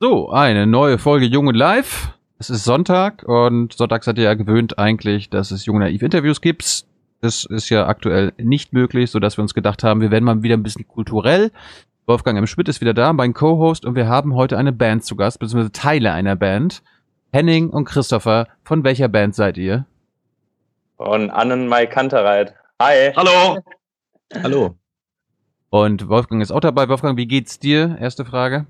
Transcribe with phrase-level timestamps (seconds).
[0.00, 2.16] So, eine neue Folge Jung und Live.
[2.38, 6.40] Es ist Sonntag und Sonntag seid ihr ja gewöhnt eigentlich, dass es Jung Naiv Interviews
[6.40, 6.84] gibt.
[7.20, 10.40] Das ist ja aktuell nicht möglich, so dass wir uns gedacht haben, wir werden mal
[10.40, 11.50] wieder ein bisschen kulturell.
[12.06, 12.46] Wolfgang M.
[12.46, 15.72] Schmidt ist wieder da, mein Co-Host, und wir haben heute eine Band zu Gast, beziehungsweise
[15.72, 16.84] Teile einer Band.
[17.32, 19.84] Henning und Christopher, von welcher Band seid ihr?
[20.96, 22.54] Von Annen Mai Kantereit.
[22.80, 23.12] Hi.
[23.16, 23.58] Hallo.
[24.44, 24.76] Hallo.
[25.70, 26.88] Und Wolfgang ist auch dabei.
[26.88, 27.98] Wolfgang, wie geht's dir?
[28.00, 28.68] Erste Frage.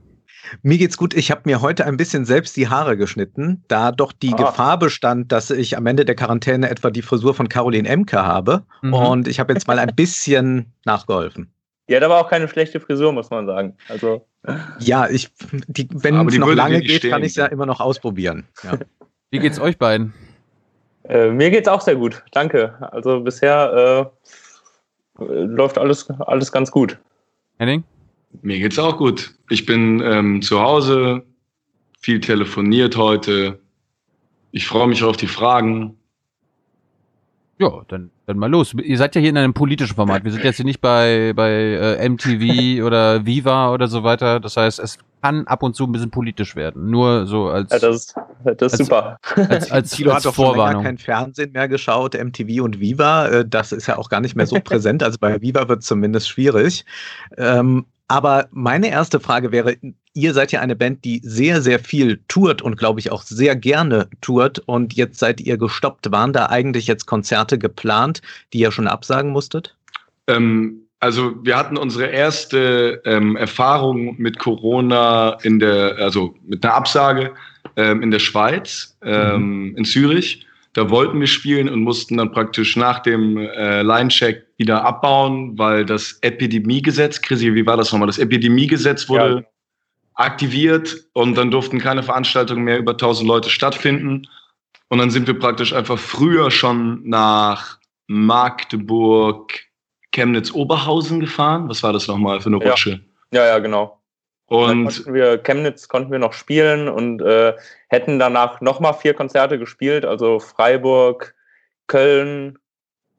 [0.62, 1.14] Mir geht's gut.
[1.14, 4.36] Ich habe mir heute ein bisschen selbst die Haare geschnitten, da doch die ah.
[4.36, 8.64] Gefahr bestand, dass ich am Ende der Quarantäne etwa die Frisur von Caroline Emke habe.
[8.82, 8.94] Mhm.
[8.94, 11.52] Und ich habe jetzt mal ein bisschen nachgeholfen.
[11.88, 13.76] Die hat aber auch keine schlechte Frisur, muss man sagen.
[13.88, 14.26] Also
[14.78, 15.30] ja, ich,
[15.66, 17.10] die, wenn es noch lange geht, stehen.
[17.10, 18.46] kann ich es ja immer noch ausprobieren.
[18.62, 18.78] Ja.
[19.30, 20.14] Wie geht's euch beiden?
[21.04, 22.74] Äh, mir geht's auch sehr gut, danke.
[22.92, 24.10] Also bisher
[25.18, 26.98] äh, läuft alles, alles ganz gut.
[27.58, 27.84] Henning?
[28.42, 29.34] Mir geht's auch gut.
[29.48, 31.24] Ich bin ähm, zu Hause,
[32.00, 33.58] viel telefoniert heute.
[34.52, 35.98] Ich freue mich auf die Fragen.
[37.60, 38.72] Ja, dann, dann mal los.
[38.72, 40.22] Ihr seid ja hier in einem politischen Format.
[40.22, 44.38] Wir sind jetzt hier nicht bei, bei äh, MTV oder Viva oder so weiter.
[44.38, 46.88] Das heißt, es kann ab und zu ein bisschen politisch werden.
[46.88, 47.72] Nur so als.
[47.72, 49.18] Ja, das ist, das ist als, super.
[49.34, 50.84] Als, als, Thilo als hat doch Vorwarnung.
[50.84, 53.26] kein Fernsehen mehr geschaut, MTV und Viva.
[53.26, 55.02] Äh, das ist ja auch gar nicht mehr so präsent.
[55.02, 56.84] Also bei Viva wird es zumindest schwierig.
[57.36, 59.76] Ähm, aber meine erste Frage wäre,
[60.14, 63.54] ihr seid ja eine Band, die sehr, sehr viel tourt und glaube ich auch sehr
[63.54, 64.60] gerne tourt.
[64.66, 66.10] Und jetzt seid ihr gestoppt.
[66.10, 69.76] Waren da eigentlich jetzt Konzerte geplant, die ihr schon absagen musstet?
[70.26, 76.74] Ähm, also wir hatten unsere erste ähm, Erfahrung mit Corona in der, also mit einer
[76.74, 77.34] Absage
[77.76, 79.76] ähm, in der Schweiz, ähm, mhm.
[79.76, 80.46] in Zürich.
[80.72, 85.84] Da wollten wir spielen und mussten dann praktisch nach dem äh, Line-Check wieder abbauen, weil
[85.84, 88.06] das Epidemiegesetz, Chrissy, wie war das nochmal?
[88.06, 89.42] Das Epidemiegesetz wurde ja.
[90.14, 94.28] aktiviert und dann durften keine Veranstaltungen mehr über 1000 Leute stattfinden.
[94.88, 99.52] Und dann sind wir praktisch einfach früher schon nach Magdeburg,
[100.12, 101.68] Chemnitz, Oberhausen gefahren.
[101.68, 103.00] Was war das nochmal für eine Rutsche?
[103.32, 103.97] Ja, ja, ja genau.
[104.48, 107.52] Und konnten wir, Chemnitz konnten wir noch spielen und äh,
[107.88, 111.34] hätten danach nochmal vier Konzerte gespielt, also Freiburg,
[111.86, 112.58] Köln,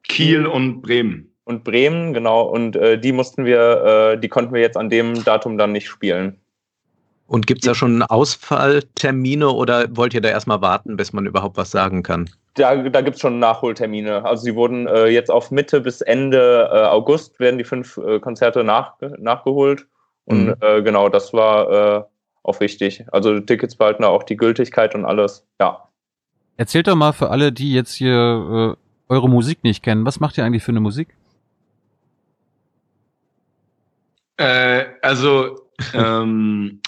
[0.02, 1.32] Kiel und Bremen.
[1.44, 2.42] Und Bremen, genau.
[2.42, 5.88] Und äh, die mussten wir, äh, die konnten wir jetzt an dem Datum dann nicht
[5.88, 6.36] spielen.
[7.28, 11.56] Und gibt es da schon Ausfalltermine oder wollt ihr da erstmal warten, bis man überhaupt
[11.56, 12.28] was sagen kann?
[12.54, 14.24] Da, da gibt es schon Nachholtermine.
[14.24, 18.18] Also sie wurden äh, jetzt auf Mitte bis Ende äh, August werden die fünf äh,
[18.18, 19.86] Konzerte nach, nachgeholt.
[20.24, 20.54] Und mhm.
[20.60, 22.04] äh, genau, das war äh,
[22.42, 23.04] auch wichtig.
[23.12, 25.88] Also Tickets behalten auch die Gültigkeit und alles, ja.
[26.56, 30.38] Erzählt doch mal für alle, die jetzt hier äh, eure Musik nicht kennen, was macht
[30.38, 31.16] ihr eigentlich für eine Musik?
[34.36, 35.56] Äh, also
[35.94, 36.80] ähm,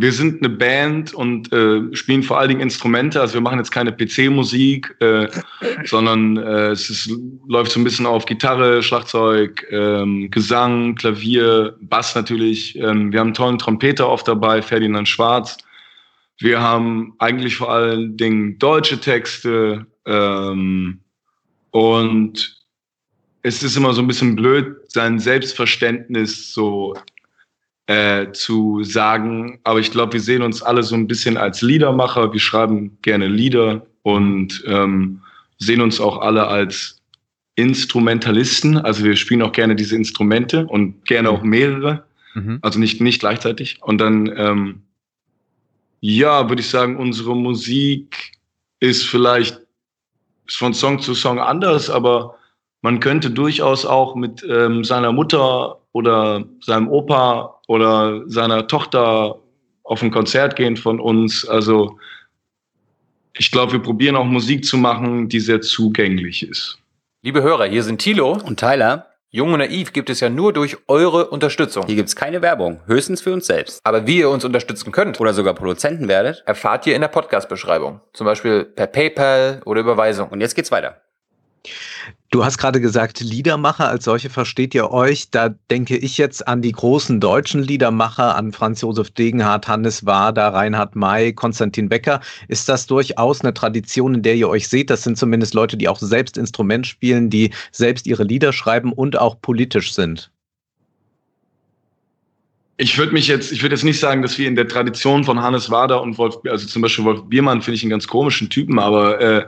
[0.00, 3.20] wir sind eine Band und äh, spielen vor allen Dingen Instrumente.
[3.20, 5.28] Also wir machen jetzt keine PC-Musik, äh,
[5.84, 7.10] sondern äh, es ist,
[7.46, 12.78] läuft so ein bisschen auf Gitarre, Schlagzeug, ähm, Gesang, Klavier, Bass natürlich.
[12.78, 15.58] Ähm, wir haben einen tollen Trompeter oft dabei, Ferdinand Schwarz.
[16.38, 21.00] Wir haben eigentlich vor allen Dingen deutsche Texte ähm,
[21.72, 22.56] und
[23.42, 26.94] es ist immer so ein bisschen blöd, sein Selbstverständnis so
[27.90, 29.58] äh, zu sagen.
[29.64, 32.32] Aber ich glaube, wir sehen uns alle so ein bisschen als Liedermacher.
[32.32, 35.22] Wir schreiben gerne Lieder und ähm,
[35.58, 37.02] sehen uns auch alle als
[37.56, 38.78] Instrumentalisten.
[38.78, 42.04] Also wir spielen auch gerne diese Instrumente und gerne auch mehrere.
[42.34, 42.60] Mhm.
[42.62, 43.78] Also nicht, nicht gleichzeitig.
[43.82, 44.82] Und dann, ähm,
[45.98, 48.38] ja, würde ich sagen, unsere Musik
[48.78, 49.58] ist vielleicht
[50.48, 52.36] von Song zu Song anders, aber
[52.82, 59.36] man könnte durchaus auch mit ähm, seiner Mutter oder seinem Opa oder seiner Tochter
[59.82, 61.46] auf ein Konzert gehen von uns.
[61.48, 61.98] Also
[63.36, 66.78] ich glaube, wir probieren auch Musik zu machen, die sehr zugänglich ist.
[67.22, 69.06] Liebe Hörer, hier sind Thilo und Tyler.
[69.32, 71.86] Jung und Naiv gibt es ja nur durch eure Unterstützung.
[71.86, 73.78] Hier gibt es keine Werbung, höchstens für uns selbst.
[73.84, 78.00] Aber wie ihr uns unterstützen könnt oder sogar Produzenten werdet, erfahrt ihr in der Podcast-Beschreibung.
[78.12, 80.30] Zum Beispiel per PayPal oder Überweisung.
[80.30, 81.00] Und jetzt geht's weiter.
[82.30, 85.30] Du hast gerade gesagt, Liedermacher als solche versteht ihr euch.
[85.30, 90.54] Da denke ich jetzt an die großen deutschen Liedermacher, an Franz Josef Degenhardt, Hannes Wader,
[90.54, 92.20] Reinhard May, Konstantin Becker.
[92.46, 94.90] Ist das durchaus eine Tradition, in der ihr euch seht?
[94.90, 99.18] Das sind zumindest Leute, die auch selbst Instrument spielen, die selbst ihre Lieder schreiben und
[99.18, 100.30] auch politisch sind.
[102.76, 105.42] Ich würde mich jetzt, ich würde jetzt nicht sagen, dass wir in der Tradition von
[105.42, 108.78] Hannes Wader und Wolf, also zum Beispiel Wolf Biermann finde ich einen ganz komischen Typen,
[108.78, 109.46] aber äh,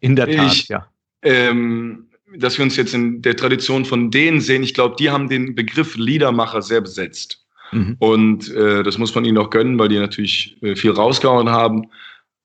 [0.00, 0.88] in der Tat, ich, ja
[1.22, 4.62] ähm, dass wir uns jetzt in der Tradition von denen sehen.
[4.62, 7.44] Ich glaube, die haben den Begriff Liedermacher sehr besetzt.
[7.72, 7.96] Mhm.
[7.98, 11.88] Und äh, das muss man ihnen auch gönnen, weil die natürlich äh, viel rausgehauen haben.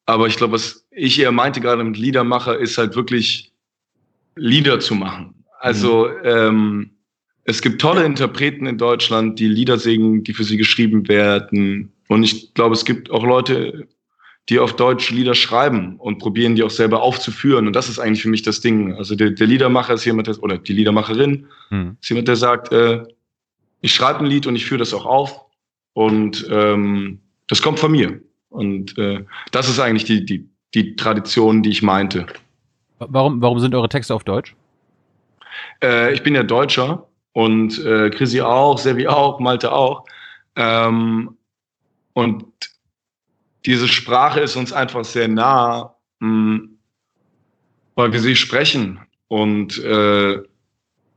[0.05, 3.51] Aber ich glaube, was ich eher meinte gerade mit Liedermacher, ist halt wirklich
[4.35, 5.33] Lieder zu machen.
[5.59, 6.13] Also mhm.
[6.23, 6.89] ähm,
[7.45, 11.91] es gibt tolle Interpreten in Deutschland, die Lieder singen, die für sie geschrieben werden.
[12.07, 13.87] Und ich glaube, es gibt auch Leute,
[14.49, 17.67] die auf Deutsch Lieder schreiben und probieren, die auch selber aufzuführen.
[17.67, 18.93] Und das ist eigentlich für mich das Ding.
[18.95, 21.97] Also der, der Liedermacher ist jemand, der, oder die Liedermacherin hm.
[22.01, 23.03] ist jemand, der sagt, äh,
[23.81, 25.41] ich schreibe ein Lied und ich führe das auch auf.
[25.93, 28.19] Und ähm, das kommt von mir.
[28.49, 32.25] Und äh, das ist eigentlich die, die, die Tradition, die ich meinte.
[32.99, 34.55] Warum, warum sind eure Texte auf Deutsch?
[35.81, 40.05] Äh, ich bin ja Deutscher und äh, Chrissy auch, Sevi auch, Malte auch.
[40.55, 41.37] Ähm,
[42.13, 42.45] und
[43.65, 46.69] diese Sprache ist uns einfach sehr nah, mh, hm,
[47.95, 48.99] weil wir sie sprechen.
[49.27, 50.41] Und äh,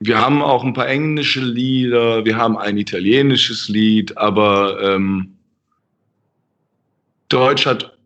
[0.00, 5.36] wir haben auch ein paar englische Lieder, wir haben ein italienisches Lied, aber ähm,
[7.28, 7.96] Deutsch hat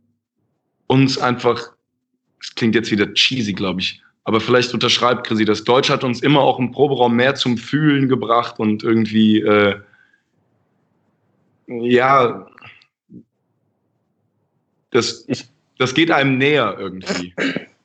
[0.86, 1.72] uns einfach,
[2.40, 5.64] es klingt jetzt wieder cheesy, glaube ich, aber vielleicht unterschreibt Chrissy das.
[5.64, 9.80] Deutsch hat uns immer auch im Proberaum mehr zum Fühlen gebracht und irgendwie, äh,
[11.66, 12.46] ja,
[14.90, 15.48] das, ich,
[15.78, 17.34] das geht einem näher irgendwie.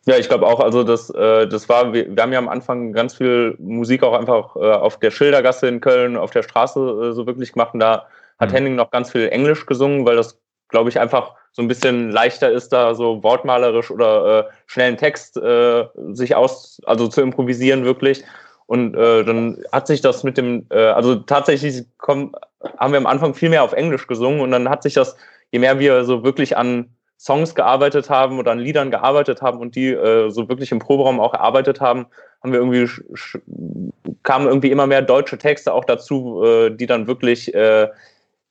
[0.08, 2.94] Ja, ich glaube auch, also das, äh, das war, wir, wir, haben ja am Anfang
[2.94, 7.12] ganz viel Musik auch einfach äh, auf der Schildergasse in Köln, auf der Straße äh,
[7.14, 8.06] so wirklich gemacht und da
[8.38, 8.56] hat mhm.
[8.56, 12.52] Henning noch ganz viel Englisch gesungen, weil das, glaube ich, einfach so ein bisschen leichter
[12.52, 18.24] ist, da so wortmalerisch oder äh, schnellen Text äh, sich aus, also zu improvisieren wirklich.
[18.68, 22.36] Und äh, dann hat sich das mit dem, äh, also tatsächlich komm,
[22.78, 25.16] haben wir am Anfang viel mehr auf Englisch gesungen und dann hat sich das,
[25.52, 29.76] je mehr wir so wirklich an Songs gearbeitet haben oder an Liedern gearbeitet haben und
[29.76, 32.08] die äh, so wirklich im Proberaum auch erarbeitet haben,
[32.44, 32.88] haben wir irgendwie
[34.24, 37.90] kamen irgendwie immer mehr deutsche Texte auch dazu, äh, die dann wirklich äh,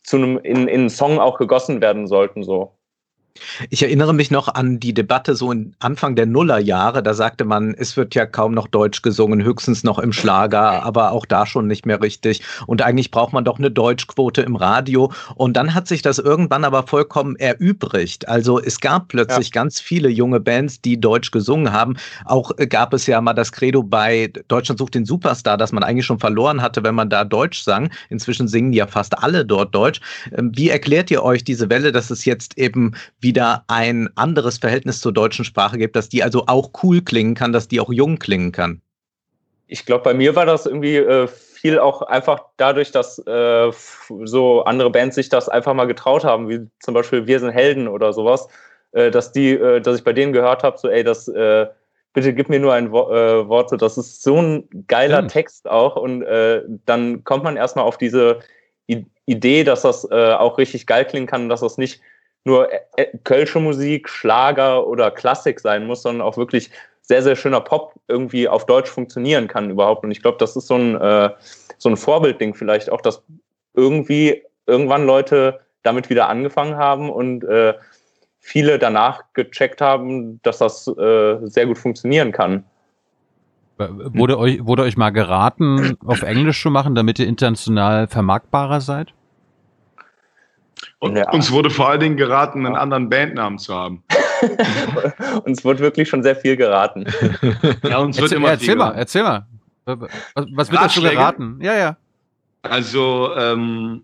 [0.02, 2.72] zu einem in, in einen Song auch gegossen werden sollten so.
[3.68, 7.02] Ich erinnere mich noch an die Debatte so in Anfang der Nullerjahre.
[7.02, 11.10] Da sagte man, es wird ja kaum noch Deutsch gesungen, höchstens noch im Schlager, aber
[11.10, 12.42] auch da schon nicht mehr richtig.
[12.66, 15.12] Und eigentlich braucht man doch eine Deutschquote im Radio.
[15.34, 18.28] Und dann hat sich das irgendwann aber vollkommen erübrigt.
[18.28, 19.52] Also es gab plötzlich ja.
[19.52, 21.96] ganz viele junge Bands, die Deutsch gesungen haben.
[22.24, 25.82] Auch äh, gab es ja mal das Credo bei Deutschland sucht den Superstar, dass man
[25.82, 27.90] eigentlich schon verloren hatte, wenn man da Deutsch sang.
[28.10, 30.00] Inzwischen singen ja fast alle dort Deutsch.
[30.36, 32.92] Ähm, wie erklärt ihr euch diese Welle, dass es jetzt eben
[33.24, 37.52] wieder ein anderes Verhältnis zur deutschen Sprache gibt, dass die also auch cool klingen kann,
[37.52, 38.80] dass die auch jung klingen kann?
[39.66, 43.72] Ich glaube, bei mir war das irgendwie äh, viel auch einfach dadurch, dass äh,
[44.24, 47.88] so andere Bands sich das einfach mal getraut haben, wie zum Beispiel Wir sind Helden
[47.88, 48.46] oder sowas,
[48.92, 51.66] äh, dass die, äh, dass ich bei denen gehört habe, so ey, das äh,
[52.12, 55.32] bitte gib mir nur ein Wo äh, Wort, so, das ist so ein geiler Stimmt.
[55.32, 56.24] Text auch und
[56.86, 58.40] dann kommt man erstmal auf diese
[58.88, 62.02] I Idee, dass das auch richtig geil klingen kann, dass das nicht
[62.44, 66.70] nur äh, äh, kölsche Musik, Schlager oder Klassik sein muss, sondern auch wirklich
[67.02, 70.04] sehr, sehr schöner Pop irgendwie auf Deutsch funktionieren kann überhaupt.
[70.04, 71.30] Und ich glaube, das ist so ein, äh,
[71.78, 73.22] so ein Vorbildding vielleicht auch, dass
[73.74, 77.74] irgendwie irgendwann Leute damit wieder angefangen haben und äh,
[78.38, 82.64] viele danach gecheckt haben, dass das äh, sehr gut funktionieren kann.
[83.76, 89.12] Wurde euch, wurde euch mal geraten, auf Englisch zu machen, damit ihr international vermarktbarer seid?
[91.04, 91.30] Und ja.
[91.32, 94.02] uns wurde vor allen Dingen geraten, einen anderen Bandnamen zu haben.
[95.44, 97.04] uns wurde wirklich schon sehr viel geraten.
[97.82, 99.46] Ja, uns wird erzähl, immer erzähl mal, erzähl mal.
[99.84, 99.98] Was,
[100.54, 101.58] was wird dazu geraten?
[101.60, 101.96] Ja, ja.
[102.62, 104.02] Also, ähm,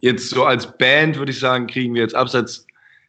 [0.00, 2.66] jetzt so als Band würde ich sagen, kriegen wir jetzt abseits,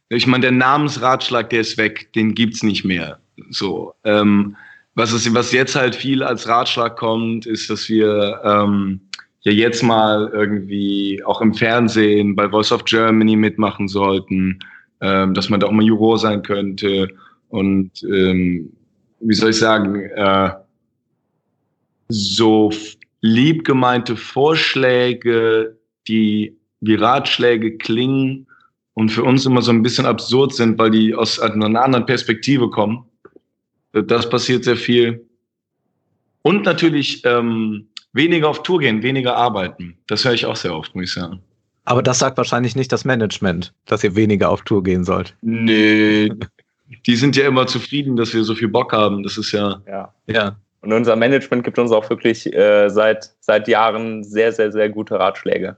[0.07, 3.19] ich meine, der Namensratschlag, der ist weg, den gibt's nicht mehr.
[3.49, 4.55] So, ähm,
[4.95, 9.01] was, ist, was jetzt halt viel als Ratschlag kommt, ist, dass wir ähm,
[9.41, 14.59] ja jetzt mal irgendwie auch im Fernsehen bei Voice of Germany mitmachen sollten,
[15.01, 17.09] ähm, dass man da auch mal Juror sein könnte
[17.49, 18.71] und ähm,
[19.21, 20.51] wie soll ich sagen, äh,
[22.07, 22.71] so
[23.21, 25.77] lieb gemeinte Vorschläge,
[26.07, 28.47] die wie Ratschläge klingen
[28.93, 32.69] und für uns immer so ein bisschen absurd sind, weil die aus einer anderen Perspektive
[32.69, 33.05] kommen.
[33.91, 35.25] Das passiert sehr viel.
[36.41, 39.97] Und natürlich ähm, weniger auf Tour gehen, weniger arbeiten.
[40.07, 41.41] Das höre ich auch sehr oft, muss ich sagen.
[41.85, 45.35] Aber das sagt wahrscheinlich nicht das Management, dass ihr weniger auf Tour gehen sollt.
[45.41, 46.31] Nee,
[47.05, 49.23] die sind ja immer zufrieden, dass wir so viel Bock haben.
[49.23, 49.81] Das ist ja.
[49.87, 50.13] Ja.
[50.27, 50.55] ja.
[50.81, 55.19] Und unser Management gibt uns auch wirklich äh, seit, seit Jahren sehr, sehr, sehr gute
[55.19, 55.75] Ratschläge.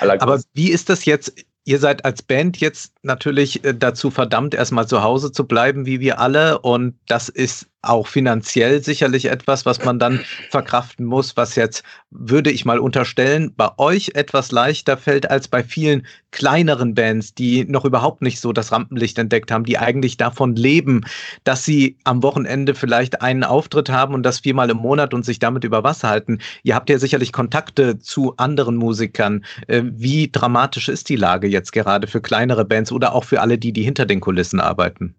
[0.00, 1.34] Aber wie ist das jetzt?
[1.64, 6.00] Ihr seid als Band jetzt natürlich äh, dazu verdammt, erstmal zu Hause zu bleiben, wie
[6.00, 6.58] wir alle.
[6.58, 10.20] Und das ist auch finanziell sicherlich etwas, was man dann
[10.50, 15.64] verkraften muss, was jetzt, würde ich mal unterstellen, bei euch etwas leichter fällt als bei
[15.64, 20.54] vielen kleineren Bands, die noch überhaupt nicht so das Rampenlicht entdeckt haben, die eigentlich davon
[20.54, 21.02] leben,
[21.42, 25.40] dass sie am Wochenende vielleicht einen Auftritt haben und das viermal im Monat und sich
[25.40, 26.38] damit über Wasser halten.
[26.62, 29.44] Ihr habt ja sicherlich Kontakte zu anderen Musikern.
[29.66, 33.58] Äh, wie dramatisch ist die Lage jetzt gerade für kleinere Bands oder auch für alle
[33.58, 35.16] die, die hinter den Kulissen arbeiten?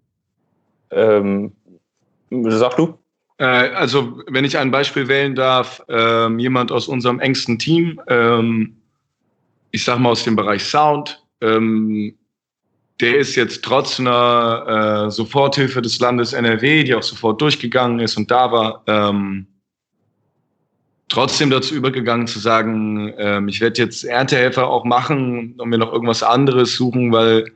[0.90, 1.52] Ähm,
[2.48, 2.98] Sag du?
[3.38, 8.76] Äh, also, wenn ich ein Beispiel wählen darf, ähm, jemand aus unserem engsten Team, ähm,
[9.70, 12.14] ich sag mal aus dem Bereich Sound, ähm,
[13.00, 18.16] der ist jetzt trotz einer äh, Soforthilfe des Landes NRW, die auch sofort durchgegangen ist
[18.16, 19.46] und da war, ähm,
[21.08, 25.92] trotzdem dazu übergegangen zu sagen, ähm, ich werde jetzt Erntehelfer auch machen und mir noch
[25.92, 27.52] irgendwas anderes suchen, weil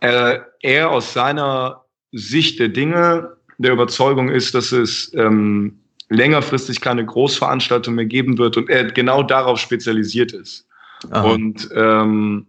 [0.00, 7.04] er, er aus seiner Sicht der Dinge der Überzeugung ist, dass es ähm, längerfristig keine
[7.04, 10.66] Großveranstaltung mehr geben wird und er genau darauf spezialisiert ist.
[11.10, 11.30] Aha.
[11.30, 12.46] Und ähm,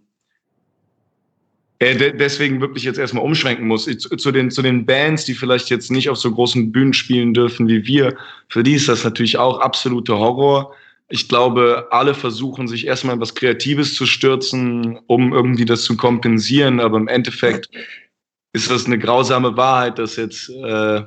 [1.79, 3.85] er de deswegen wirklich jetzt erstmal umschwenken muss.
[3.85, 7.67] Zu, den, zu den Bands, die vielleicht jetzt nicht auf so großen Bühnen spielen dürfen
[7.67, 8.15] wie wir,
[8.49, 10.73] für die ist das natürlich auch absoluter Horror.
[11.09, 16.79] Ich glaube, alle versuchen sich erstmal was Kreatives zu stürzen, um irgendwie das zu kompensieren,
[16.79, 17.69] aber im Endeffekt
[18.53, 21.03] ist das eine grausame Wahrheit, dass jetzt äh,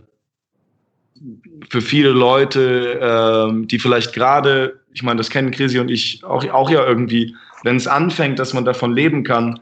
[1.69, 6.45] für viele Leute, äh, die vielleicht gerade, ich meine, das kennen Chrissy und ich auch,
[6.51, 9.61] auch ja irgendwie, wenn es anfängt, dass man davon leben kann,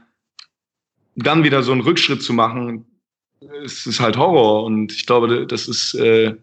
[1.17, 2.87] dann wieder so einen Rückschritt zu machen,
[3.65, 4.65] es ist halt Horror.
[4.65, 6.35] Und ich glaube, das ist äh,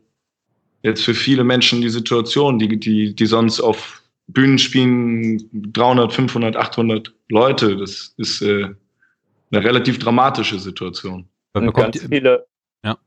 [0.84, 6.56] jetzt für viele Menschen die Situation, die, die, die sonst auf Bühnen spielen, 300, 500,
[6.56, 7.78] 800 Leute.
[7.78, 8.70] Das ist äh,
[9.52, 11.28] eine relativ dramatische Situation.
[11.54, 12.46] Und ganz viele,
[12.84, 12.98] ja.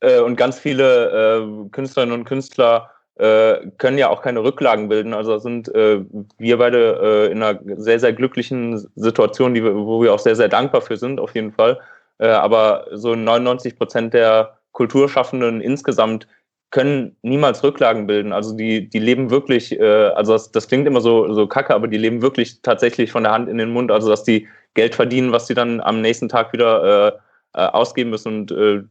[0.00, 5.14] äh, und ganz viele äh, Künstlerinnen und Künstler äh, können ja auch keine Rücklagen bilden.
[5.14, 6.04] Also sind äh,
[6.38, 10.36] wir beide äh, in einer sehr, sehr glücklichen Situation, die wir, wo wir auch sehr,
[10.36, 11.80] sehr dankbar für sind, auf jeden Fall.
[12.18, 16.26] Äh, aber so 99 Prozent der Kulturschaffenden insgesamt
[16.70, 18.32] können niemals Rücklagen bilden.
[18.32, 21.88] Also die, die leben wirklich, äh, also das, das klingt immer so, so kacke, aber
[21.88, 23.92] die leben wirklich tatsächlich von der Hand in den Mund.
[23.92, 27.14] Also dass die Geld verdienen, was sie dann am nächsten Tag wieder
[27.54, 28.28] äh, äh, ausgeben müssen.
[28.28, 28.82] Und äh,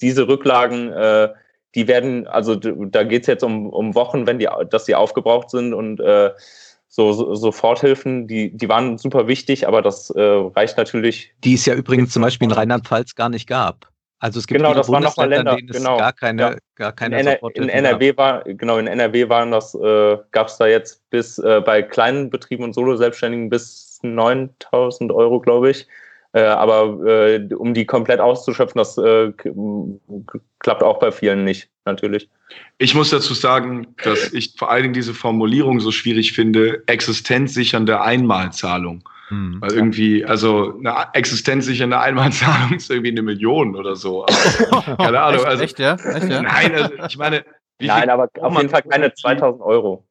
[0.00, 1.30] diese Rücklagen, äh,
[1.74, 5.50] die werden, also da geht es jetzt um, um Wochen, wenn die, dass die aufgebraucht
[5.50, 6.30] sind und äh,
[6.88, 11.32] so, so Soforthilfen, die, die waren super wichtig, aber das äh, reicht natürlich.
[11.44, 13.90] Die es ja übrigens zum Beispiel in Rheinland-Pfalz gar nicht gab.
[14.18, 15.98] Also es gibt genau, das waren nochmal Länder, denen genau.
[15.98, 16.56] gar keine, ja.
[16.74, 20.66] gar keine in, in NRW war, genau, in NRW waren das, äh, gab es da
[20.66, 25.86] jetzt bis äh, bei kleinen Betrieben und Solo-Selbstständigen bis 9000 Euro, glaube ich.
[26.36, 29.32] Äh, aber äh, um die komplett auszuschöpfen, das äh,
[30.58, 32.28] klappt auch bei vielen nicht, natürlich.
[32.76, 38.02] Ich muss dazu sagen, dass ich vor allen Dingen diese Formulierung so schwierig finde, existenzsichernde
[38.02, 39.08] Einmalzahlung.
[39.28, 39.62] Hm.
[39.62, 44.26] Weil irgendwie, also eine existenzsichernde Einmalzahlung ist irgendwie eine Million oder so.
[44.26, 45.40] Aber, keine Ahnung.
[45.40, 45.94] Echt, also, echt, ja?
[45.94, 46.42] Echt, ja?
[46.42, 47.46] Nein, also ich meine.
[47.80, 50.04] Nein, aber auf jeden Fall keine 2000 Euro.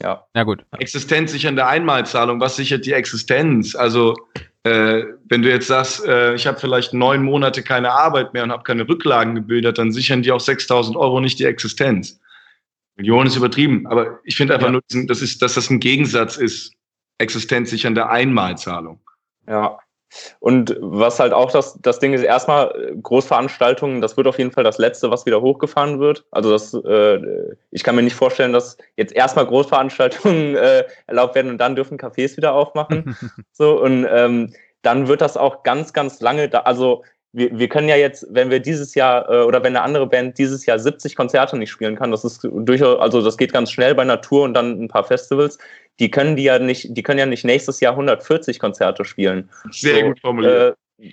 [0.00, 0.24] Ja.
[0.34, 0.64] Ja, gut.
[0.78, 3.74] Existenzsichernde Einmalzahlung, was sichert die Existenz?
[3.74, 4.14] Also,
[4.64, 8.52] äh, wenn du jetzt sagst, äh, ich habe vielleicht neun Monate keine Arbeit mehr und
[8.52, 12.20] habe keine Rücklagen gebildet, dann sichern die auch 6000 Euro nicht die Existenz.
[12.96, 14.72] Millionen ist übertrieben, aber ich finde einfach ja.
[14.72, 16.72] nur, das ist, dass das ein Gegensatz ist,
[17.18, 19.00] existenzsichernde Einmalzahlung.
[19.46, 19.78] Ja.
[20.40, 24.52] Und was halt auch das, das Ding ist, erstmal äh, Großveranstaltungen, das wird auf jeden
[24.52, 26.24] Fall das Letzte, was wieder hochgefahren wird.
[26.30, 31.50] Also das, äh, ich kann mir nicht vorstellen, dass jetzt erstmal Großveranstaltungen äh, erlaubt werden
[31.50, 33.16] und dann dürfen Cafés wieder aufmachen.
[33.52, 37.02] so und ähm, dann wird das auch ganz, ganz lange da, also
[37.38, 40.36] wir, wir können ja jetzt, wenn wir dieses Jahr äh, oder wenn eine andere Band
[40.38, 43.94] dieses Jahr 70 Konzerte nicht spielen kann, das ist durchaus, also das geht ganz schnell
[43.94, 45.58] bei einer Tour und dann ein paar Festivals,
[46.00, 49.48] die können die ja nicht, die können ja nicht nächstes Jahr 140 Konzerte spielen.
[49.70, 50.76] Sehr so, gut formuliert.
[50.98, 51.12] Äh,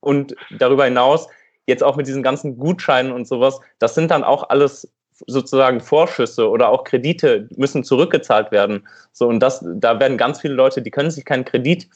[0.00, 1.28] und darüber hinaus,
[1.66, 4.92] jetzt auch mit diesen ganzen Gutscheinen und sowas, das sind dann auch alles
[5.26, 8.86] sozusagen Vorschüsse oder auch Kredite müssen zurückgezahlt werden.
[9.12, 11.88] So, und das, da werden ganz viele Leute, die können sich keinen Kredit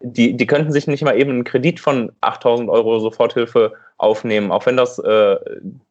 [0.00, 4.66] die, die könnten sich nicht mal eben einen Kredit von 8000 Euro Soforthilfe aufnehmen, auch
[4.66, 5.36] wenn das äh,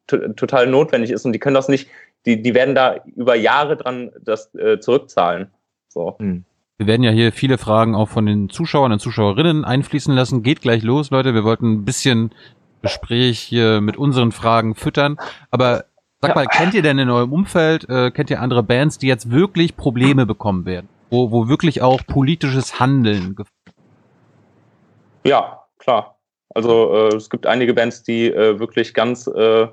[0.08, 1.26] total notwendig ist.
[1.26, 1.90] Und die können das nicht,
[2.26, 5.52] die, die werden da über Jahre dran das äh, zurückzahlen.
[5.90, 6.16] So.
[6.20, 6.46] Hm.
[6.78, 10.44] Wir werden ja hier viele Fragen auch von den Zuschauern und Zuschauerinnen einfließen lassen.
[10.44, 11.34] Geht gleich los, Leute.
[11.34, 12.32] Wir wollten ein bisschen
[12.84, 15.18] Gespräch hier mit unseren Fragen füttern.
[15.50, 15.86] Aber
[16.22, 19.32] sag mal, kennt ihr denn in eurem Umfeld, äh, kennt ihr andere Bands, die jetzt
[19.32, 20.88] wirklich Probleme bekommen werden?
[21.10, 23.36] Wo, wo wirklich auch politisches Handeln
[25.28, 26.18] ja, klar.
[26.56, 29.68] Also äh, es gibt einige Bands, die äh, wirklich ganz, äh,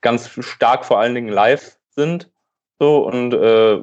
[0.00, 2.30] ganz stark vor allen Dingen live sind.
[2.78, 3.78] So und äh,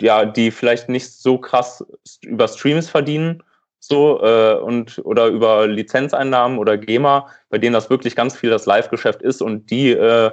[0.00, 1.84] ja, die vielleicht nicht so krass
[2.22, 3.42] über Streams verdienen,
[3.78, 8.66] so äh, und oder über Lizenzeinnahmen oder GEMA, bei denen das wirklich ganz viel das
[8.66, 10.30] Live-Geschäft ist und die äh,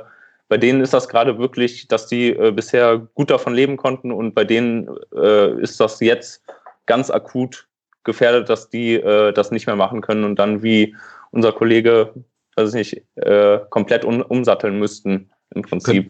[0.50, 4.34] bei denen ist das gerade wirklich, dass die äh, bisher gut davon leben konnten und
[4.34, 6.42] bei denen äh, ist das jetzt
[6.86, 7.67] ganz akut
[8.08, 10.96] gefährdet, dass die äh, das nicht mehr machen können und dann wie
[11.30, 12.14] unser Kollege,
[12.56, 16.10] weiß ich nicht, äh, komplett um, umsatteln müssten im Prinzip.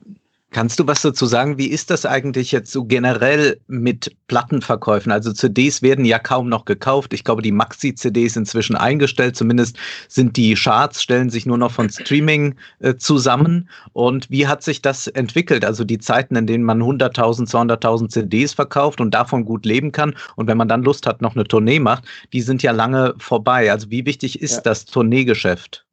[0.51, 1.57] Kannst du was dazu sagen?
[1.57, 5.11] Wie ist das eigentlich jetzt so generell mit Plattenverkäufen?
[5.11, 7.13] Also CDs werden ja kaum noch gekauft.
[7.13, 9.35] Ich glaube, die Maxi-CDs inzwischen eingestellt.
[9.35, 9.77] Zumindest
[10.07, 13.69] sind die Charts, stellen sich nur noch von Streaming äh, zusammen.
[13.91, 15.65] Und wie hat sich das entwickelt?
[15.65, 20.15] Also die Zeiten, in denen man 100.000, 200.000 CDs verkauft und davon gut leben kann.
[20.37, 23.69] Und wenn man dann Lust hat, noch eine Tournee macht, die sind ja lange vorbei.
[23.69, 24.61] Also wie wichtig ist ja.
[24.61, 25.85] das Tourneegeschäft?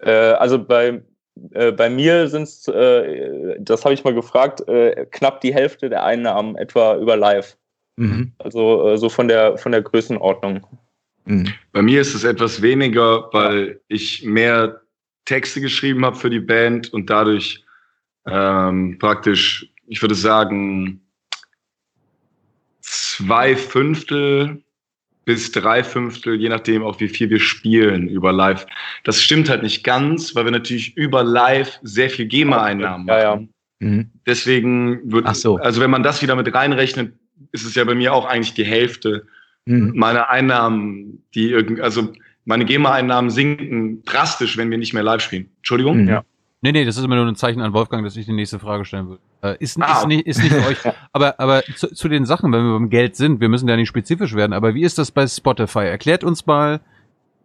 [0.00, 1.02] Äh, also bei
[1.52, 5.88] äh, bei mir sind es, äh, das habe ich mal gefragt, äh, knapp die Hälfte
[5.88, 7.56] der Einnahmen etwa über Live.
[7.96, 8.32] Mhm.
[8.38, 10.66] Also äh, so von der, von der Größenordnung.
[11.24, 11.52] Mhm.
[11.72, 14.80] Bei mir ist es etwas weniger, weil ich mehr
[15.24, 17.64] Texte geschrieben habe für die Band und dadurch
[18.26, 21.00] ähm, praktisch, ich würde sagen,
[22.80, 24.62] zwei Fünftel
[25.28, 28.66] bis drei Fünftel, je nachdem auch wie viel wir spielen über Live.
[29.04, 33.20] Das stimmt halt nicht ganz, weil wir natürlich über Live sehr viel GEMA-Einnahmen machen.
[33.20, 33.42] Ja, ja.
[33.80, 34.10] Mhm.
[34.26, 35.56] Deswegen wird, Ach so.
[35.58, 37.12] also wenn man das wieder mit reinrechnet,
[37.52, 39.26] ist es ja bei mir auch eigentlich die Hälfte
[39.66, 39.92] mhm.
[39.94, 42.10] meiner Einnahmen, die irgendwie, also
[42.46, 45.50] meine GEMA-Einnahmen sinken drastisch, wenn wir nicht mehr live spielen.
[45.58, 46.04] Entschuldigung?
[46.04, 46.08] Mhm.
[46.08, 46.24] Ja.
[46.60, 48.84] Nee, nee, das ist immer nur ein Zeichen an Wolfgang, dass ich die nächste Frage
[48.84, 49.22] stellen würde.
[49.42, 50.78] Äh, ist, ah, ist, nicht, ist nicht für euch.
[51.12, 53.88] Aber, aber zu, zu den Sachen, wenn wir beim Geld sind, wir müssen ja nicht
[53.88, 55.86] spezifisch werden, aber wie ist das bei Spotify?
[55.86, 56.80] Erklärt uns mal,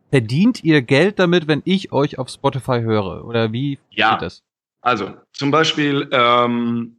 [0.09, 3.25] verdient ihr Geld damit, wenn ich euch auf Spotify höre?
[3.25, 4.13] Oder wie ja.
[4.13, 4.43] geht das?
[4.81, 6.97] Also, zum Beispiel, ähm,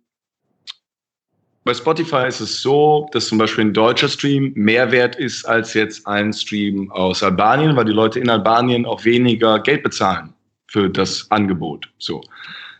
[1.64, 5.74] bei Spotify ist es so, dass zum Beispiel ein deutscher Stream mehr wert ist als
[5.74, 10.33] jetzt ein Stream aus Albanien, weil die Leute in Albanien auch weniger Geld bezahlen
[10.74, 11.88] für das Angebot.
[11.98, 12.20] So.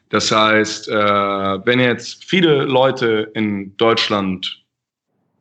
[0.09, 4.65] Das heißt, äh, wenn jetzt viele Leute in Deutschland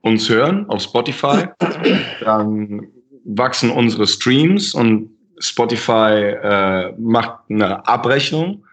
[0.02, 1.48] uns hören auf Spotify,
[2.22, 2.88] dann
[3.26, 8.64] wachsen unsere Streams und Spotify äh, macht eine Abrechnung,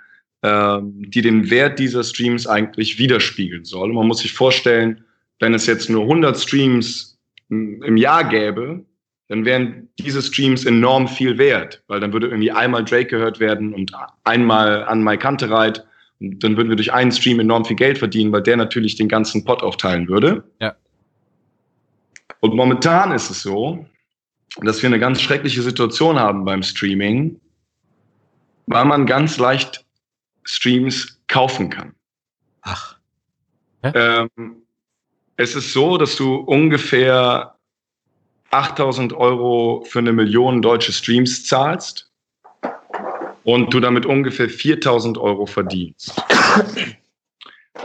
[0.43, 3.88] äh, die den Wert dieser Streams eigentlich widerspiegeln soll.
[3.88, 5.03] Und man muss sich vorstellen,
[5.38, 8.85] wenn es jetzt nur 100 Streams im Jahr gäbe,
[9.31, 13.73] dann wären diese Streams enorm viel wert, weil dann würde irgendwie einmal Drake gehört werden
[13.73, 13.93] und
[14.25, 15.87] einmal an Mike Kantereit.
[16.19, 19.09] Und dann würden wir durch einen Stream enorm viel Geld verdienen, weil der natürlich den
[19.09, 20.43] ganzen Pot aufteilen würde.
[20.61, 20.75] Ja.
[22.40, 23.87] Und momentan ist es so,
[24.62, 27.40] dass wir eine ganz schreckliche Situation haben beim Streaming,
[28.66, 29.87] weil man ganz leicht
[30.43, 31.95] Streams kaufen kann.
[32.62, 32.97] Ach.
[33.85, 34.29] Ähm,
[35.37, 37.55] es ist so, dass du ungefähr
[38.51, 42.11] 8000 Euro für eine Million deutsche Streams zahlst
[43.45, 46.15] und du damit ungefähr 4000 Euro verdienst.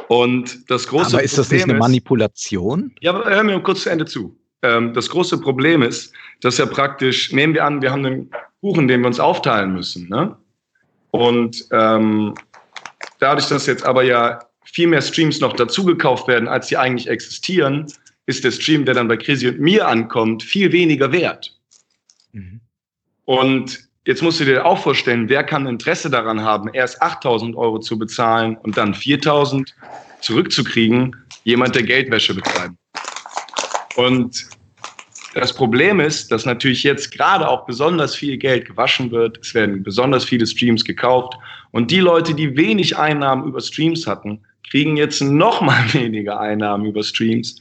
[0.08, 2.92] Und das große aber ist das Problem nicht eine Manipulation?
[2.96, 4.38] Ist, ja, aber hör mir kurz zu Ende zu.
[4.62, 8.88] Ähm, das große Problem ist, dass ja praktisch, nehmen wir an, wir haben einen Kuchen,
[8.88, 10.10] den wir uns aufteilen müssen.
[10.10, 10.36] Ne?
[11.12, 12.34] Und ähm,
[13.20, 17.88] dadurch, dass jetzt aber ja viel mehr Streams noch dazugekauft werden, als sie eigentlich existieren,
[18.26, 21.58] ist der Stream, der dann bei Chrissy und mir ankommt, viel weniger wert.
[22.32, 22.62] Mhm.
[23.26, 27.80] Und jetzt musst du dir auch vorstellen, wer kann Interesse daran haben, erst 8000 Euro
[27.80, 29.76] zu bezahlen und dann 4000
[30.22, 31.16] zurückzukriegen?
[31.44, 32.76] Jemand, der Geldwäsche betreibt.
[33.96, 34.48] Und
[35.36, 39.38] das Problem ist, dass natürlich jetzt gerade auch besonders viel Geld gewaschen wird.
[39.40, 41.34] Es werden besonders viele Streams gekauft.
[41.72, 46.86] Und die Leute, die wenig Einnahmen über Streams hatten, kriegen jetzt noch mal weniger Einnahmen
[46.86, 47.60] über Streams,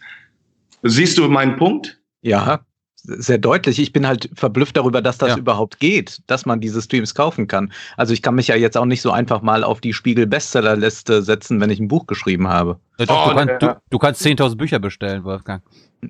[0.85, 1.99] Siehst du meinen Punkt?
[2.21, 2.61] Ja,
[2.97, 3.79] sehr deutlich.
[3.79, 5.39] Ich bin halt verblüfft darüber, dass das ja.
[5.39, 7.73] überhaupt geht, dass man diese Streams kaufen kann.
[7.97, 11.61] Also ich kann mich ja jetzt auch nicht so einfach mal auf die Spiegel-Bestsellerliste setzen,
[11.61, 12.79] wenn ich ein Buch geschrieben habe.
[12.99, 15.63] Ja, doch, oh, du, kannst, du, du, kannst 10.000 Bücher bestellen, Wolfgang.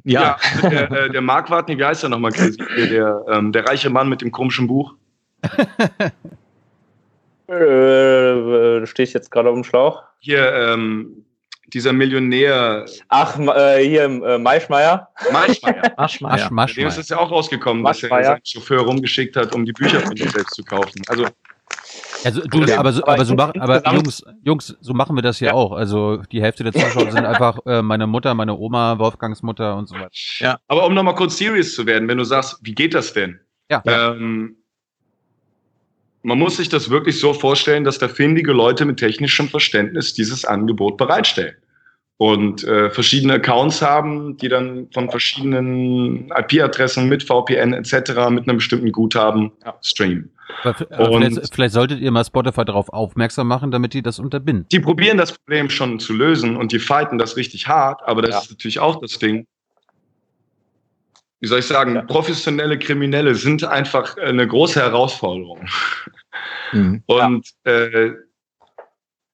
[0.05, 0.39] Ja.
[0.63, 4.09] ja der, äh, der Mark Wartney, wie heißt er nochmal, der, ähm, der reiche Mann
[4.09, 4.95] mit dem komischen Buch.
[7.49, 10.03] äh, stehe ich jetzt gerade auf dem Schlauch?
[10.19, 11.24] Hier, ähm,
[11.75, 12.87] dieser Millionär.
[13.09, 15.09] Ach, äh, hier äh, Maischmeier.
[15.33, 15.93] Maischmeier.
[15.99, 16.51] Maschmeier.
[16.53, 19.73] Masch, Dem ist es ja auch rausgekommen, dass er seinen Chauffeur rumgeschickt hat, um die
[19.73, 21.03] Bücher von sich selbst zu kaufen.
[21.09, 21.27] Also
[22.25, 25.39] also du, ja, aber so, aber so machen, aber Jungs, Jungs, so machen wir das
[25.39, 25.55] hier ja.
[25.55, 25.73] auch.
[25.73, 29.89] Also die Hälfte der Zuschauer sind einfach äh, meine Mutter, meine Oma, Wolfgangs Mutter und
[29.89, 30.09] so weiter.
[30.39, 30.59] Ja.
[30.69, 33.41] Aber um nochmal kurz serious zu werden, wenn du sagst, wie geht das denn?
[33.71, 33.83] Ja.
[33.85, 34.57] Ähm,
[36.23, 40.47] man muss sich das wirklich so vorstellen, dass da findige Leute mit technischem Verständnis dieses
[40.47, 41.57] Angebot bereitstellen
[42.17, 48.31] und äh, verschiedene Accounts haben, die dann von verschiedenen IP-Adressen mit VPN etc.
[48.31, 49.77] mit einem bestimmten Guthaben ja.
[49.83, 50.31] streamen.
[50.63, 54.67] vielleicht, vielleicht, solltet ihr mal Spotify darauf aufmerksam machen, damit die das unterbinden.
[54.71, 58.31] Die probieren das Problem schon zu lösen und die fighten das richtig hart, aber das
[58.31, 58.41] ja.
[58.41, 59.47] ist natürlich auch das Ding.
[61.41, 62.03] Wie soll ich sagen, ja.
[62.03, 65.67] professionelle Kriminelle sind einfach eine große Herausforderung.
[66.73, 67.03] Mhm.
[67.07, 68.13] Und äh,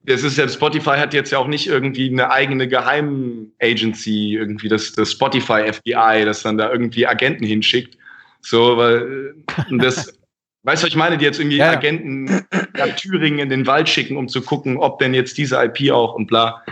[0.06, 4.92] es ist ja, Spotify hat jetzt ja auch nicht irgendwie eine eigene Geheim-Agency, irgendwie das,
[4.92, 7.98] das Spotify FBI, das dann da irgendwie Agenten hinschickt.
[8.40, 9.34] So, weil
[9.78, 10.18] das,
[10.62, 11.70] weißt du, was ich meine, die jetzt irgendwie ja.
[11.70, 15.90] Agenten nach Thüringen in den Wald schicken, um zu gucken, ob denn jetzt diese IP
[15.92, 16.64] auch und bla.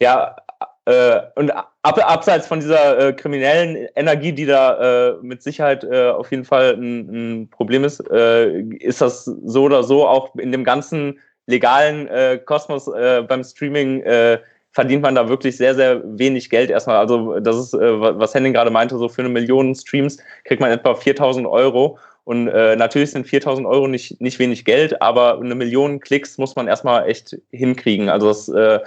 [0.00, 0.36] Ja,
[0.84, 6.10] äh, und ab, abseits von dieser äh, kriminellen Energie, die da äh, mit Sicherheit äh,
[6.10, 10.52] auf jeden Fall ein, ein Problem ist, äh, ist das so oder so auch in
[10.52, 14.38] dem ganzen legalen äh, Kosmos äh, beim Streaming äh,
[14.72, 16.96] verdient man da wirklich sehr, sehr wenig Geld erstmal.
[16.96, 20.72] Also das ist, äh, was Henning gerade meinte, so für eine Million Streams kriegt man
[20.72, 21.98] etwa 4000 Euro.
[22.24, 26.56] Und äh, natürlich sind 4000 Euro nicht, nicht wenig Geld, aber eine Million Klicks muss
[26.56, 28.08] man erstmal echt hinkriegen.
[28.08, 28.80] Also das, äh,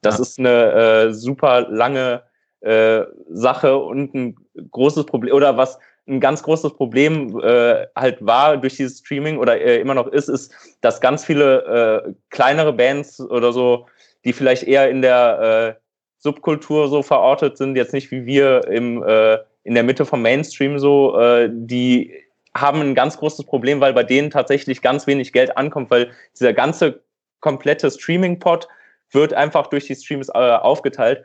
[0.00, 0.22] das ja.
[0.22, 2.22] ist eine äh, super lange
[2.60, 4.36] äh, Sache und ein
[4.70, 5.34] großes Problem.
[5.34, 9.94] Oder was, ein ganz großes Problem äh, halt war durch dieses Streaming oder äh, immer
[9.94, 13.86] noch ist, ist, dass ganz viele äh, kleinere Bands oder so,
[14.24, 15.80] die vielleicht eher in der äh,
[16.18, 20.78] Subkultur so verortet sind, jetzt nicht wie wir im, äh, in der Mitte vom Mainstream
[20.78, 22.14] so, äh, die
[22.54, 26.52] haben ein ganz großes Problem, weil bei denen tatsächlich ganz wenig Geld ankommt, weil dieser
[26.52, 27.00] ganze
[27.40, 28.68] komplette Streaming-Pod
[29.10, 31.24] wird einfach durch die Streams aufgeteilt.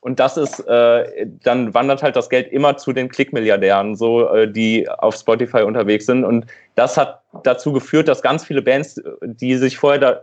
[0.00, 4.50] Und das ist, äh, dann wandert halt das Geld immer zu den Klickmilliardären, so äh,
[4.50, 6.24] die auf Spotify unterwegs sind.
[6.24, 10.20] Und das hat dazu geführt, dass ganz viele Bands, die sich vorher da,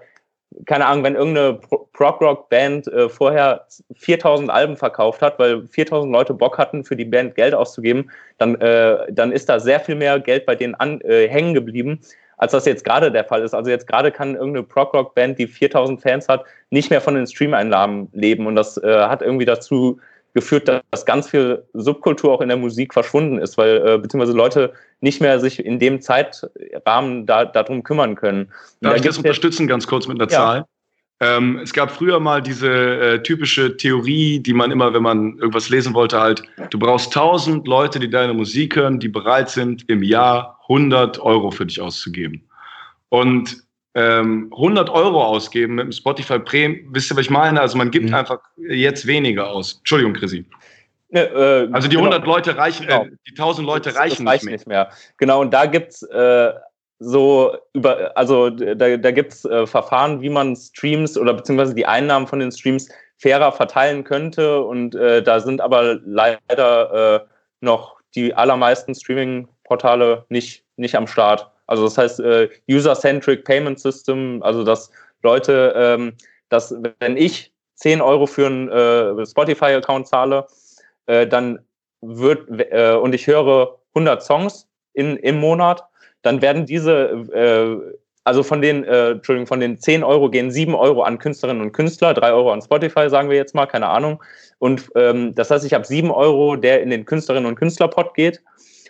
[0.65, 1.59] keine Ahnung, wenn irgendeine
[1.93, 7.35] Prog-Rock-Band äh, vorher 4000 Alben verkauft hat, weil 4000 Leute Bock hatten, für die Band
[7.35, 11.27] Geld auszugeben, dann, äh, dann ist da sehr viel mehr Geld bei denen an, äh,
[11.27, 11.99] hängen geblieben,
[12.37, 13.53] als das jetzt gerade der Fall ist.
[13.53, 18.09] Also jetzt gerade kann irgendeine Prog-Rock-Band, die 4000 Fans hat, nicht mehr von den Stream-Einnahmen
[18.13, 18.47] leben.
[18.47, 19.99] Und das äh, hat irgendwie dazu
[20.33, 24.73] geführt, dass ganz viel Subkultur auch in der Musik verschwunden ist, weil äh, beziehungsweise Leute
[24.99, 28.51] nicht mehr sich in dem Zeitrahmen da, darum kümmern können.
[28.81, 30.37] Darf da ich das unterstützen, ganz kurz mit einer ja.
[30.37, 30.65] Zahl?
[31.21, 35.69] Ähm, es gab früher mal diese äh, typische Theorie, die man immer, wenn man irgendwas
[35.69, 40.03] lesen wollte, halt, du brauchst tausend Leute, die deine Musik hören, die bereit sind, im
[40.03, 42.47] Jahr 100 Euro für dich auszugeben.
[43.09, 47.61] Und ähm, 100 Euro ausgeben mit dem Spotify Premium, wisst ihr, was ich meine?
[47.61, 48.13] Also man gibt mhm.
[48.13, 49.77] einfach jetzt weniger aus.
[49.77, 50.45] Entschuldigung, Chrissy.
[51.09, 52.35] Ne, äh, also die 100 genau.
[52.35, 53.05] Leute reichen, genau.
[53.05, 54.83] äh, die 1000 Leute das, reichen das reicht nicht, mehr.
[54.85, 55.13] nicht, mehr.
[55.17, 56.51] Genau, und da gibt's äh,
[56.99, 62.27] so über, also da, da gibt's äh, Verfahren, wie man Streams oder beziehungsweise die Einnahmen
[62.27, 64.61] von den Streams fairer verteilen könnte.
[64.61, 67.27] Und äh, da sind aber leider äh,
[67.61, 68.95] noch die allermeisten
[69.65, 71.49] Streaming-Portale nicht, nicht am Start.
[71.67, 74.91] Also das heißt äh, User-Centric Payment System, also dass
[75.23, 76.13] Leute, ähm,
[76.49, 80.45] dass wenn ich 10 Euro für einen äh, Spotify-Account zahle,
[81.07, 81.59] äh, dann
[82.01, 85.83] wird äh, und ich höre 100 Songs in, im Monat,
[86.21, 86.93] dann werden diese,
[87.33, 91.63] äh, also von den, äh, Entschuldigung, von den 10 Euro gehen 7 Euro an Künstlerinnen
[91.63, 94.23] und Künstler, 3 Euro an Spotify, sagen wir jetzt mal, keine Ahnung.
[94.59, 98.41] Und ähm, das heißt, ich habe 7 Euro, der in den Künstlerinnen und Künstlerpot geht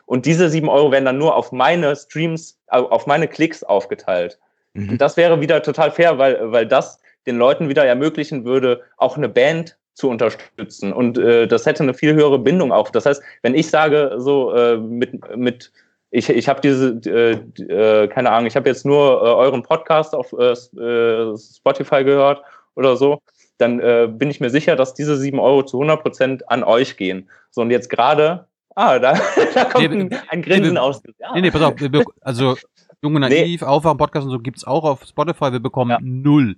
[0.06, 4.40] und diese sieben Euro werden dann nur auf meine Streams, auf meine Klicks aufgeteilt.
[4.74, 4.92] Mhm.
[4.92, 9.18] Und das wäre wieder total fair, weil, weil das den Leuten wieder ermöglichen würde, auch
[9.18, 10.94] eine Band zu unterstützen.
[10.94, 12.90] Und äh, das hätte eine viel höhere Bindung auch.
[12.90, 15.72] Das heißt, wenn ich sage, so äh, mit, mit
[16.12, 20.14] ich, ich habe diese, äh, äh, keine Ahnung, ich habe jetzt nur äh, euren Podcast
[20.14, 22.44] auf äh, äh Spotify gehört
[22.76, 23.22] oder so,
[23.58, 26.98] dann äh, bin ich mir sicher, dass diese sieben Euro zu 100 Prozent an euch
[26.98, 27.30] gehen.
[27.52, 29.14] So, und jetzt gerade Ah, da,
[29.54, 31.02] da kommt nee, ein, ein Grinsen nee, aus.
[31.18, 31.34] Ja.
[31.34, 31.74] Nee, nee, pass auf.
[31.80, 32.58] Wir, also,
[33.02, 33.68] Junge Naiv, nee.
[33.68, 35.52] Aufwachen, Podcast und so gibt's auch auf Spotify.
[35.52, 35.98] Wir bekommen ja.
[36.02, 36.58] null.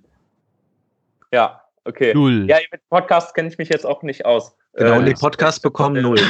[1.32, 2.12] Ja, okay.
[2.14, 2.46] Null.
[2.48, 4.56] Ja, mit Podcasts kenne ich mich jetzt auch nicht aus.
[4.74, 6.20] Genau, äh, und die Podcasts bekommen null.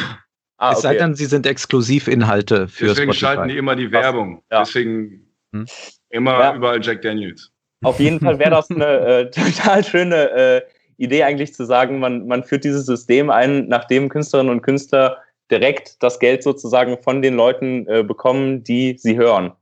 [0.58, 3.36] Ah, es sei denn, sie sind Exklusivinhalte für Deswegen Spotify.
[3.36, 4.42] schalten die immer die Werbung.
[4.50, 4.60] Ja.
[4.60, 5.66] Deswegen hm?
[6.10, 6.54] immer ja.
[6.54, 7.52] überall Jack Daniels.
[7.84, 10.62] Auf jeden Fall wäre das eine äh, total schöne äh,
[10.96, 15.18] Idee eigentlich zu sagen, man, man führt dieses System ein, nachdem Künstlerinnen und Künstler
[15.50, 19.52] direkt das Geld sozusagen von den Leuten äh, bekommen, die sie hören.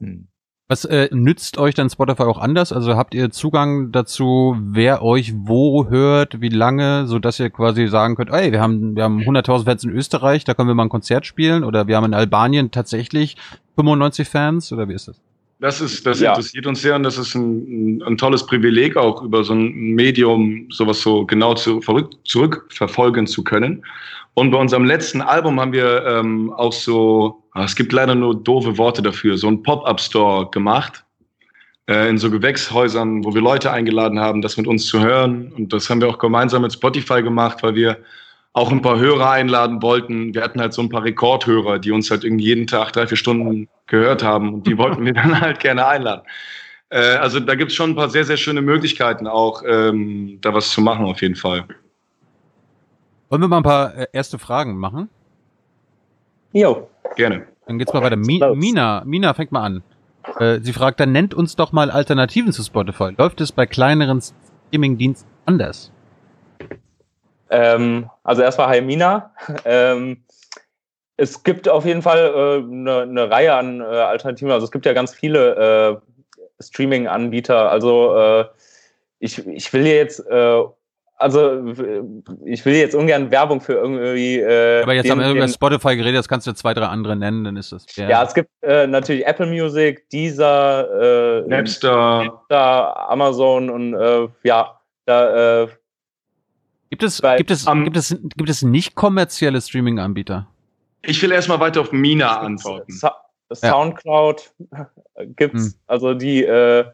[0.00, 0.28] Hm.
[0.66, 2.72] Was äh, nützt euch dann Spotify auch anders?
[2.72, 7.86] Also habt ihr Zugang dazu, wer euch wo hört, wie lange, so dass ihr quasi
[7.86, 10.84] sagen könnt, ey, wir haben wir haben 100.000 Fans in Österreich, da können wir mal
[10.84, 13.36] ein Konzert spielen oder wir haben in Albanien tatsächlich
[13.74, 15.20] 95 Fans oder wie ist das?
[15.60, 16.30] Das ist, das ja.
[16.30, 20.66] interessiert uns sehr und das ist ein, ein, tolles Privileg auch über so ein Medium
[20.70, 21.80] sowas so genau zu,
[22.24, 23.84] zurückverfolgen zu können.
[24.34, 28.34] Und bei unserem letzten Album haben wir ähm, auch so, ah, es gibt leider nur
[28.34, 31.04] doofe Worte dafür, so ein Pop-up-Store gemacht
[31.88, 35.52] äh, in so Gewächshäusern, wo wir Leute eingeladen haben, das mit uns zu hören.
[35.52, 37.98] Und das haben wir auch gemeinsam mit Spotify gemacht, weil wir
[38.54, 40.34] auch ein paar Hörer einladen wollten.
[40.34, 43.16] Wir hatten halt so ein paar Rekordhörer, die uns halt irgendwie jeden Tag drei, vier
[43.16, 46.22] Stunden gehört haben und die wollten wir dann halt gerne einladen.
[46.90, 50.54] Äh, also da gibt es schon ein paar sehr, sehr schöne Möglichkeiten auch, ähm, da
[50.54, 51.66] was zu machen auf jeden Fall.
[53.28, 55.08] Wollen wir mal ein paar äh, erste Fragen machen?
[56.52, 56.88] Jo.
[57.16, 57.46] Gerne.
[57.66, 58.16] Dann geht's mal weiter.
[58.16, 59.82] Mi Mina, Mina fängt mal an.
[60.38, 63.14] Äh, sie fragt, dann nennt uns doch mal Alternativen zu Spotify.
[63.16, 65.90] Läuft es bei kleineren Streaming-Diensten anders?
[67.50, 69.32] Ähm, also erstmal Hi Mina.
[69.64, 70.24] Ähm,
[71.16, 74.50] es gibt auf jeden Fall eine äh, ne, ne Reihe an äh, Alternativen.
[74.50, 76.00] Also es gibt ja ganz viele
[76.60, 77.70] äh, Streaming-Anbieter.
[77.70, 78.44] Also äh,
[79.20, 80.62] ich, ich will jetzt äh,
[81.16, 81.64] also
[82.44, 84.40] ich will jetzt ungern Werbung für irgendwie.
[84.40, 87.16] Äh, Aber jetzt den, haben wir über Spotify geredet, jetzt kannst du zwei, drei andere
[87.16, 87.86] nennen, dann ist das.
[87.96, 94.28] Ja, ja es gibt äh, natürlich Apple Music, Deezer, äh, Napster, Napster Amazon und äh,
[94.42, 95.62] ja, da.
[95.62, 95.68] Äh,
[96.90, 100.48] gibt es, bei, gibt es, um, gibt es, gibt es nicht kommerzielle Streaming-Anbieter?
[101.02, 102.92] Ich will erstmal weiter auf Mina antworten.
[102.92, 103.20] Sa
[103.52, 104.90] Soundcloud ja.
[105.36, 105.74] gibt's, hm.
[105.86, 106.84] also die, äh,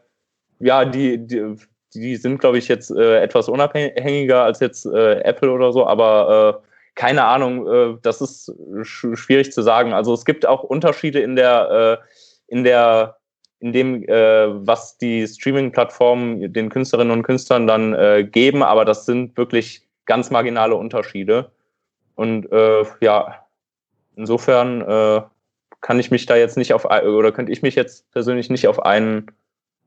[0.58, 1.56] ja, die, die
[1.94, 6.62] die sind, glaube ich, jetzt äh, etwas unabhängiger als jetzt äh, Apple oder so, aber
[6.62, 9.92] äh, keine Ahnung, äh, das ist sch schwierig zu sagen.
[9.92, 13.16] Also es gibt auch Unterschiede in der, äh, in der,
[13.60, 19.06] in dem, äh, was die Streaming-Plattformen den Künstlerinnen und Künstlern dann äh, geben, aber das
[19.06, 21.50] sind wirklich ganz marginale Unterschiede.
[22.16, 23.46] Und äh, ja,
[24.16, 25.22] insofern äh,
[25.80, 28.84] kann ich mich da jetzt nicht auf oder könnte ich mich jetzt persönlich nicht auf
[28.84, 29.30] einen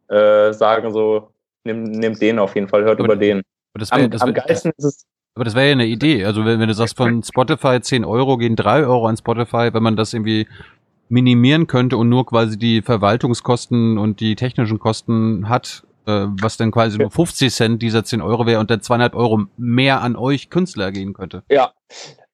[0.07, 1.32] äh, sagen, so
[1.63, 3.41] nimm, nimm den auf jeden Fall, hört aber, über den.
[3.73, 5.05] Aber das wär, am, das am geilsten ist es.
[5.35, 6.25] Aber das wäre ja eine Idee.
[6.25, 9.83] Also wenn, wenn du sagst, von Spotify 10 Euro gehen 3 Euro an Spotify, wenn
[9.83, 10.47] man das irgendwie
[11.09, 16.71] minimieren könnte und nur quasi die Verwaltungskosten und die technischen Kosten hat, äh, was dann
[16.71, 20.49] quasi nur 50 Cent dieser 10 Euro wäre und dann 200 Euro mehr an euch
[20.49, 21.43] Künstler gehen könnte.
[21.49, 21.73] Ja,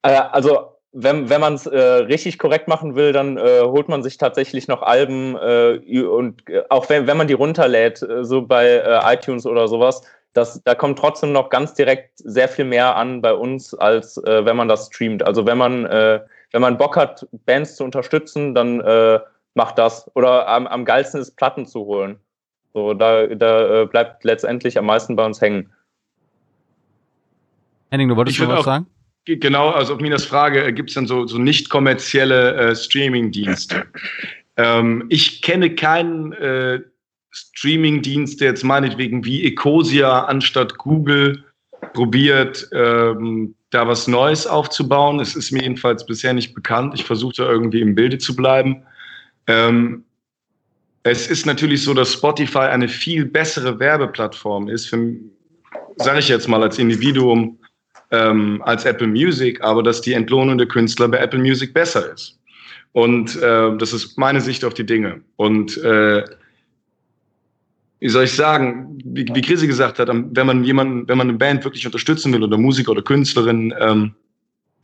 [0.02, 4.02] äh, also wenn, wenn man es äh, richtig korrekt machen will, dann äh, holt man
[4.02, 8.42] sich tatsächlich noch Alben äh, und äh, auch wenn, wenn man die runterlädt, äh, so
[8.42, 12.96] bei äh, iTunes oder sowas, das, da kommt trotzdem noch ganz direkt sehr viel mehr
[12.96, 15.24] an bei uns, als äh, wenn man das streamt.
[15.24, 16.20] Also wenn man, äh,
[16.52, 19.20] wenn man Bock hat, Bands zu unterstützen, dann äh,
[19.54, 20.10] macht das.
[20.14, 22.18] Oder am, am geilsten ist, Platten zu holen.
[22.74, 25.72] So, da, da äh, bleibt letztendlich am meisten bei uns hängen.
[27.90, 28.86] Henning, du wolltest schon was sagen?
[29.26, 33.84] Genau, also auf Minas Frage, äh, gibt es dann so, so nicht kommerzielle äh, Streaming-Dienste?
[34.56, 36.80] Ähm, ich kenne keinen äh,
[37.30, 41.44] Streaming-Dienst, der jetzt meinetwegen wie Ecosia anstatt Google
[41.92, 45.20] probiert, ähm, da was Neues aufzubauen.
[45.20, 46.94] Es ist mir jedenfalls bisher nicht bekannt.
[46.94, 48.82] Ich versuche da irgendwie im Bilde zu bleiben.
[49.46, 50.04] Ähm,
[51.02, 54.94] es ist natürlich so, dass Spotify eine viel bessere Werbeplattform ist,
[55.96, 57.58] sage ich jetzt mal als Individuum,
[58.10, 62.38] ähm, als Apple Music, aber dass die Entlohnung der Künstler bei Apple Music besser ist.
[62.92, 65.20] Und äh, das ist meine Sicht auf die Dinge.
[65.36, 66.24] Und äh,
[68.00, 71.38] wie soll ich sagen, wie, wie Chrissy gesagt hat, wenn man jemanden, wenn man eine
[71.38, 74.14] Band wirklich unterstützen will oder Musiker oder Künstlerin, ähm,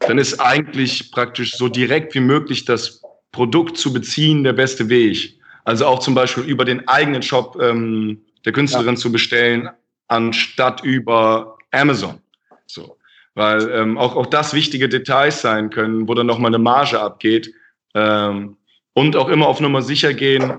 [0.00, 5.38] dann ist eigentlich praktisch so direkt wie möglich das Produkt zu beziehen der beste Weg.
[5.64, 9.00] Also auch zum Beispiel über den eigenen Shop ähm, der Künstlerin ja.
[9.00, 9.68] zu bestellen,
[10.06, 12.20] anstatt über Amazon.
[12.66, 12.95] So
[13.36, 17.52] weil ähm, auch, auch das wichtige Details sein können, wo dann nochmal eine Marge abgeht.
[17.94, 18.56] Ähm,
[18.94, 20.54] und auch immer auf Nummer sicher gehen,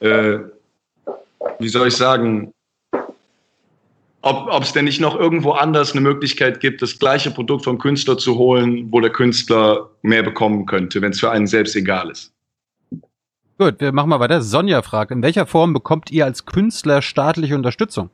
[0.00, 0.38] äh,
[1.60, 2.52] wie soll ich sagen,
[4.22, 8.18] ob es denn nicht noch irgendwo anders eine Möglichkeit gibt, das gleiche Produkt vom Künstler
[8.18, 12.32] zu holen, wo der Künstler mehr bekommen könnte, wenn es für einen selbst egal ist.
[13.58, 14.42] Gut, wir machen mal weiter.
[14.42, 18.10] Sonja fragt, in welcher Form bekommt ihr als Künstler staatliche Unterstützung?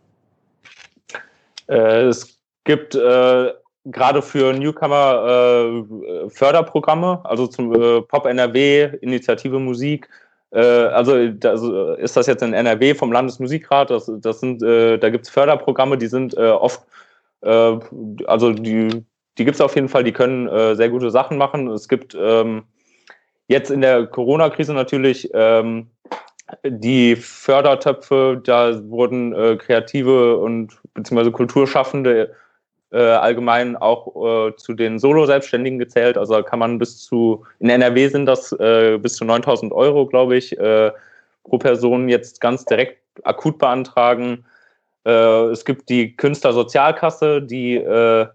[1.69, 2.36] Äh, es
[2.67, 3.53] gibt äh,
[3.87, 5.85] gerade für Newcomer
[6.27, 10.09] äh, Förderprogramme, also zum äh, Pop NRW, Initiative Musik.
[10.51, 11.63] Äh, also das,
[11.99, 13.91] ist das jetzt in NRW vom Landesmusikrat.
[13.91, 16.83] Das, das sind, äh, da gibt es Förderprogramme, die sind äh, oft,
[17.43, 17.79] äh,
[18.27, 19.05] also die,
[19.39, 21.69] die gibt es auf jeden Fall, die können äh, sehr gute Sachen machen.
[21.69, 22.65] Es gibt ähm,
[23.49, 25.91] jetzt in der Corona-Krise natürlich ähm,
[26.65, 32.35] die Fördertöpfe, da wurden äh, kreative und beziehungsweise Kulturschaffende
[32.93, 36.17] äh, allgemein auch äh, zu den Solo-Selbstständigen gezählt.
[36.17, 40.37] Also kann man bis zu, in NRW sind das äh, bis zu 9000 Euro, glaube
[40.37, 40.93] ich, äh,
[41.45, 44.45] pro Person jetzt ganz direkt akut beantragen.
[45.05, 48.27] Äh, es gibt die Künstlersozialkasse, die äh,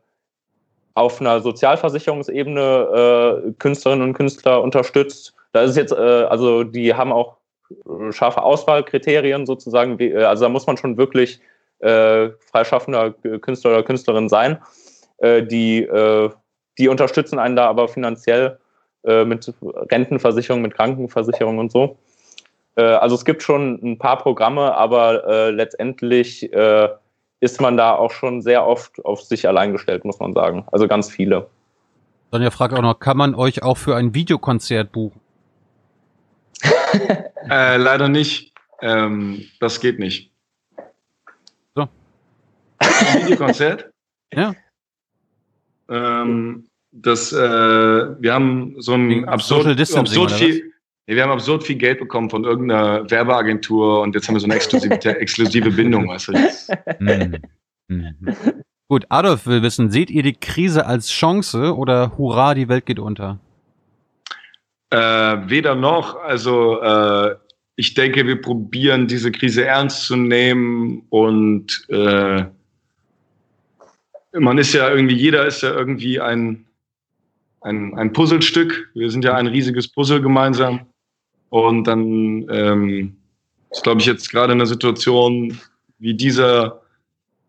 [0.94, 5.34] auf einer Sozialversicherungsebene Künstlerinnen und Künstler unterstützt.
[5.54, 7.38] Da ist jetzt, also die haben auch
[8.10, 9.98] scharfe Auswahlkriterien sozusagen.
[10.18, 11.40] Also da muss man schon wirklich
[11.82, 14.58] äh, freischaffender Künstler oder Künstlerin sein.
[15.18, 16.30] Äh, die, äh,
[16.78, 18.60] die unterstützen einen da aber finanziell
[19.04, 21.98] äh, mit Rentenversicherung, mit Krankenversicherung und so.
[22.76, 26.90] Äh, also es gibt schon ein paar Programme, aber äh, letztendlich äh,
[27.40, 30.66] ist man da auch schon sehr oft auf sich allein gestellt, muss man sagen.
[30.72, 31.48] Also ganz viele.
[32.32, 35.20] Sonja fragt auch noch, kann man euch auch für ein Videokonzert buchen?
[37.50, 38.54] äh, leider nicht.
[38.82, 40.31] Ähm, das geht nicht.
[43.08, 43.92] Ein Videokonzert?
[44.34, 44.54] ja.
[45.90, 50.74] Ähm, das, äh, wir haben so ein absurd, absurd viel,
[51.08, 54.48] nee, wir haben absurd viel Geld bekommen von irgendeiner Werbeagentur und jetzt haben wir so
[54.48, 56.08] eine exklusive, exklusive Bindung.
[56.10, 56.34] Weißt du,
[57.00, 57.38] mhm.
[57.88, 58.16] Mhm.
[58.88, 63.00] Gut, Adolf will wissen, seht ihr die Krise als Chance oder hurra, die Welt geht
[63.00, 63.40] unter?
[64.90, 66.18] Äh, weder noch.
[66.18, 67.36] Also äh,
[67.78, 72.46] ich denke, wir probieren diese Krise ernst zu nehmen und äh,
[74.34, 76.66] man ist ja irgendwie, jeder ist ja irgendwie ein,
[77.62, 78.90] ein, ein Puzzlestück.
[78.94, 80.88] Wir sind ja ein riesiges Puzzle gemeinsam.
[81.50, 83.18] Und dann ähm,
[83.70, 85.60] ist, glaube ich, jetzt gerade in einer Situation
[86.00, 86.82] wie dieser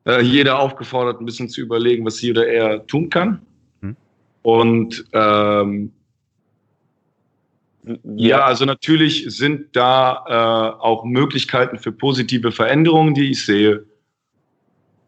[0.06, 3.42] äh, jeder aufgefordert, ein bisschen zu überlegen, was sie oder er tun kann.
[3.80, 3.96] Hm.
[4.42, 5.92] Und ähm,
[8.16, 13.84] ja, also natürlich sind da äh, auch Möglichkeiten für positive Veränderungen, die ich sehe.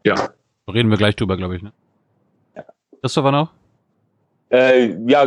[0.03, 0.29] Ja.
[0.71, 1.61] Reden wir gleich drüber, glaube ich.
[1.61, 1.71] Ne?
[2.55, 2.63] Ja.
[3.01, 3.51] Christopher noch?
[4.49, 5.25] Äh, ja,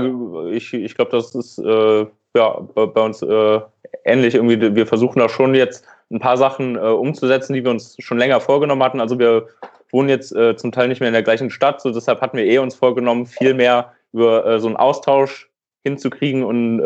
[0.50, 3.60] ich, ich glaube, das ist äh, ja, bei, uns äh,
[4.04, 4.34] ähnlich.
[4.34, 8.18] Irgendwie, wir versuchen da schon jetzt ein paar Sachen äh, umzusetzen, die wir uns schon
[8.18, 9.00] länger vorgenommen hatten.
[9.00, 9.46] Also wir
[9.90, 12.44] wohnen jetzt äh, zum Teil nicht mehr in der gleichen Stadt, so deshalb hatten wir
[12.44, 15.50] eh uns vorgenommen, viel mehr über äh, so einen Austausch
[15.84, 16.82] hinzukriegen und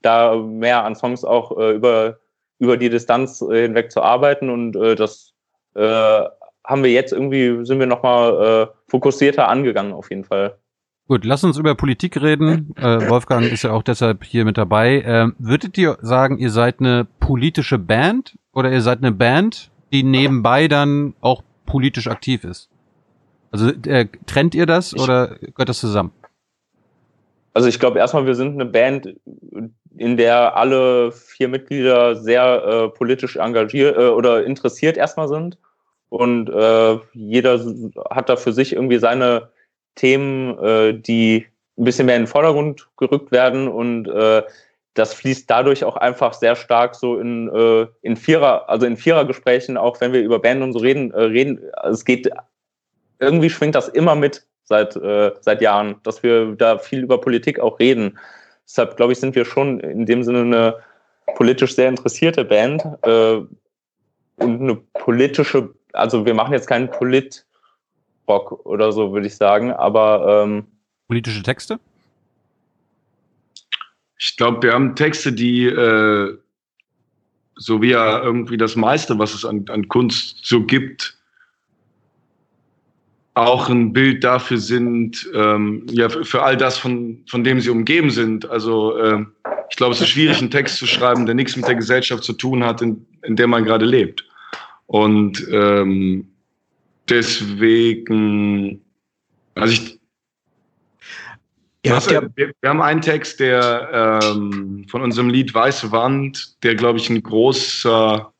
[0.00, 2.18] da mehr an Songs auch über,
[2.60, 4.48] über die Distanz hinweg zu arbeiten.
[4.48, 5.34] Und das
[5.74, 6.24] äh,
[6.68, 10.58] haben wir jetzt irgendwie, sind wir nochmal äh, fokussierter angegangen auf jeden Fall.
[11.08, 12.74] Gut, lass uns über Politik reden.
[12.76, 15.02] Äh, Wolfgang ist ja auch deshalb hier mit dabei.
[15.06, 20.02] Ähm, würdet ihr sagen, ihr seid eine politische Band oder ihr seid eine Band, die
[20.02, 22.68] nebenbei dann auch politisch aktiv ist?
[23.50, 26.12] Also äh, trennt ihr das ich, oder gehört das zusammen?
[27.54, 29.14] Also ich glaube erstmal, wir sind eine Band,
[29.96, 35.56] in der alle vier Mitglieder sehr äh, politisch engagiert äh, oder interessiert erstmal sind.
[36.08, 37.60] Und äh, jeder
[38.10, 39.50] hat da für sich irgendwie seine
[39.94, 43.68] Themen, äh, die ein bisschen mehr in den Vordergrund gerückt werden.
[43.68, 44.42] Und äh,
[44.94, 49.76] das fließt dadurch auch einfach sehr stark so in, äh, in Vierer, also in Vierergesprächen,
[49.76, 51.60] auch wenn wir über Band und so reden, äh, reden.
[51.84, 52.28] Es geht,
[53.20, 57.60] irgendwie schwingt das immer mit seit, äh, seit Jahren, dass wir da viel über Politik
[57.60, 58.18] auch reden.
[58.66, 60.74] Deshalb, glaube ich, sind wir schon in dem Sinne eine
[61.36, 63.40] politisch sehr interessierte Band äh,
[64.36, 70.44] und eine politische, also wir machen jetzt keinen Polit-Rock oder so, würde ich sagen, aber
[70.44, 70.66] ähm,
[71.06, 71.78] politische Texte?
[74.18, 76.38] Ich glaube, wir haben Texte, die äh,
[77.58, 81.18] so wie ja irgendwie das meiste, was es an, an Kunst so gibt,
[83.34, 88.10] auch ein Bild dafür sind, ähm, ja, für all das, von, von dem sie umgeben
[88.10, 88.48] sind.
[88.48, 89.24] Also äh,
[89.70, 92.32] ich glaube, es ist schwierig, einen Text zu schreiben, der nichts mit der Gesellschaft zu
[92.32, 94.27] tun hat, in, in der man gerade lebt.
[94.88, 96.28] Und ähm,
[97.08, 98.82] deswegen,
[99.54, 100.00] also ich,
[101.84, 106.74] was, ja, wir, wir, haben einen Text, der ähm, von unserem Lied Weiße Wand, der,
[106.74, 108.32] glaube ich, ein großer,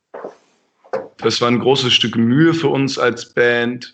[1.17, 3.93] das war ein großes Stück Mühe für uns als Band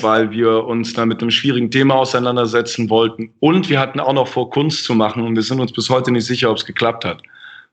[0.00, 3.34] weil wir uns da mit einem schwierigen Thema auseinandersetzen wollten.
[3.40, 6.12] Und wir hatten auch noch vor, Kunst zu machen und wir sind uns bis heute
[6.12, 7.22] nicht sicher, ob es geklappt hat.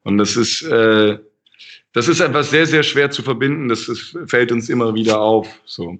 [0.04, 1.20] Und das ist, äh,
[1.94, 3.70] das ist etwas sehr, sehr schwer zu verbinden.
[3.70, 5.48] Das ist, fällt uns immer wieder auf.
[5.66, 5.98] So.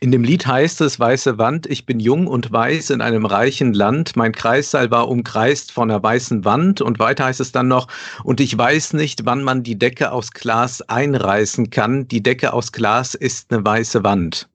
[0.00, 3.74] In dem Lied heißt es, weiße Wand, ich bin jung und weiß in einem reichen
[3.74, 7.88] Land, mein Kreissaal war umkreist von einer weißen Wand und weiter heißt es dann noch,
[8.22, 12.72] und ich weiß nicht, wann man die Decke aus Glas einreißen kann, die Decke aus
[12.72, 14.48] Glas ist eine weiße Wand.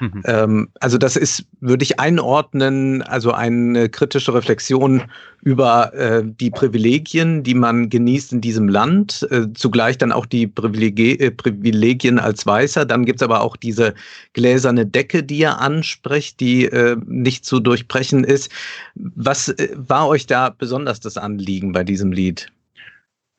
[0.00, 0.22] Mhm.
[0.24, 5.02] Ähm, also das ist, würde ich einordnen, also eine kritische Reflexion
[5.42, 10.46] über äh, die Privilegien, die man genießt in diesem Land, äh, zugleich dann auch die
[10.46, 12.84] Privilegi äh, Privilegien als Weißer.
[12.84, 13.94] Dann gibt es aber auch diese
[14.34, 18.50] gläserne Decke, die ihr anspricht, die äh, nicht zu durchbrechen ist.
[18.94, 22.50] Was äh, war euch da besonders das Anliegen bei diesem Lied?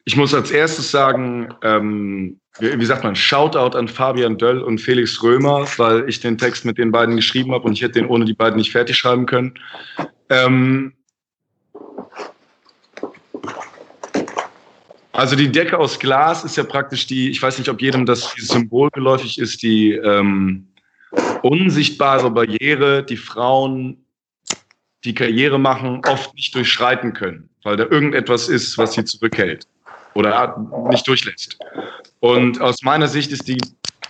[0.06, 5.22] Ich muss als erstes sagen, ähm, wie, sagt man, Shoutout an Fabian Döll und Felix
[5.24, 8.26] Römer, weil ich den Text mit den beiden geschrieben habe und ich hätte den ohne
[8.26, 9.54] die beiden nicht fertig schreiben können.
[10.30, 10.94] Ähm,
[15.14, 18.34] also die Decke aus Glas ist ja praktisch die, ich weiß nicht, ob jedem das
[18.38, 20.68] Symbol geläufig ist, die ähm,
[21.44, 24.04] unsichtbare Barriere, die Frauen,
[25.04, 29.68] die Karriere machen, oft nicht durchschreiten können, weil da irgendetwas ist, was sie zurückhält
[30.14, 30.58] oder
[30.90, 31.58] nicht durchlässt.
[32.20, 33.58] Und aus meiner Sicht ist die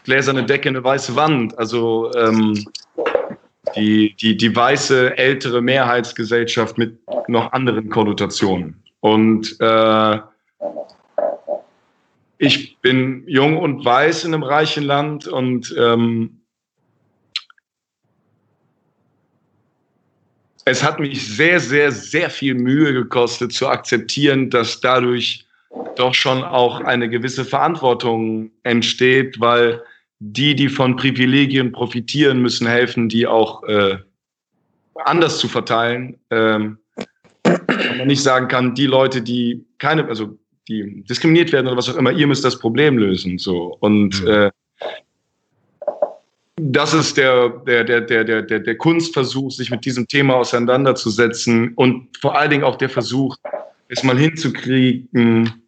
[0.03, 1.57] gläserne Decke eine weiße Wand.
[1.57, 2.65] Also ähm,
[3.75, 6.97] die, die, die weiße ältere Mehrheitsgesellschaft mit
[7.27, 8.81] noch anderen Konnotationen.
[8.99, 10.19] Und äh,
[12.37, 16.41] ich bin jung und weiß in einem reichen Land und ähm,
[20.65, 25.45] es hat mich sehr, sehr, sehr viel Mühe gekostet zu akzeptieren, dass dadurch
[25.95, 29.81] doch schon auch eine gewisse Verantwortung entsteht, weil
[30.19, 33.97] die, die von Privilegien profitieren, müssen helfen, die auch äh,
[34.95, 36.19] anders zu verteilen.
[36.29, 36.77] Ähm,
[37.97, 41.97] man nicht sagen kann, die Leute, die keine, also die diskriminiert werden oder was auch
[41.97, 43.37] immer, ihr müsst das Problem lösen.
[43.37, 43.77] So.
[43.79, 44.27] Und mhm.
[44.27, 44.51] äh,
[46.57, 51.73] das ist der, der, der, der, der, der, der Kunstversuch, sich mit diesem Thema auseinanderzusetzen
[51.75, 53.35] und vor allen Dingen auch der Versuch,
[53.87, 55.60] es mal hinzukriegen,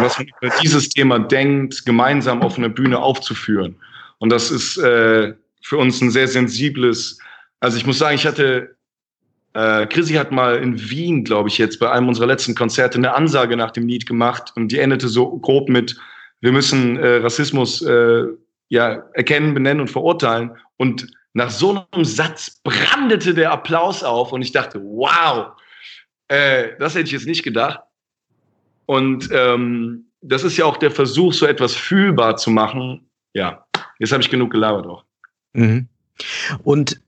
[0.00, 3.76] was man über dieses Thema denkt, gemeinsam auf einer Bühne aufzuführen.
[4.18, 7.18] Und das ist äh, für uns ein sehr sensibles,
[7.60, 8.76] also ich muss sagen, ich hatte,
[9.54, 13.14] äh, Chrissy hat mal in Wien, glaube ich, jetzt bei einem unserer letzten Konzerte eine
[13.14, 15.96] Ansage nach dem Lied gemacht und die endete so grob mit,
[16.40, 18.24] wir müssen äh, Rassismus äh,
[18.68, 20.56] ja, erkennen, benennen und verurteilen.
[20.76, 25.52] Und nach so einem Satz brandete der Applaus auf und ich dachte, wow,
[26.28, 27.80] äh, das hätte ich jetzt nicht gedacht.
[28.86, 33.08] Und ähm, das ist ja auch der Versuch, so etwas fühlbar zu machen.
[33.34, 33.66] Ja,
[33.98, 35.04] jetzt habe ich genug gelabert auch.
[35.52, 35.88] Mhm.
[36.62, 37.00] Und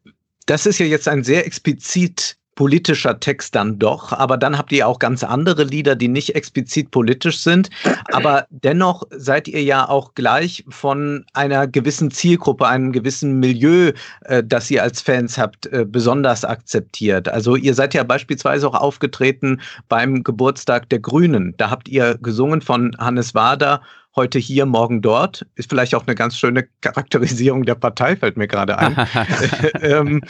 [0.47, 4.89] das ist ja jetzt ein sehr explizit politischer Text dann doch, aber dann habt ihr
[4.89, 7.71] auch ganz andere Lieder, die nicht explizit politisch sind,
[8.11, 13.93] aber dennoch seid ihr ja auch gleich von einer gewissen Zielgruppe, einem gewissen Milieu,
[14.23, 17.29] äh, das ihr als Fans habt, äh, besonders akzeptiert.
[17.29, 21.55] Also ihr seid ja beispielsweise auch aufgetreten beim Geburtstag der Grünen.
[21.59, 23.83] Da habt ihr gesungen von Hannes Wader
[24.17, 25.47] heute hier, morgen dort.
[25.57, 28.97] Ist vielleicht auch eine ganz schöne Charakterisierung der Partei, fällt mir gerade ein.
[29.83, 30.23] ähm,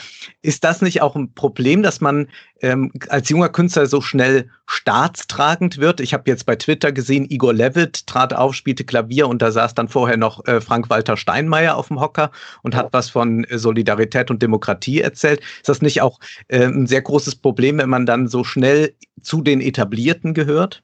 [0.43, 2.29] ist das nicht auch ein Problem, dass man
[2.63, 6.01] ähm, als junger Künstler so schnell staatstragend wird?
[6.01, 9.75] Ich habe jetzt bei Twitter gesehen, Igor Levitt trat auf, spielte Klavier und da saß
[9.75, 12.33] dann vorher noch äh, Frank-Walter Steinmeier auf dem Hocker
[12.63, 15.41] und hat was von äh, Solidarität und Demokratie erzählt.
[15.59, 16.19] Ist das nicht auch
[16.49, 20.83] äh, ein sehr großes Problem, wenn man dann so schnell zu den Etablierten gehört?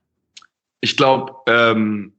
[0.81, 2.13] Ich glaube, ähm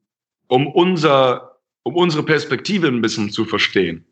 [0.53, 4.05] um, unser, um unsere Perspektive ein bisschen zu verstehen.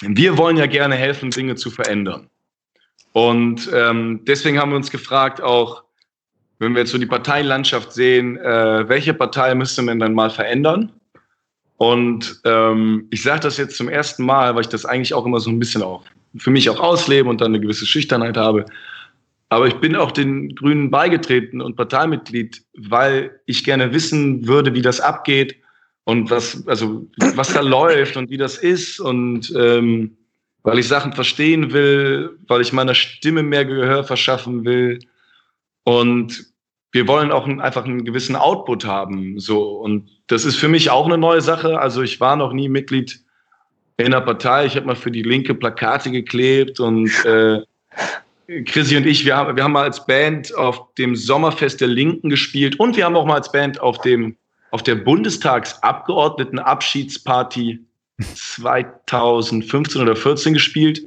[0.00, 2.30] Wir wollen ja gerne helfen, Dinge zu verändern.
[3.12, 5.84] Und ähm, deswegen haben wir uns gefragt, auch
[6.60, 10.90] wenn wir jetzt so die Parteienlandschaft sehen, äh, welche Partei müsste man dann mal verändern?
[11.76, 15.40] Und ähm, ich sage das jetzt zum ersten Mal, weil ich das eigentlich auch immer
[15.40, 16.04] so ein bisschen auch
[16.38, 18.64] für mich auch auslebe und dann eine gewisse Schüchternheit habe.
[19.52, 24.80] Aber ich bin auch den Grünen beigetreten und Parteimitglied, weil ich gerne wissen würde, wie
[24.80, 25.56] das abgeht
[26.04, 30.16] und was, also, was da läuft und wie das ist und ähm,
[30.62, 35.00] weil ich Sachen verstehen will, weil ich meiner Stimme mehr Gehör verschaffen will.
[35.84, 36.46] Und
[36.92, 39.38] wir wollen auch einfach einen gewissen Output haben.
[39.38, 39.72] So.
[39.72, 41.78] Und das ist für mich auch eine neue Sache.
[41.78, 43.20] Also ich war noch nie Mitglied
[43.98, 44.64] in einer Partei.
[44.64, 47.60] Ich habe mal für die Linke Plakate geklebt und äh,
[48.66, 52.28] Chrissy und ich, wir haben, wir haben mal als Band auf dem Sommerfest der Linken
[52.28, 54.36] gespielt und wir haben auch mal als Band auf, dem,
[54.70, 57.80] auf der Bundestagsabgeordnetenabschiedsparty
[58.34, 61.02] 2015 oder 14 gespielt.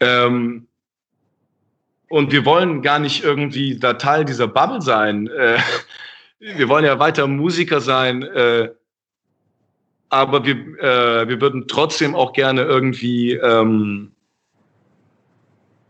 [0.00, 0.66] Ähm,
[2.08, 5.28] und wir wollen gar nicht irgendwie da Teil dieser Bubble sein.
[5.28, 5.58] Äh,
[6.38, 8.22] wir wollen ja weiter Musiker sein.
[8.22, 8.70] Äh,
[10.08, 14.12] aber wir, äh, wir würden trotzdem auch gerne irgendwie ähm,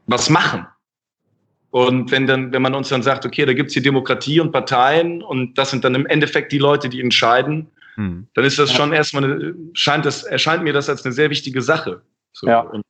[0.09, 0.67] was machen.
[1.71, 5.23] Und wenn dann, wenn man uns dann sagt, okay, da gibt's hier Demokratie und Parteien
[5.23, 8.27] und das sind dann im Endeffekt die Leute, die entscheiden, hm.
[8.35, 11.61] dann ist das schon erstmal eine, scheint das, erscheint mir das als eine sehr wichtige
[11.61, 12.01] Sache.
[12.33, 12.49] So.
[12.49, 12.61] Ja.
[12.61, 12.83] Und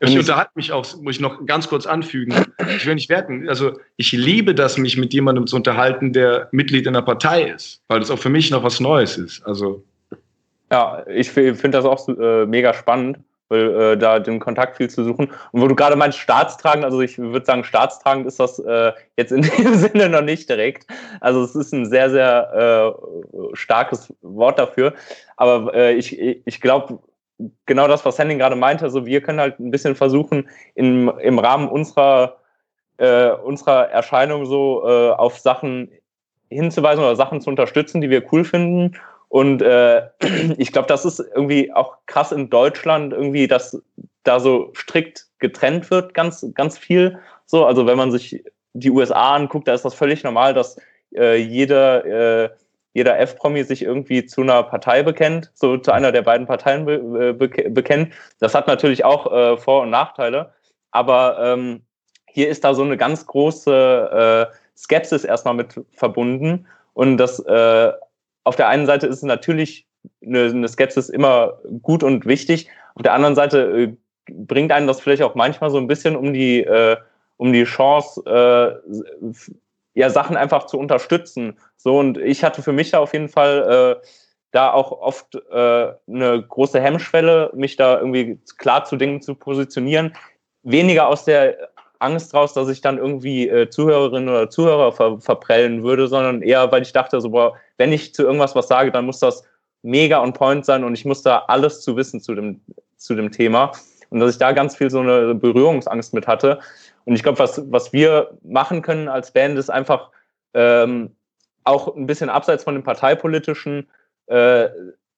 [0.00, 2.34] ich unterhalte mich auch, muss ich noch ganz kurz anfügen.
[2.76, 3.48] Ich will nicht werten.
[3.48, 7.80] Also ich liebe das, mich mit jemandem zu unterhalten, der Mitglied in einer Partei ist,
[7.88, 9.46] weil das auch für mich noch was Neues ist.
[9.46, 9.84] Also
[10.70, 13.18] ja, ich finde das auch äh, mega spannend
[13.48, 15.30] weil äh, da den Kontakt viel zu suchen.
[15.52, 19.32] Und wo du gerade meinst, staatstragend, also ich würde sagen, staatstragend ist das äh, jetzt
[19.32, 20.86] in dem Sinne noch nicht direkt.
[21.20, 24.94] Also es ist ein sehr, sehr äh, starkes Wort dafür.
[25.36, 26.98] Aber äh, ich, ich glaube,
[27.66, 31.38] genau das, was Henning gerade meinte, also wir können halt ein bisschen versuchen, im, im
[31.38, 32.36] Rahmen unserer,
[32.98, 35.90] äh, unserer Erscheinung so äh, auf Sachen
[36.50, 38.96] hinzuweisen oder Sachen zu unterstützen, die wir cool finden
[39.34, 40.10] und äh,
[40.58, 43.82] ich glaube, das ist irgendwie auch krass in Deutschland, irgendwie, dass
[44.22, 47.18] da so strikt getrennt wird, ganz, ganz viel.
[47.44, 50.80] So, also wenn man sich die USA anguckt, da ist das völlig normal, dass
[51.16, 52.04] äh, jeder,
[52.44, 52.50] äh,
[52.92, 57.34] jeder F-Promi sich irgendwie zu einer Partei bekennt, so zu einer der beiden Parteien be
[57.34, 58.12] be bekennt.
[58.38, 60.52] Das hat natürlich auch äh, Vor- und Nachteile,
[60.92, 61.82] aber ähm,
[62.26, 66.68] hier ist da so eine ganz große äh, Skepsis erstmal mit verbunden.
[66.92, 67.92] Und das äh,
[68.44, 69.86] auf der einen Seite ist natürlich
[70.24, 72.68] eine, eine Skepsis immer gut und wichtig.
[72.94, 73.96] Auf der anderen Seite äh,
[74.30, 76.96] bringt einen das vielleicht auch manchmal so ein bisschen um die, äh,
[77.36, 79.30] um die Chance, äh,
[79.94, 81.58] ja, Sachen einfach zu unterstützen.
[81.76, 84.06] So, und ich hatte für mich da auf jeden Fall äh,
[84.50, 90.14] da auch oft äh, eine große Hemmschwelle, mich da irgendwie klar zu Dingen zu positionieren.
[90.62, 91.70] Weniger aus der
[92.04, 96.70] Angst raus, dass ich dann irgendwie äh, Zuhörerinnen oder Zuhörer ver verprellen würde, sondern eher,
[96.70, 99.44] weil ich dachte, so, boah, wenn ich zu irgendwas was sage, dann muss das
[99.82, 102.60] mega on point sein und ich muss da alles zu wissen zu dem,
[102.96, 103.72] zu dem Thema.
[104.10, 106.60] Und dass ich da ganz viel so eine Berührungsangst mit hatte.
[107.04, 110.10] Und ich glaube, was, was wir machen können als Band, ist einfach
[110.54, 111.16] ähm,
[111.64, 113.88] auch ein bisschen abseits von dem parteipolitischen
[114.26, 114.68] äh,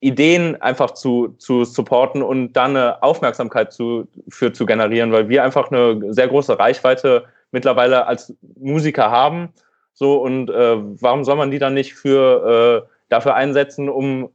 [0.01, 5.42] Ideen einfach zu, zu supporten und dann eine Aufmerksamkeit zu, für zu generieren, weil wir
[5.42, 9.51] einfach eine sehr große Reichweite mittlerweile als Musiker haben.
[9.94, 14.30] So, und äh, warum soll man die dann nicht für äh, dafür einsetzen, um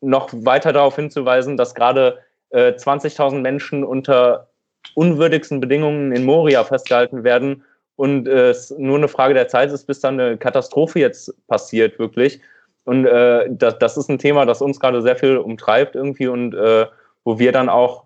[0.00, 2.18] noch weiter darauf hinzuweisen, dass gerade
[2.50, 4.48] äh, 20.000 Menschen unter
[4.94, 7.64] unwürdigsten Bedingungen in Moria festgehalten werden
[7.96, 11.98] und äh, es nur eine Frage der Zeit ist, bis dann eine Katastrophe jetzt passiert,
[11.98, 12.40] wirklich.
[12.84, 16.54] Und äh, das, das ist ein Thema, das uns gerade sehr viel umtreibt irgendwie und
[16.54, 16.86] äh,
[17.24, 18.04] wo wir dann auch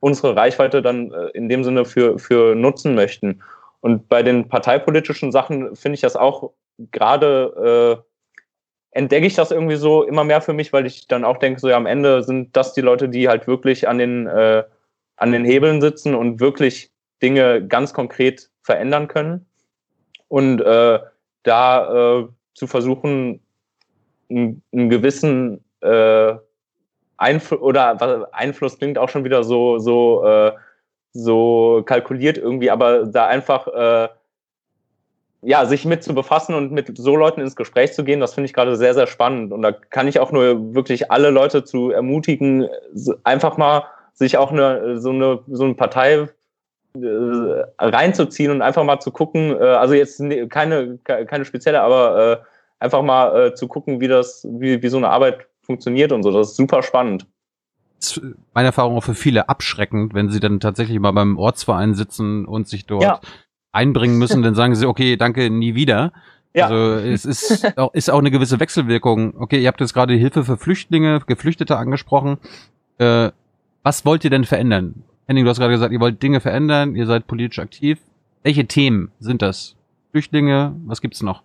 [0.00, 3.42] unsere Reichweite dann äh, in dem Sinne für, für nutzen möchten.
[3.80, 6.52] Und bei den parteipolitischen Sachen finde ich das auch
[6.90, 8.02] gerade,
[8.92, 11.60] äh, entdecke ich das irgendwie so immer mehr für mich, weil ich dann auch denke,
[11.60, 14.62] so ja, am Ende sind das die Leute, die halt wirklich an den, äh,
[15.16, 16.92] an den Hebeln sitzen und wirklich
[17.22, 19.46] Dinge ganz konkret verändern können.
[20.28, 21.00] Und äh,
[21.42, 23.40] da äh, zu versuchen,
[24.32, 26.34] einen, einen gewissen äh,
[27.16, 30.52] Einfluss oder Einfluss klingt auch schon wieder so so äh,
[31.12, 34.08] so kalkuliert irgendwie, aber da einfach äh,
[35.42, 38.46] ja sich mit zu befassen und mit so Leuten ins Gespräch zu gehen, das finde
[38.46, 39.52] ich gerade sehr sehr spannend.
[39.52, 42.68] Und da kann ich auch nur wirklich alle Leute zu ermutigen,
[43.24, 46.28] einfach mal sich auch eine so eine so eine Partei
[46.94, 52.42] äh, reinzuziehen und einfach mal zu gucken, äh, also jetzt ne, keine keine spezielle, aber
[52.42, 52.51] äh,
[52.82, 56.30] einfach mal äh, zu gucken, wie das, wie, wie so eine Arbeit funktioniert und so.
[56.30, 57.26] Das ist super spannend.
[57.98, 58.22] Das ist
[58.52, 62.68] meine Erfahrung auch für viele abschreckend, wenn sie dann tatsächlich mal beim Ortsverein sitzen und
[62.68, 63.20] sich dort ja.
[63.70, 66.12] einbringen müssen, dann sagen sie, okay, danke, nie wieder.
[66.54, 66.66] Ja.
[66.66, 69.34] Also es ist auch, ist auch eine gewisse Wechselwirkung.
[69.38, 72.38] Okay, ihr habt jetzt gerade Hilfe für Flüchtlinge, Geflüchtete angesprochen.
[72.98, 73.30] Äh,
[73.82, 75.04] was wollt ihr denn verändern?
[75.26, 78.00] Henning, du hast gerade gesagt, ihr wollt Dinge verändern, ihr seid politisch aktiv.
[78.42, 79.76] Welche Themen sind das?
[80.10, 81.42] Flüchtlinge, was gibt's noch?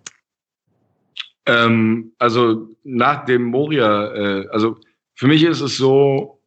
[1.47, 4.77] Ähm, also nach dem Moria, äh, also
[5.15, 6.39] für mich ist es so,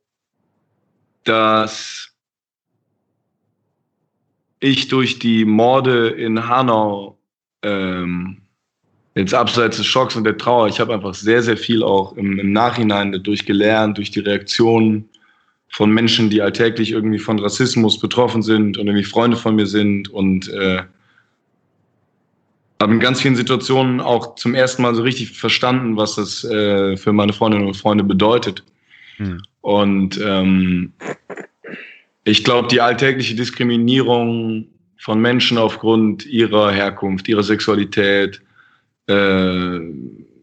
[1.25, 2.11] dass
[4.61, 7.19] ich durch die Morde in Hanau
[7.63, 8.43] ähm,
[9.15, 12.39] jetzt abseits des Schocks und der Trauer, ich habe einfach sehr, sehr viel auch im,
[12.39, 15.09] im Nachhinein dadurch gelernt, durch die Reaktionen
[15.71, 20.11] von Menschen, die alltäglich irgendwie von Rassismus betroffen sind und irgendwie Freunde von mir sind
[20.11, 20.83] und äh,
[22.81, 26.97] habe in ganz vielen Situationen auch zum ersten Mal so richtig verstanden, was das äh,
[26.97, 28.65] für meine Freundinnen und Freunde bedeutet.
[29.19, 29.43] Hm.
[29.61, 30.93] Und ähm,
[32.25, 34.67] ich glaube, die alltägliche Diskriminierung
[34.99, 38.41] von Menschen aufgrund ihrer Herkunft, ihrer Sexualität,
[39.09, 39.79] äh,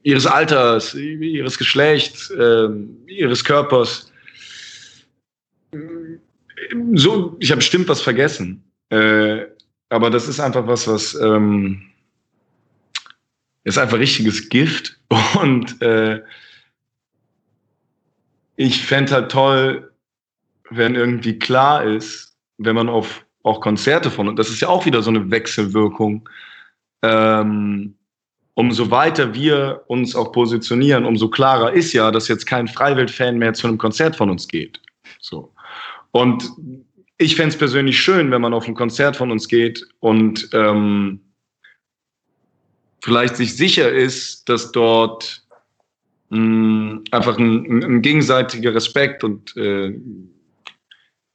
[0.04, 2.70] ihres Alters, ihres Geschlechts, äh,
[3.08, 4.12] ihres Körpers,
[6.94, 8.64] so, ich habe bestimmt was vergessen.
[8.90, 9.46] Äh,
[9.90, 11.82] aber das ist einfach was, was ähm,
[13.68, 14.98] ist einfach richtiges Gift.
[15.42, 16.22] Und äh,
[18.56, 19.92] ich fände halt toll,
[20.70, 24.86] wenn irgendwie klar ist, wenn man auf auch Konzerte von, und das ist ja auch
[24.86, 26.28] wieder so eine Wechselwirkung,
[27.02, 27.96] ähm,
[28.56, 33.54] umso weiter wir uns auch positionieren, umso klarer ist ja, dass jetzt kein Freiwild-Fan mehr
[33.54, 34.82] zu einem Konzert von uns geht.
[35.22, 35.54] So.
[36.12, 36.52] Und
[37.18, 41.22] ich fände es persönlich schön, wenn man auf ein Konzert von uns geht und ähm,
[43.02, 45.44] vielleicht sich sicher ist, dass dort
[46.30, 49.94] mh, mm, einfach ein, ein, gegenseitiger Respekt und äh,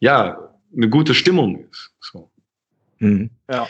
[0.00, 1.92] ja, eine gute Stimmung ist.
[2.00, 2.30] So.
[2.98, 3.30] Mhm.
[3.50, 3.68] Ja.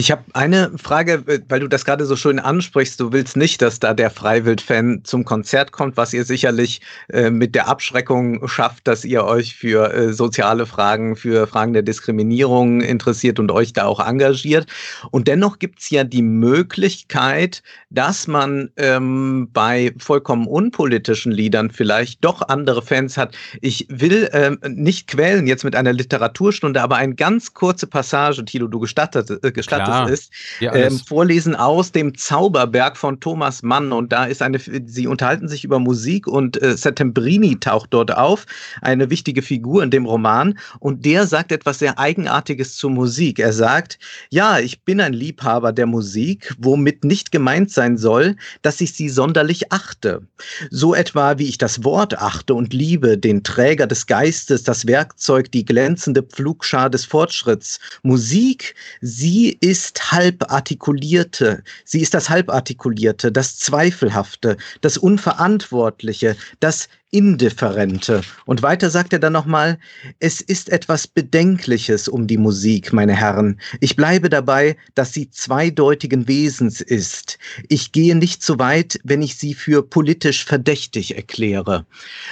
[0.00, 2.98] Ich habe eine Frage, weil du das gerade so schön ansprichst.
[2.98, 6.80] Du willst nicht, dass da der Freiwild-Fan zum Konzert kommt, was ihr sicherlich
[7.12, 11.82] äh, mit der Abschreckung schafft, dass ihr euch für äh, soziale Fragen, für Fragen der
[11.82, 14.68] Diskriminierung interessiert und euch da auch engagiert.
[15.10, 22.24] Und dennoch gibt es ja die Möglichkeit, dass man ähm, bei vollkommen unpolitischen Liedern vielleicht
[22.24, 23.36] doch andere Fans hat.
[23.60, 28.66] Ich will ähm, nicht quälen jetzt mit einer Literaturstunde, aber eine ganz kurze Passage, Tilo,
[28.66, 33.92] du gestattet, äh, gestattet ja, ist, ja, ähm, vorlesen aus dem Zauberberg von Thomas Mann.
[33.92, 38.46] Und da ist eine, sie unterhalten sich über Musik und äh, Settembrini taucht dort auf,
[38.82, 40.58] eine wichtige Figur in dem Roman.
[40.78, 43.38] Und der sagt etwas sehr Eigenartiges zur Musik.
[43.38, 43.98] Er sagt,
[44.30, 49.08] ja, ich bin ein Liebhaber der Musik, womit nicht gemeint sein soll, dass ich sie
[49.08, 50.22] sonderlich achte.
[50.70, 55.50] So etwa, wie ich das Wort achte und liebe, den Träger des Geistes, das Werkzeug,
[55.52, 57.78] die glänzende Pflugschar des Fortschritts.
[58.02, 68.20] Musik, sie ist ist halbartikulierte, sie ist das halbartikulierte, das Zweifelhafte, das Unverantwortliche, das Indifferente.
[68.46, 69.78] Und weiter sagt er dann nochmal,
[70.20, 73.60] es ist etwas Bedenkliches um die Musik, meine Herren.
[73.80, 77.38] Ich bleibe dabei, dass sie zweideutigen Wesens ist.
[77.68, 81.84] Ich gehe nicht so weit, wenn ich sie für politisch verdächtig erkläre.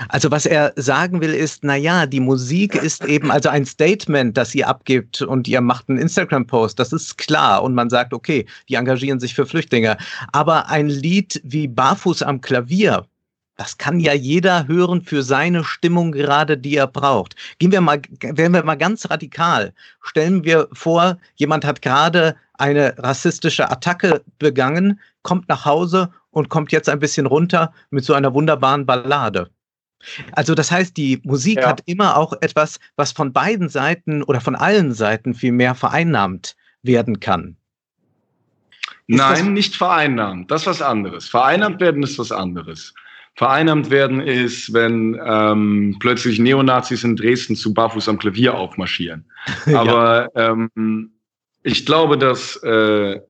[0.09, 4.37] Also was er sagen will ist, na ja, die Musik ist eben also ein Statement,
[4.37, 6.79] das ihr abgibt und ihr macht einen Instagram-Post.
[6.79, 7.65] Das ist klar.
[7.65, 9.97] Und man sagt, okay, die engagieren sich für Flüchtlinge.
[10.33, 13.07] Aber ein Lied wie Barfuß am Klavier,
[13.59, 17.35] das kann ja jeder hören für seine Stimmung gerade, die er braucht.
[17.59, 19.75] Gehen wir mal, werden wir mal ganz radikal.
[20.01, 26.71] Stellen wir vor, jemand hat gerade eine rassistische Attacke begangen, kommt nach Hause und kommt
[26.71, 29.51] jetzt ein bisschen runter mit so einer wunderbaren Ballade.
[30.33, 31.69] Also das heißt, die Musik ja.
[31.69, 36.55] hat immer auch etwas, was von beiden Seiten oder von allen Seiten viel mehr vereinnahmt
[36.85, 37.57] werden kann.
[39.09, 40.49] Ist Nein, nicht vereinnahmt.
[40.49, 41.29] Das ist was anderes.
[41.29, 42.95] Vereinnahmt werden ist was anderes
[43.39, 49.25] vereinnahmt werden, ist, wenn ähm, plötzlich Neonazis in Dresden zu Barfuß am Klavier aufmarschieren.
[49.73, 50.51] Aber ja.
[50.51, 51.13] ähm,
[51.63, 53.21] ich glaube, dass äh,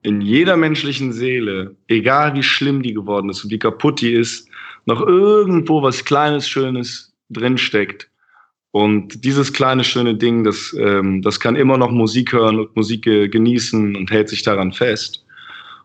[0.00, 4.48] in jeder menschlichen Seele, egal wie schlimm die geworden ist und wie kaputt die ist,
[4.86, 8.08] noch irgendwo was Kleines, Schönes drinsteckt.
[8.70, 13.02] Und dieses kleine, schöne Ding, das, ähm, das kann immer noch Musik hören und Musik
[13.02, 15.25] genießen und hält sich daran fest.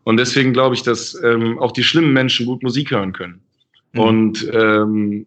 [0.03, 3.41] Und deswegen glaube ich, dass ähm, auch die schlimmen Menschen gut Musik hören können.
[3.93, 3.99] Mhm.
[3.99, 5.25] Und ähm,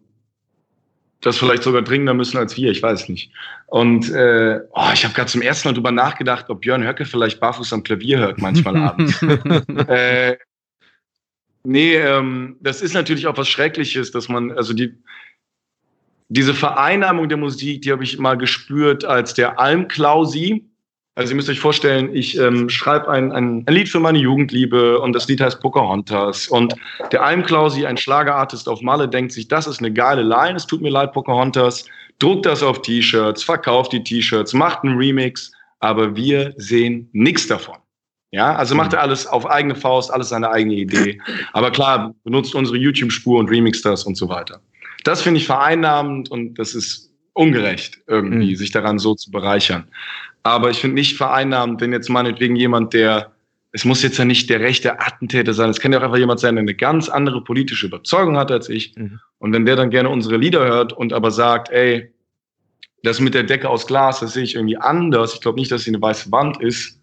[1.21, 3.31] das vielleicht sogar dringender müssen als wir, ich weiß nicht.
[3.67, 7.39] Und äh, oh, ich habe gerade zum ersten Mal drüber nachgedacht, ob Björn Höcke vielleicht
[7.39, 9.21] barfuß am Klavier hört manchmal abends.
[9.87, 10.37] äh,
[11.63, 14.93] nee, ähm, das ist natürlich auch was Schreckliches, dass man, also die,
[16.29, 20.65] diese Vereinnahmung der Musik, die habe ich mal gespürt, als der Almklausi,
[21.15, 24.99] also ihr müsst euch vorstellen, ich ähm, schreibe ein, ein, ein, Lied für meine Jugendliebe
[24.99, 26.49] und das Lied heißt Pocahontas.
[26.49, 26.75] Und
[27.13, 30.81] der Almklausi, ein Schlagerartist auf Malle, denkt sich, das ist eine geile Line, es tut
[30.81, 31.85] mir leid, Pocahontas.
[32.19, 37.77] Druckt das auf T-Shirts, verkauft die T-Shirts, macht einen Remix, aber wir sehen nichts davon.
[38.31, 41.21] Ja, also macht er alles auf eigene Faust, alles seine eigene Idee.
[41.53, 44.59] Aber klar, benutzt unsere YouTube-Spur und remixt das und so weiter.
[45.05, 48.55] Das finde ich vereinnahmend und das ist ungerecht, irgendwie, mhm.
[48.55, 49.87] sich daran so zu bereichern.
[50.45, 53.31] Aber ich finde nicht vereinnahmend, wenn jetzt meinetwegen jemand, der,
[53.71, 56.39] es muss jetzt ja nicht der rechte Attentäter sein, es kann ja auch einfach jemand
[56.39, 58.95] sein, der eine ganz andere politische Überzeugung hat als ich.
[58.95, 59.19] Mhm.
[59.39, 62.13] Und wenn der dann gerne unsere Lieder hört und aber sagt, ey,
[63.01, 65.33] das mit der Decke aus Glas, das sehe ich irgendwie anders.
[65.33, 67.01] Ich glaube nicht, dass sie eine weiße Wand ist.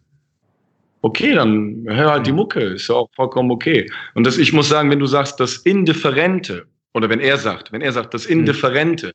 [1.00, 2.36] Okay, dann hör halt die mhm.
[2.36, 3.90] Mucke, ist ja auch vollkommen okay.
[4.14, 7.80] Und das, ich muss sagen, wenn du sagst, das Indifferente, oder wenn er sagt, wenn
[7.80, 8.38] er sagt, das mhm.
[8.38, 9.10] Indifferente,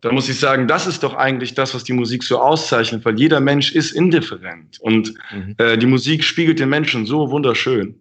[0.00, 3.18] da muss ich sagen, das ist doch eigentlich das, was die Musik so auszeichnet, weil
[3.18, 5.54] jeder Mensch ist indifferent und mhm.
[5.58, 8.00] äh, die Musik spiegelt den Menschen so wunderschön.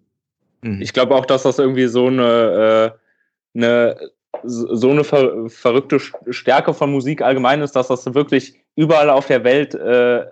[0.62, 0.82] Mhm.
[0.82, 2.96] Ich glaube auch, dass das irgendwie so eine,
[3.56, 3.98] äh, eine
[4.44, 9.44] so eine ver verrückte Stärke von Musik allgemein ist, dass das wirklich überall auf der
[9.44, 10.24] Welt äh,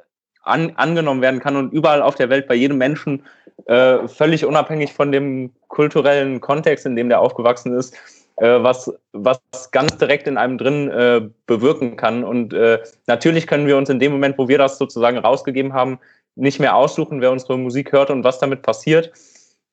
[0.43, 3.23] an, angenommen werden kann und überall auf der Welt bei jedem Menschen
[3.65, 7.97] äh, völlig unabhängig von dem kulturellen Kontext, in dem der aufgewachsen ist, äh,
[8.39, 9.39] was, was
[9.71, 12.23] ganz direkt in einem drin äh, bewirken kann.
[12.23, 15.99] Und äh, natürlich können wir uns in dem Moment, wo wir das sozusagen rausgegeben haben,
[16.35, 19.11] nicht mehr aussuchen, wer unsere Musik hört und was damit passiert.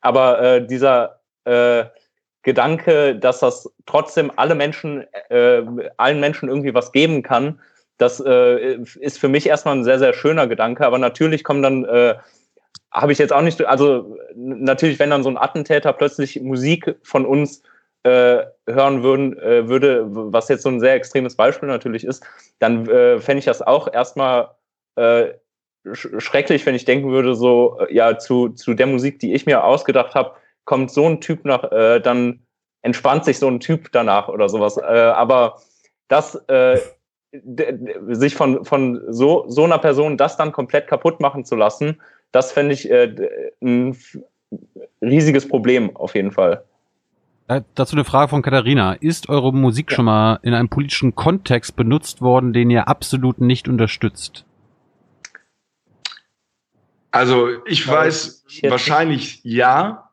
[0.00, 1.84] Aber äh, dieser, äh,
[2.44, 5.62] Gedanke, dass das trotzdem alle Menschen, äh,
[5.96, 7.58] allen Menschen irgendwie was geben kann,
[7.96, 10.86] das äh, ist für mich erstmal ein sehr, sehr schöner Gedanke.
[10.86, 12.14] Aber natürlich kommen dann, äh,
[12.92, 17.24] habe ich jetzt auch nicht, also natürlich, wenn dann so ein Attentäter plötzlich Musik von
[17.24, 17.62] uns
[18.04, 22.24] äh, hören würden, äh, würde, was jetzt so ein sehr extremes Beispiel natürlich ist,
[22.58, 24.50] dann äh, fände ich das auch erstmal
[24.96, 25.28] äh,
[25.92, 29.46] sch schrecklich, wenn ich denken würde, so, äh, ja, zu, zu der Musik, die ich
[29.46, 30.32] mir ausgedacht habe,
[30.64, 32.40] kommt so ein Typ nach, äh, dann
[32.82, 34.76] entspannt sich so ein Typ danach oder sowas.
[34.76, 35.60] Äh, aber
[36.08, 36.78] das äh,
[38.08, 42.00] sich von, von so, so einer Person das dann komplett kaputt machen zu lassen,
[42.32, 43.14] das fände ich äh,
[43.62, 43.96] ein
[45.00, 46.64] riesiges Problem auf jeden Fall.
[47.46, 48.94] Äh, dazu eine Frage von Katharina.
[48.94, 49.96] Ist eure Musik ja.
[49.96, 54.46] schon mal in einem politischen Kontext benutzt worden, den ihr absolut nicht unterstützt?
[57.10, 60.10] Also ich weiß wahrscheinlich ja.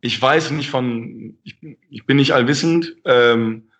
[0.00, 1.56] Ich weiß nicht von, ich,
[1.88, 2.94] ich bin nicht allwissend.
[3.04, 3.70] Ähm,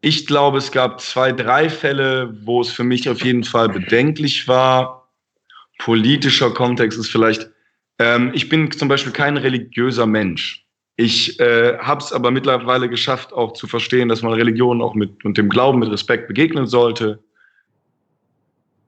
[0.00, 4.48] ich glaube, es gab zwei, drei Fälle, wo es für mich auf jeden Fall bedenklich
[4.48, 5.08] war.
[5.78, 7.50] Politischer Kontext ist vielleicht,
[7.98, 10.65] ähm, ich bin zum Beispiel kein religiöser Mensch.
[10.96, 15.24] Ich äh, habe es aber mittlerweile geschafft, auch zu verstehen, dass man Religion auch mit
[15.24, 17.22] und dem Glauben mit Respekt begegnen sollte.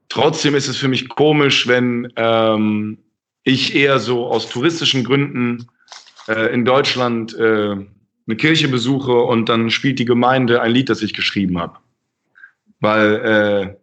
[0.09, 2.97] Trotzdem ist es für mich komisch, wenn ähm,
[3.43, 5.67] ich eher so aus touristischen Gründen
[6.27, 11.03] äh, in Deutschland äh, eine Kirche besuche und dann spielt die Gemeinde ein Lied, das
[11.03, 11.77] ich geschrieben habe.
[12.79, 13.75] Weil äh,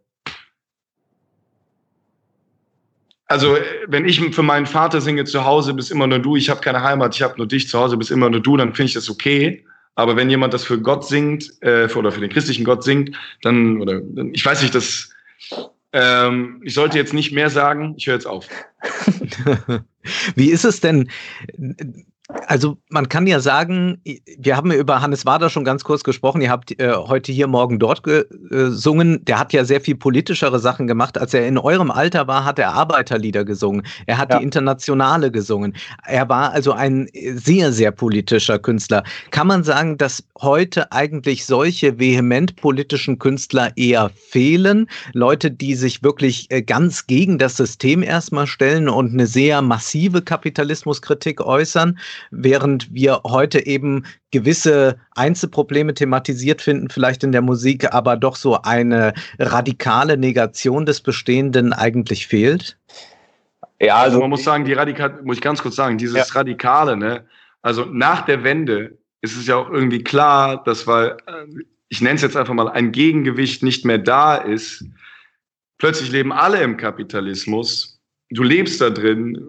[3.27, 3.57] also
[3.89, 6.83] wenn ich für meinen Vater singe zu Hause bist immer nur du, ich habe keine
[6.83, 9.11] Heimat, ich habe nur dich zu Hause bist immer nur du, dann finde ich das
[9.11, 9.65] okay.
[9.95, 13.81] Aber wenn jemand das für Gott singt äh, oder für den christlichen Gott singt, dann
[13.81, 14.01] oder
[14.33, 15.11] ich weiß nicht, das
[15.93, 17.95] ähm, ich sollte jetzt nicht mehr sagen.
[17.97, 18.47] Ich höre jetzt auf.
[20.35, 21.11] Wie ist es denn?
[22.29, 24.03] Also man kann ja sagen,
[24.39, 26.41] wir haben ja über Hannes Wader schon ganz kurz gesprochen.
[26.41, 29.25] Ihr habt äh, heute hier, morgen dort gesungen.
[29.25, 31.19] Der hat ja sehr viel politischere Sachen gemacht.
[31.19, 33.87] Als er in eurem Alter war, hat er Arbeiterlieder gesungen.
[34.07, 34.39] Er hat ja.
[34.39, 35.77] die Internationale gesungen.
[36.05, 39.05] Er war also ein sehr, sehr politischer Künstler.
[39.31, 44.89] Kann man sagen, dass heute eigentlich solche vehement politischen Künstler eher fehlen?
[45.13, 50.23] Leute, die sich wirklich äh, ganz gegen das System erstmal stellen und eine sehr massive
[50.23, 51.99] Kapitalismuskritik äußern?
[52.31, 58.61] Während wir heute eben gewisse Einzelprobleme thematisiert finden, vielleicht in der Musik, aber doch so
[58.63, 62.79] eine radikale Negation des Bestehenden eigentlich fehlt?
[63.81, 66.25] Ja, also, also man muss sagen, die radikal, muss ich ganz kurz sagen, dieses ja.
[66.35, 67.25] Radikale, ne?
[67.63, 71.47] Also nach der Wende ist es ja auch irgendwie klar, dass weil, äh,
[71.89, 74.85] ich nenne es jetzt einfach mal, ein Gegengewicht nicht mehr da ist.
[75.79, 78.01] Plötzlich leben alle im Kapitalismus.
[78.31, 79.47] Du lebst da drin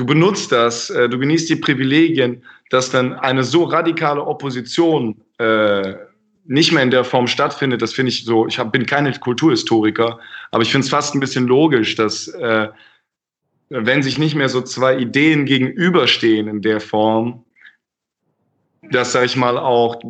[0.00, 5.94] du benutzt das, äh, du genießt die Privilegien, dass dann eine so radikale Opposition äh,
[6.46, 10.18] nicht mehr in der Form stattfindet, das finde ich so, ich hab, bin kein Kulturhistoriker,
[10.52, 12.68] aber ich finde es fast ein bisschen logisch, dass äh,
[13.68, 17.44] wenn sich nicht mehr so zwei Ideen gegenüberstehen in der Form,
[18.90, 20.00] dass, sag ich mal, auch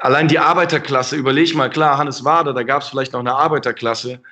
[0.00, 4.22] allein die Arbeiterklasse, überleg mal, klar, Hannes Wader, da gab es vielleicht noch eine Arbeiterklasse,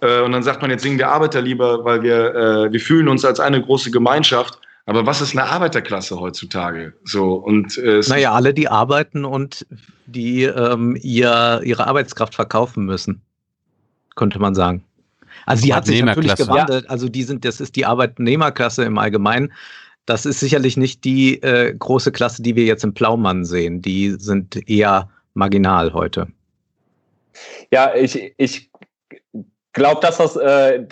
[0.00, 3.08] äh, und dann sagt man, jetzt singen wir Arbeiter lieber, weil wir, äh, wir fühlen
[3.08, 4.60] uns als eine große Gemeinschaft.
[4.86, 6.94] Aber was ist eine Arbeiterklasse heutzutage?
[7.04, 9.66] So und äh, naja, alle, die arbeiten und
[10.06, 13.20] die ähm, ihr, ihre Arbeitskraft verkaufen müssen,
[14.16, 14.82] könnte man sagen.
[15.44, 16.88] Also die hat sich natürlich gewandelt.
[16.88, 19.52] Also die sind, das ist die Arbeitnehmerklasse im Allgemeinen.
[20.06, 23.82] Das ist sicherlich nicht die äh, große Klasse, die wir jetzt im Plaumann sehen.
[23.82, 26.28] Die sind eher marginal heute.
[27.70, 28.67] Ja, ich, ich
[29.72, 30.84] glaube, dass das äh,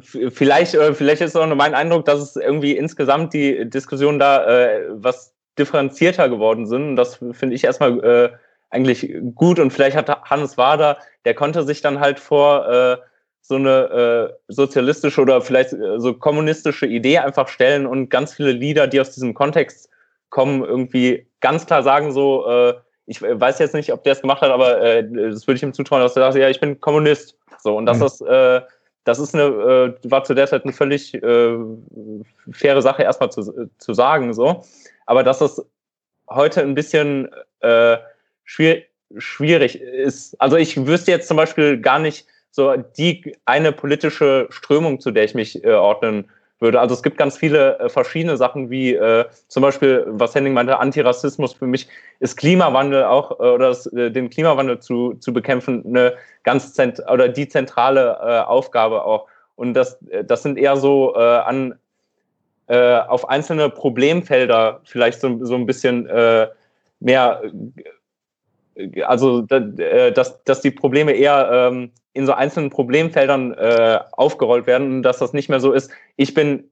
[0.00, 4.46] vielleicht, äh, vielleicht ist auch nur mein Eindruck, dass es irgendwie insgesamt die Diskussionen da
[4.46, 6.90] äh, was differenzierter geworden sind.
[6.90, 8.30] Und das finde ich erstmal äh,
[8.70, 9.58] eigentlich gut.
[9.58, 12.96] Und vielleicht hat Hannes Wader, der konnte sich dann halt vor äh,
[13.40, 18.52] so eine äh, sozialistische oder vielleicht äh, so kommunistische Idee einfach stellen und ganz viele
[18.52, 19.88] Lieder, die aus diesem Kontext
[20.28, 22.74] kommen, irgendwie ganz klar sagen so, äh,
[23.06, 25.72] ich weiß jetzt nicht, ob der es gemacht hat, aber äh, das würde ich ihm
[25.72, 27.37] zutrauen, dass er sagt, ja, ich bin Kommunist.
[27.58, 28.06] So, und das mhm.
[28.06, 28.60] ist, äh,
[29.04, 29.44] das ist eine,
[30.04, 31.56] äh, war zu der Zeit eine völlig äh,
[32.52, 34.34] faire Sache, erstmal zu, zu sagen.
[34.34, 34.62] So.
[35.06, 35.64] Aber dass das
[36.28, 37.28] heute ein bisschen
[37.60, 37.96] äh,
[38.44, 40.40] schwierig, schwierig ist.
[40.40, 45.24] Also ich wüsste jetzt zum Beispiel gar nicht so die eine politische Strömung, zu der
[45.24, 46.30] ich mich äh, ordnen
[46.60, 46.80] würde.
[46.80, 50.78] Also es gibt ganz viele äh, verschiedene Sachen, wie äh, zum Beispiel, was Henning meinte,
[50.78, 51.88] Antirassismus für mich
[52.20, 57.28] ist Klimawandel auch, äh, oder äh, den Klimawandel zu, zu bekämpfen, eine ganz zent oder
[57.28, 59.26] die zentrale äh, Aufgabe auch.
[59.56, 61.74] Und das, äh, das sind eher so äh, an
[62.68, 66.48] äh, auf einzelne Problemfelder vielleicht so, so ein bisschen äh,
[67.00, 67.82] mehr, äh,
[69.04, 74.96] also äh, dass, dass die Probleme eher ähm, in so einzelnen Problemfeldern äh, aufgerollt werden
[74.96, 76.70] und dass das nicht mehr so ist, ich bin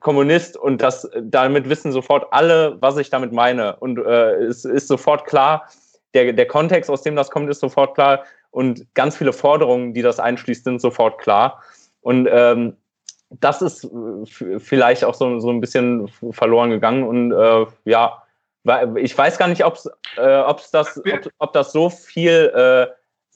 [0.00, 3.76] Kommunist und das damit wissen sofort alle, was ich damit meine.
[3.76, 5.68] Und äh, es ist sofort klar,
[6.14, 8.24] der, der Kontext, aus dem das kommt, ist sofort klar.
[8.50, 11.62] Und ganz viele Forderungen, die das einschließt, sind sofort klar.
[12.00, 12.76] Und ähm,
[13.28, 13.88] das ist
[14.58, 17.04] vielleicht auch so, so ein bisschen verloren gegangen.
[17.04, 18.22] Und äh, ja,
[18.96, 22.86] ich weiß gar nicht, ob's, äh, ob's das, ob, ob das so viel äh,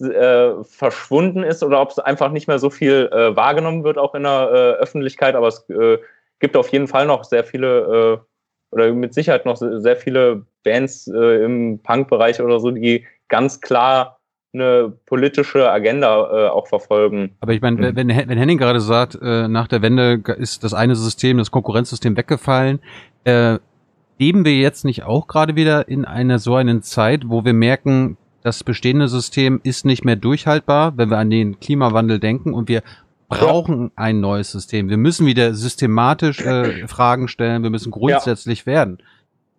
[0.01, 4.15] äh, verschwunden ist oder ob es einfach nicht mehr so viel äh, wahrgenommen wird, auch
[4.15, 5.35] in der äh, Öffentlichkeit.
[5.35, 5.99] Aber es äh,
[6.41, 11.07] gibt auf jeden Fall noch sehr viele äh, oder mit Sicherheit noch sehr viele Bands
[11.07, 14.19] äh, im Punk-Bereich oder so, die ganz klar
[14.53, 17.37] eine politische Agenda auch verfolgen.
[17.41, 17.97] Aber ich meine, mhm.
[17.97, 22.79] wenn, wenn Henning gerade sagt, nach der Wende ist das eine System, das Konkurrenzsystem weggefallen,
[24.19, 28.17] leben wir jetzt nicht auch gerade wieder in einer so einen Zeit, wo wir merken,
[28.43, 32.83] das bestehende System ist nicht mehr durchhaltbar, wenn wir an den Klimawandel denken und wir
[33.29, 34.91] brauchen ein neues System.
[34.91, 38.67] Wir müssen wieder systematisch äh, Fragen stellen, wir müssen grundsätzlich ja.
[38.67, 38.99] werden.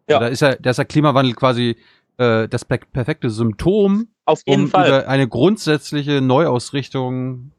[0.08, 0.20] Ja.
[0.20, 1.78] Da ist ja, da ist der Klimawandel quasi
[2.18, 4.88] äh, das perfekte Symptom, Auf jeden um Fall.
[4.88, 7.52] über eine grundsätzliche Neuausrichtung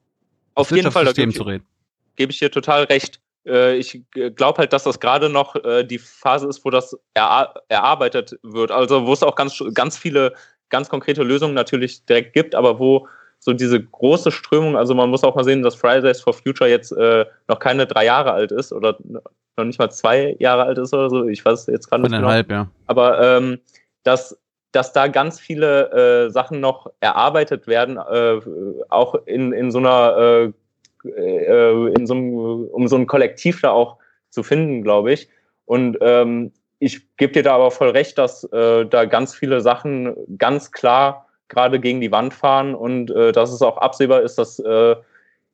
[0.54, 1.64] Auf jeden Fall, System zu reden.
[2.14, 3.20] Gebe ich dir total recht.
[3.46, 8.38] Äh, ich glaube halt, dass das gerade noch äh, die Phase ist, wo das erarbeitet
[8.42, 8.70] wird.
[8.70, 10.34] Also wo es auch ganz, ganz viele
[10.68, 15.22] ganz konkrete Lösungen natürlich direkt gibt, aber wo so diese große Strömung, also man muss
[15.22, 18.72] auch mal sehen, dass Fridays for Future jetzt äh, noch keine drei Jahre alt ist
[18.72, 18.96] oder
[19.56, 22.30] noch nicht mal zwei Jahre alt ist oder so, ich weiß jetzt gerade nicht genau.
[22.30, 22.68] ja.
[22.86, 23.60] Aber ähm,
[24.02, 24.38] dass,
[24.72, 28.40] dass da ganz viele äh, Sachen noch erarbeitet werden, äh,
[28.88, 30.52] auch in, in so einer, äh,
[31.08, 32.34] äh, in so einem,
[32.68, 33.98] um so ein Kollektiv da auch
[34.30, 35.28] zu finden, glaube ich.
[35.64, 40.14] Und ähm, ich gebe dir da aber voll recht, dass äh, da ganz viele Sachen
[40.38, 44.58] ganz klar gerade gegen die Wand fahren und äh, dass es auch absehbar ist, dass
[44.58, 44.96] äh,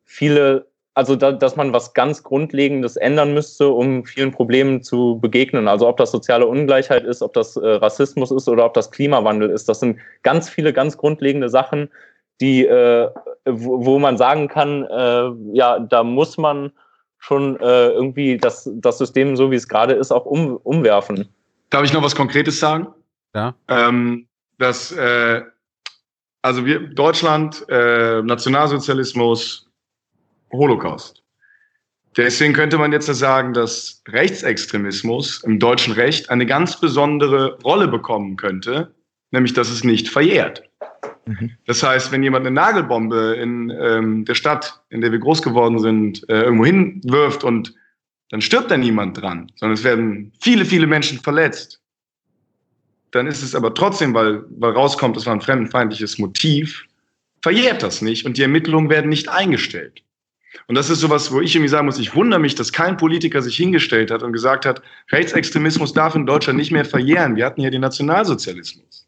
[0.05, 5.69] viele, also da, dass man was ganz Grundlegendes ändern müsste, um vielen Problemen zu begegnen.
[5.69, 9.51] Also ob das soziale Ungleichheit ist, ob das äh, Rassismus ist oder ob das Klimawandel
[9.51, 9.69] ist.
[9.69, 11.91] Das sind ganz viele ganz grundlegende Sachen,
[12.41, 13.09] die, äh,
[13.45, 16.73] wo, wo man sagen kann, äh, ja, da muss man
[17.19, 21.29] schon äh, irgendwie das, das System, so wie es gerade ist, auch um, umwerfen.
[21.71, 22.89] Darf ich noch was Konkretes sagen?
[23.35, 23.55] Ja.
[23.69, 24.27] Ähm,
[24.59, 25.43] dass, äh,
[26.43, 29.69] also wir, Deutschland, äh, Nationalsozialismus,
[30.53, 31.23] Holocaust.
[32.17, 38.37] Deswegen könnte man jetzt sagen, dass Rechtsextremismus im deutschen Recht eine ganz besondere Rolle bekommen
[38.37, 38.95] könnte,
[39.31, 40.63] nämlich dass es nicht verjährt.
[41.27, 41.51] Mhm.
[41.67, 45.79] Das heißt, wenn jemand eine Nagelbombe in ähm, der Stadt, in der wir groß geworden
[45.79, 47.75] sind, äh, irgendwo hinwirft und
[48.31, 51.81] dann stirbt da niemand dran, sondern es werden viele, viele Menschen verletzt,
[53.11, 56.87] dann ist es aber trotzdem, weil, weil rauskommt, es war ein fremdenfeindliches Motiv,
[57.43, 60.03] verjährt das nicht und die Ermittlungen werden nicht eingestellt.
[60.67, 63.43] Und das ist sowas, wo ich irgendwie sagen muss, ich wundere mich, dass kein Politiker
[63.43, 67.37] sich hingestellt hat und gesagt hat, Rechtsextremismus darf in Deutschland nicht mehr verjähren.
[67.37, 69.07] Wir hatten hier den Nationalsozialismus.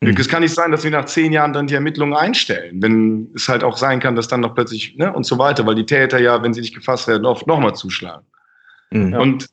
[0.00, 0.14] Mhm.
[0.18, 3.48] Es kann nicht sein, dass wir nach zehn Jahren dann die Ermittlungen einstellen, wenn es
[3.48, 6.18] halt auch sein kann, dass dann noch plötzlich ne, und so weiter, weil die Täter
[6.18, 8.26] ja, wenn sie nicht gefasst werden, oft nochmal zuschlagen.
[8.90, 9.14] Mhm.
[9.14, 9.46] Und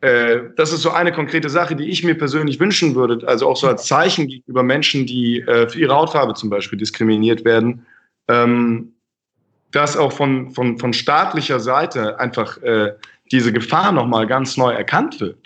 [0.00, 3.56] äh, das ist so eine konkrete Sache, die ich mir persönlich wünschen würde, also auch
[3.56, 7.86] so als Zeichen gegenüber Menschen, die äh, für ihre Hautfarbe zum Beispiel diskriminiert werden,
[8.28, 8.92] ähm,
[9.72, 12.92] dass auch von, von, von staatlicher Seite einfach äh,
[13.32, 15.45] diese Gefahr nochmal ganz neu erkannt wird.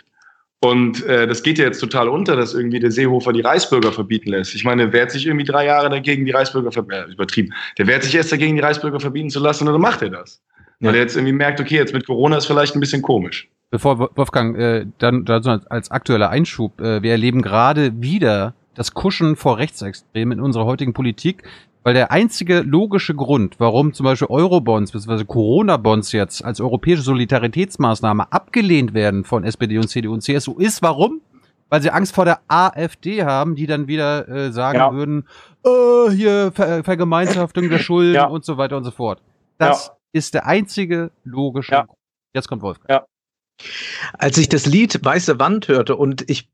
[0.62, 4.28] Und äh, das geht ja jetzt total unter, dass irgendwie der Seehofer die Reisbürger verbieten
[4.28, 4.54] lässt.
[4.54, 7.54] Ich meine, wehrt sich irgendwie drei Jahre dagegen, die Reisbürger verbieten, äh, übertrieben.
[7.78, 10.42] Der wehrt sich erst dagegen, die Reisbürger verbieten zu lassen, und dann macht er das.
[10.80, 10.88] Ja.
[10.88, 13.48] Weil er jetzt irgendwie merkt, okay, jetzt mit Corona ist vielleicht ein bisschen komisch.
[13.70, 19.36] Bevor Wolfgang, äh, dann, dann als aktueller Einschub, äh, wir erleben gerade wieder das Kuschen
[19.36, 21.44] vor Rechtsextremen in unserer heutigen Politik.
[21.82, 25.24] Weil der einzige logische Grund, warum zum Beispiel Eurobonds bzw.
[25.24, 31.22] Corona-Bonds jetzt als europäische Solidaritätsmaßnahme abgelehnt werden von SPD und CDU und CSU, ist warum?
[31.70, 34.92] Weil sie Angst vor der AfD haben, die dann wieder äh, sagen ja.
[34.92, 35.26] würden,
[35.64, 38.26] äh, hier Ver Vergemeinschaftung der Schulden ja.
[38.26, 39.22] und so weiter und so fort.
[39.56, 39.92] Das ja.
[40.12, 41.98] ist der einzige logische Grund.
[42.34, 42.90] Jetzt kommt Wolfgang.
[42.90, 43.06] Ja.
[44.14, 46.48] Als ich das Lied Weiße Wand hörte und ich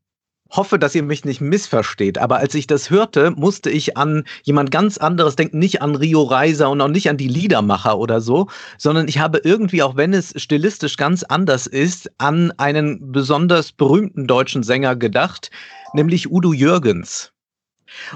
[0.49, 4.71] hoffe, dass ihr mich nicht missversteht, aber als ich das hörte, musste ich an jemand
[4.71, 8.47] ganz anderes denken, nicht an Rio Reiser und auch nicht an die Liedermacher oder so,
[8.77, 14.27] sondern ich habe irgendwie, auch wenn es stilistisch ganz anders ist, an einen besonders berühmten
[14.27, 15.51] deutschen Sänger gedacht,
[15.93, 17.31] nämlich Udo Jürgens.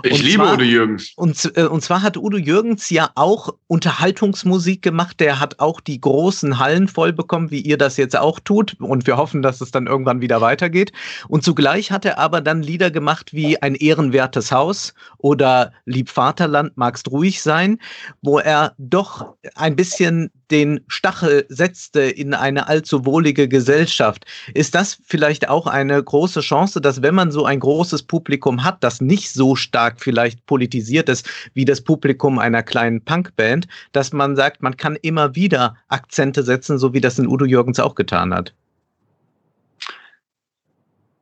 [0.04, 1.14] Ich und liebe zwar, Udo Jürgens.
[1.16, 5.20] Und, äh, und zwar hat Udo Jürgens ja auch Unterhaltungsmusik gemacht.
[5.20, 8.76] Der hat auch die großen Hallen voll bekommen, wie ihr das jetzt auch tut.
[8.80, 10.92] Und wir hoffen, dass es dann irgendwann wieder weitergeht.
[11.28, 16.76] Und zugleich hat er aber dann Lieder gemacht wie Ein ehrenwertes Haus oder Lieb Vaterland,
[16.76, 17.80] magst ruhig sein,
[18.22, 24.26] wo er doch ein bisschen den Stachel setzte in eine allzu wohlige Gesellschaft.
[24.54, 28.84] Ist das vielleicht auch eine große Chance, dass wenn man so ein großes Publikum hat,
[28.84, 34.36] das nicht so stark vielleicht politisiert ist wie das Publikum einer kleinen Punkband, dass man
[34.36, 38.34] sagt, man kann immer wieder Akzente setzen, so wie das in Udo Jürgens auch getan
[38.34, 38.54] hat?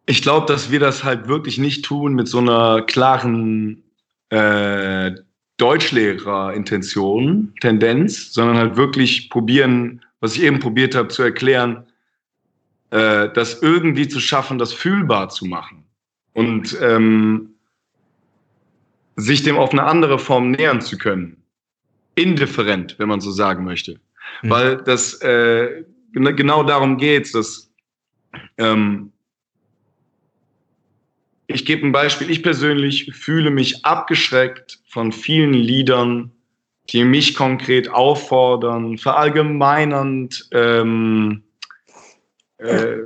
[0.05, 3.83] Ich glaube, dass wir das halt wirklich nicht tun mit so einer klaren
[4.29, 5.11] äh,
[5.59, 11.85] Deutschlehrer-Intention, Tendenz, sondern halt wirklich probieren, was ich eben probiert habe zu erklären,
[12.91, 15.83] äh, das irgendwie zu schaffen, das fühlbar zu machen.
[16.33, 17.51] Und ähm,
[19.15, 21.37] sich dem auf eine andere Form nähern zu können.
[22.15, 23.99] Indifferent, wenn man so sagen möchte.
[24.41, 24.49] Mhm.
[24.49, 25.83] Weil das äh,
[26.13, 27.69] genau darum geht dass
[28.57, 29.11] ähm,
[31.49, 32.29] ich gebe ein Beispiel.
[32.29, 36.31] Ich persönlich fühle mich abgeschreckt von vielen Liedern,
[36.89, 41.43] die mich konkret auffordern, verallgemeinernd ähm,
[42.57, 42.97] äh,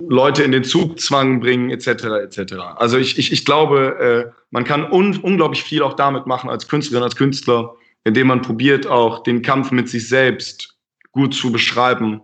[0.00, 2.04] Leute in den Zugzwang bringen, etc.
[2.22, 2.54] etc.
[2.76, 6.68] Also ich, ich, ich glaube, äh, man kann un unglaublich viel auch damit machen als
[6.68, 7.74] Künstlerin, als Künstler,
[8.04, 10.76] indem man probiert, auch den Kampf mit sich selbst
[11.12, 12.20] gut zu beschreiben.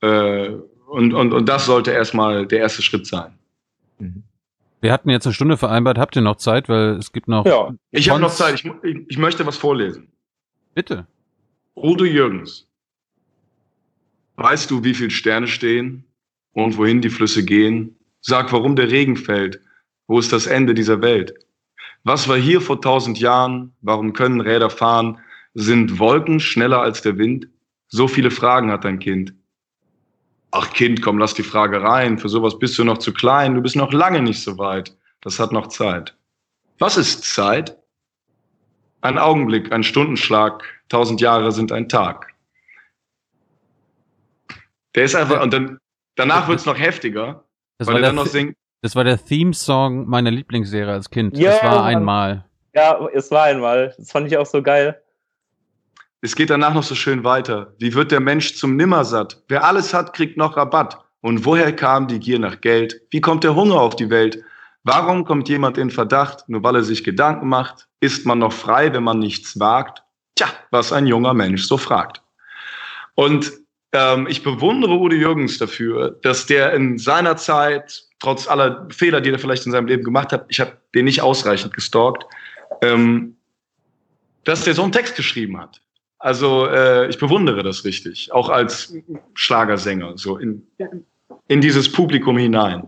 [0.00, 0.48] Äh,
[0.86, 3.38] und, und, und das sollte erstmal der erste Schritt sein.
[3.98, 4.22] Mhm.
[4.84, 5.98] Wir hatten jetzt eine Stunde vereinbart.
[5.98, 6.68] Habt ihr noch Zeit?
[6.68, 7.46] Weil es gibt noch.
[7.46, 8.54] Ja, ich habe noch Zeit.
[8.54, 10.12] Ich, ich, ich möchte was vorlesen.
[10.74, 11.06] Bitte.
[11.74, 12.68] Udo Jürgens.
[14.36, 16.04] Weißt du, wie viele Sterne stehen?
[16.54, 17.96] und wohin die Flüsse gehen.
[18.20, 19.60] Sag, warum der Regen fällt.
[20.06, 21.34] Wo ist das Ende dieser Welt?
[22.04, 23.72] Was war hier vor tausend Jahren?
[23.82, 25.18] Warum können Räder fahren?
[25.54, 27.48] Sind Wolken schneller als der Wind?
[27.88, 29.34] So viele Fragen hat dein Kind.
[30.54, 32.18] Ach Kind, komm, lass die Frage rein.
[32.18, 33.54] Für sowas bist du noch zu klein.
[33.54, 34.96] Du bist noch lange nicht so weit.
[35.20, 36.16] Das hat noch Zeit.
[36.78, 37.76] Was ist Zeit?
[39.00, 40.64] Ein Augenblick, ein Stundenschlag.
[40.88, 42.34] Tausend Jahre sind ein Tag.
[44.94, 45.78] Der ist einfach, und dann
[46.16, 47.44] Danach wird es noch heftiger,
[47.78, 48.56] das weil er dann noch singt.
[48.82, 51.36] Das war der Theme-Song meiner Lieblingsserie als Kind.
[51.36, 52.44] Ja, das war einmal.
[52.74, 53.94] Ja, es war einmal.
[53.96, 55.00] Das fand ich auch so geil.
[56.24, 57.74] Es geht danach noch so schön weiter.
[57.78, 59.42] Wie wird der Mensch zum Nimmersatt?
[59.48, 60.96] Wer alles hat, kriegt noch Rabatt.
[61.20, 62.98] Und woher kam die Gier nach Geld?
[63.10, 64.42] Wie kommt der Hunger auf die Welt?
[64.84, 67.88] Warum kommt jemand in Verdacht, nur weil er sich Gedanken macht?
[68.00, 70.02] Ist man noch frei, wenn man nichts wagt?
[70.34, 72.22] Tja, was ein junger Mensch so fragt.
[73.16, 73.52] Und
[73.92, 79.28] ähm, ich bewundere Udo Jürgens dafür, dass der in seiner Zeit, trotz aller Fehler, die
[79.28, 82.24] er vielleicht in seinem Leben gemacht hat, ich habe den nicht ausreichend gestalkt,
[82.80, 83.36] ähm,
[84.44, 85.83] dass der so einen Text geschrieben hat.
[86.24, 88.96] Also äh, ich bewundere das richtig, auch als
[89.34, 90.66] Schlagersänger, so in,
[91.48, 92.84] in dieses Publikum hinein.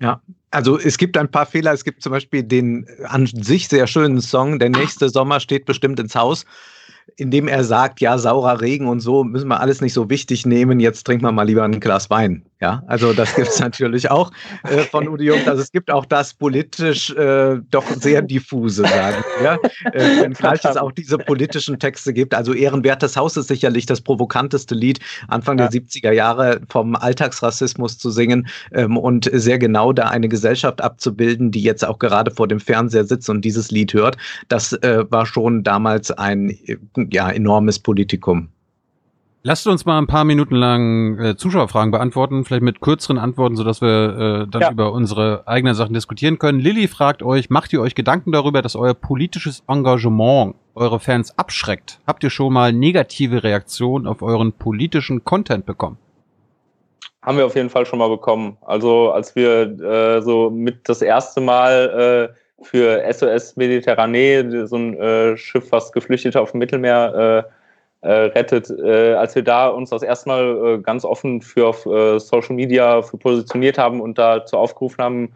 [0.00, 0.20] Ja,
[0.50, 1.72] also es gibt ein paar Fehler.
[1.72, 6.00] Es gibt zum Beispiel den an sich sehr schönen Song, Der nächste Sommer steht bestimmt
[6.00, 6.44] ins Haus
[7.16, 10.80] indem er sagt, ja, saurer Regen und so müssen wir alles nicht so wichtig nehmen,
[10.80, 12.44] jetzt trinken wir mal lieber ein Glas Wein.
[12.60, 14.30] Ja, also das gibt es natürlich auch
[14.64, 15.38] äh, von Udo Jung.
[15.46, 19.58] Also es gibt auch das politisch äh, doch sehr diffuse, sagen wir.
[19.94, 22.34] Äh, wenngleich es auch diese politischen Texte gibt.
[22.34, 25.68] Also Ehrenwertes Haus ist sicherlich das provokanteste Lied Anfang ja.
[25.68, 31.50] der 70er Jahre vom Alltagsrassismus zu singen ähm, und sehr genau da eine Gesellschaft abzubilden,
[31.50, 34.18] die jetzt auch gerade vor dem Fernseher sitzt und dieses Lied hört.
[34.48, 36.58] Das äh, war schon damals ein
[36.96, 38.48] ja, enormes Politikum.
[39.42, 43.80] Lasst uns mal ein paar Minuten lang äh, Zuschauerfragen beantworten, vielleicht mit kürzeren Antworten, sodass
[43.80, 44.70] wir äh, dann ja.
[44.70, 46.60] über unsere eigenen Sachen diskutieren können.
[46.60, 52.00] Lilly fragt euch, macht ihr euch Gedanken darüber, dass euer politisches Engagement eure Fans abschreckt?
[52.06, 55.96] Habt ihr schon mal negative Reaktionen auf euren politischen Content bekommen?
[57.22, 58.58] Haben wir auf jeden Fall schon mal bekommen.
[58.60, 64.98] Also als wir äh, so mit das erste Mal äh, für SOS Mediterranee, so ein
[64.98, 67.50] äh, Schiff, was Geflüchtete auf dem Mittelmeer äh,
[68.02, 71.84] äh, rettet, äh, als wir da uns das erste Mal äh, ganz offen für auf
[71.84, 75.32] äh, Social Media für positioniert haben und dazu aufgerufen haben,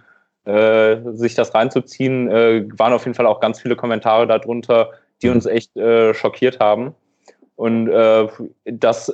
[0.46, 4.90] sich das reinzuziehen, waren auf jeden Fall auch ganz viele Kommentare darunter,
[5.22, 6.94] die uns echt schockiert haben.
[7.56, 7.86] Und
[8.66, 9.10] das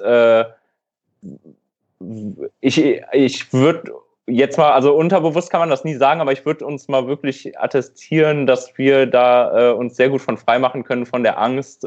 [2.60, 3.92] ich, ich würde
[4.30, 7.58] jetzt mal, also unterbewusst kann man das nie sagen, aber ich würde uns mal wirklich
[7.58, 11.86] attestieren, dass wir da uns sehr gut von frei machen können von der Angst,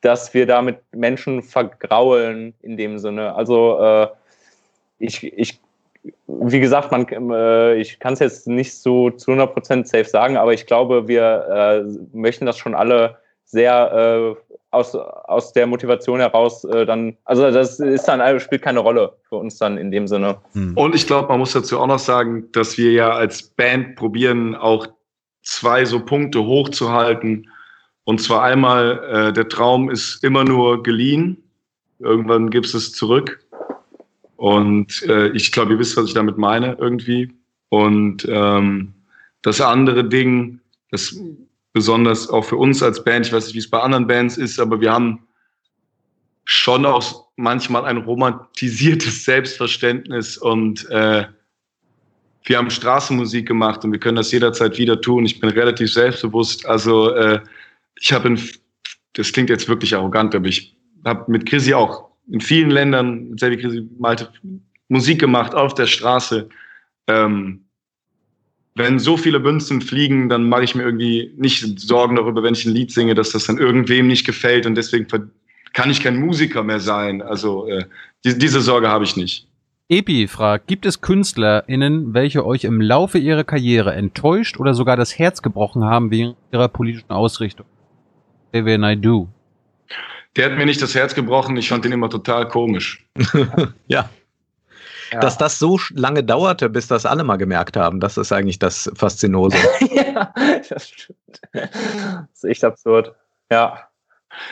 [0.00, 3.34] dass wir damit Menschen vergraulen in dem Sinne.
[3.34, 4.08] Also äh,
[4.98, 5.60] ich, ich
[6.26, 10.54] wie gesagt, man, äh, ich kann es jetzt nicht so zu 100% safe sagen, aber
[10.54, 13.18] ich glaube, wir äh, möchten das schon alle
[13.50, 18.80] sehr äh, aus, aus der Motivation heraus äh, dann, also das ist dann spielt keine
[18.80, 20.36] Rolle für uns dann in dem Sinne.
[20.52, 20.76] Hm.
[20.76, 24.54] Und ich glaube, man muss dazu auch noch sagen, dass wir ja als Band probieren,
[24.54, 24.86] auch
[25.42, 27.50] zwei so Punkte hochzuhalten.
[28.04, 31.42] Und zwar einmal, äh, der Traum ist immer nur geliehen.
[31.98, 33.44] Irgendwann gibst es zurück.
[34.36, 37.32] Und äh, ich glaube, ihr wisst, was ich damit meine irgendwie.
[37.70, 38.94] Und ähm,
[39.42, 41.18] das andere Ding, das
[41.72, 44.58] besonders auch für uns als Band, ich weiß nicht, wie es bei anderen Bands ist,
[44.58, 45.26] aber wir haben
[46.44, 51.26] schon auch manchmal ein romantisiertes Selbstverständnis und äh,
[52.44, 55.26] wir haben Straßenmusik gemacht und wir können das jederzeit wieder tun.
[55.26, 56.64] Ich bin relativ selbstbewusst.
[56.64, 57.40] Also äh,
[58.00, 58.34] ich habe,
[59.12, 63.40] das klingt jetzt wirklich arrogant, aber ich habe mit Chrissy auch in vielen Ländern, mit
[63.40, 64.32] Selvi Chrissy Malte,
[64.88, 66.48] Musik gemacht auf der Straße.
[67.06, 67.67] Ähm,
[68.78, 72.64] wenn so viele Münzen fliegen, dann mache ich mir irgendwie nicht Sorgen darüber, wenn ich
[72.64, 75.06] ein Lied singe, dass das dann irgendwem nicht gefällt und deswegen
[75.72, 77.20] kann ich kein Musiker mehr sein.
[77.20, 77.84] Also äh,
[78.24, 79.46] die, diese Sorge habe ich nicht.
[79.90, 85.18] Epi fragt, gibt es KünstlerInnen, welche euch im Laufe ihrer Karriere enttäuscht oder sogar das
[85.18, 87.66] Herz gebrochen haben wegen ihrer politischen Ausrichtung?
[88.52, 89.28] Xavier Naidoo.
[90.36, 93.06] Der hat mir nicht das Herz gebrochen, ich fand ihn immer total komisch.
[93.88, 94.10] ja.
[95.12, 95.20] Ja.
[95.20, 98.90] Dass das so lange dauerte, bis das alle mal gemerkt haben, das ist eigentlich das
[98.94, 99.56] Faszinose.
[99.90, 100.32] ja,
[100.68, 101.40] das stimmt.
[101.52, 103.14] Das ist echt absurd.
[103.50, 103.88] Ja.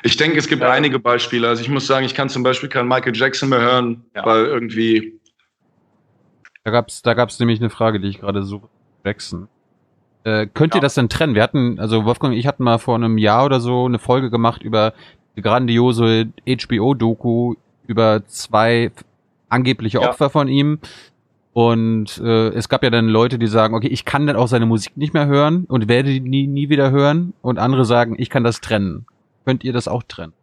[0.02, 0.70] Ich denke, es gibt ja.
[0.70, 1.48] einige Beispiele.
[1.48, 4.24] Also ich muss sagen, ich kann zum Beispiel keinen Michael Jackson mehr hören, ja.
[4.24, 5.20] weil irgendwie.
[6.64, 8.68] Da gab's, da gab's nämlich eine Frage, die ich gerade suche.
[9.04, 9.48] Jackson.
[10.24, 11.34] Äh, könnt ihr das denn trennen?
[11.34, 14.30] Wir hatten, also Wolfgang und ich hatten mal vor einem Jahr oder so eine Folge
[14.30, 14.92] gemacht über
[15.36, 17.54] die grandiose HBO-Doku
[17.86, 18.90] über zwei
[19.49, 20.30] angebliche Opfer ja.
[20.30, 20.78] von ihm.
[21.53, 24.66] Und äh, es gab ja dann Leute, die sagen, okay, ich kann dann auch seine
[24.66, 27.32] Musik nicht mehr hören und werde die nie, nie wieder hören.
[27.40, 29.07] Und andere sagen, ich kann das trennen.
[29.47, 30.34] Könnt ihr das auch trennen?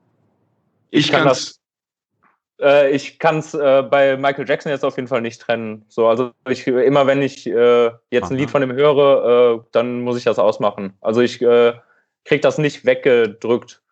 [0.89, 1.60] Ich, ich kann das.
[2.60, 5.86] Äh, ich kann es äh, bei Michael Jackson jetzt auf jeden Fall nicht trennen.
[5.88, 8.32] So, also ich immer wenn ich äh, jetzt Aha.
[8.32, 10.93] ein Lied von ihm höre, äh, dann muss ich das ausmachen.
[10.99, 11.74] Also ich äh,
[12.26, 13.83] krieg das nicht weggedrückt.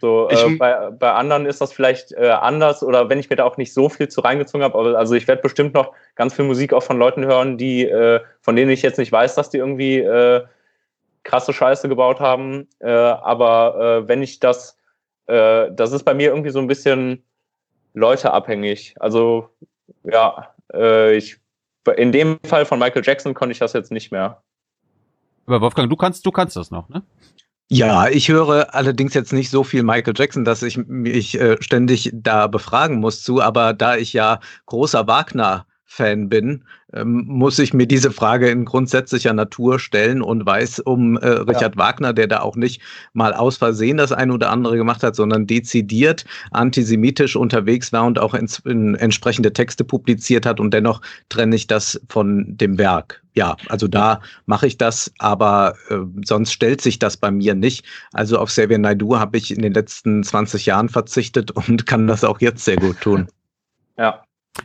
[0.00, 3.44] So, äh, bei, bei anderen ist das vielleicht äh, anders oder wenn ich mir da
[3.44, 4.96] auch nicht so viel zu reingezogen habe.
[4.96, 8.54] Also ich werde bestimmt noch ganz viel Musik auch von Leuten hören, die, äh, von
[8.54, 10.44] denen ich jetzt nicht weiß, dass die irgendwie äh,
[11.24, 12.68] krasse Scheiße gebaut haben.
[12.78, 14.78] Äh, aber äh, wenn ich das,
[15.26, 17.24] äh, das ist bei mir irgendwie so ein bisschen
[17.94, 18.94] leuteabhängig.
[19.00, 19.48] Also
[20.04, 21.38] ja, äh, ich
[21.96, 24.42] in dem Fall von Michael Jackson konnte ich das jetzt nicht mehr.
[25.46, 27.02] Aber Wolfgang, du kannst, du kannst das noch, ne?
[27.70, 32.10] Ja, ich höre allerdings jetzt nicht so viel Michael Jackson, dass ich mich äh, ständig
[32.14, 37.72] da befragen muss zu, aber da ich ja großer Wagner Fan bin, ähm, muss ich
[37.72, 41.78] mir diese Frage in grundsätzlicher Natur stellen und weiß um äh, Richard ja.
[41.78, 42.82] Wagner, der da auch nicht
[43.14, 48.18] mal aus Versehen das eine oder andere gemacht hat, sondern dezidiert antisemitisch unterwegs war und
[48.18, 53.22] auch in, in entsprechende Texte publiziert hat und dennoch trenne ich das von dem Werk.
[53.32, 57.86] Ja, also da mache ich das, aber äh, sonst stellt sich das bei mir nicht.
[58.12, 62.24] Also auf Xavier Naidu habe ich in den letzten 20 Jahren verzichtet und kann das
[62.24, 63.28] auch jetzt sehr gut tun.
[63.96, 64.22] Ja,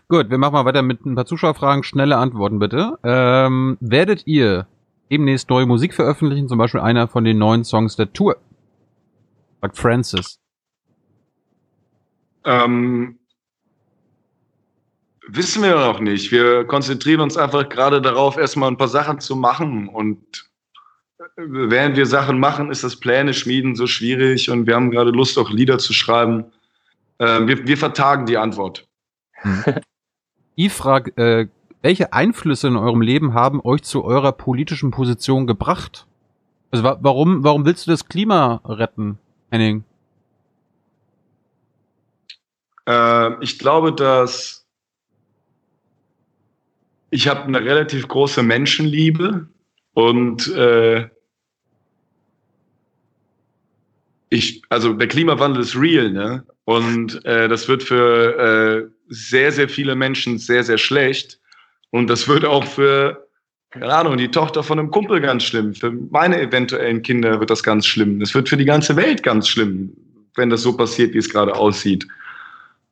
[0.07, 1.83] Gut, wir machen mal weiter mit ein paar Zuschauerfragen.
[1.83, 2.97] Schnelle Antworten bitte.
[3.03, 4.67] Ähm, werdet ihr
[5.11, 6.47] demnächst neue Musik veröffentlichen?
[6.47, 8.37] Zum Beispiel einer von den neuen Songs der Tour?
[9.61, 10.39] Sagt Francis.
[12.45, 13.17] Ähm,
[15.27, 16.31] wissen wir noch nicht.
[16.31, 19.87] Wir konzentrieren uns einfach gerade darauf, erstmal ein paar Sachen zu machen.
[19.87, 20.49] Und
[21.37, 25.37] während wir Sachen machen, ist das Pläne schmieden so schwierig und wir haben gerade Lust,
[25.37, 26.45] auch Lieder zu schreiben.
[27.19, 28.87] Äh, wir, wir vertagen die Antwort.
[30.55, 31.47] Ich frage, äh,
[31.81, 36.05] welche Einflüsse in eurem Leben haben euch zu eurer politischen Position gebracht?
[36.69, 39.17] Also wa warum, warum willst du das Klima retten,
[39.49, 39.83] Henning?
[42.87, 44.65] Äh, ich glaube, dass
[47.09, 49.47] ich habe eine relativ große Menschenliebe
[49.93, 51.09] und äh,
[54.29, 56.43] ich, also der Klimawandel ist real, ne?
[56.65, 61.39] Und äh, das wird für äh, sehr, sehr viele Menschen sehr, sehr schlecht.
[61.91, 63.27] Und das wird auch für,
[63.69, 65.73] keine Ahnung, die Tochter von einem Kumpel ganz schlimm.
[65.73, 68.19] Für meine eventuellen Kinder wird das ganz schlimm.
[68.19, 69.93] Das wird für die ganze Welt ganz schlimm,
[70.35, 72.07] wenn das so passiert, wie es gerade aussieht.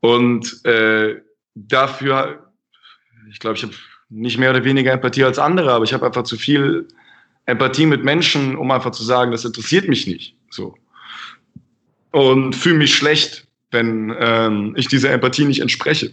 [0.01, 1.21] Und äh,
[1.55, 2.51] dafür,
[3.29, 3.73] ich glaube, ich habe
[4.09, 6.87] nicht mehr oder weniger Empathie als andere, aber ich habe einfach zu viel
[7.45, 10.35] Empathie mit Menschen, um einfach zu sagen, das interessiert mich nicht.
[10.49, 10.75] So.
[12.11, 16.11] Und fühle mich schlecht, wenn ähm, ich dieser Empathie nicht entspreche.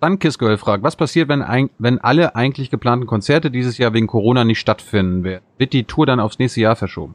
[0.00, 4.06] Dann Kissgirl fragt, was passiert, wenn, ein, wenn alle eigentlich geplanten Konzerte dieses Jahr wegen
[4.06, 5.44] Corona nicht stattfinden werden?
[5.56, 7.14] Wird die Tour dann aufs nächste Jahr verschoben?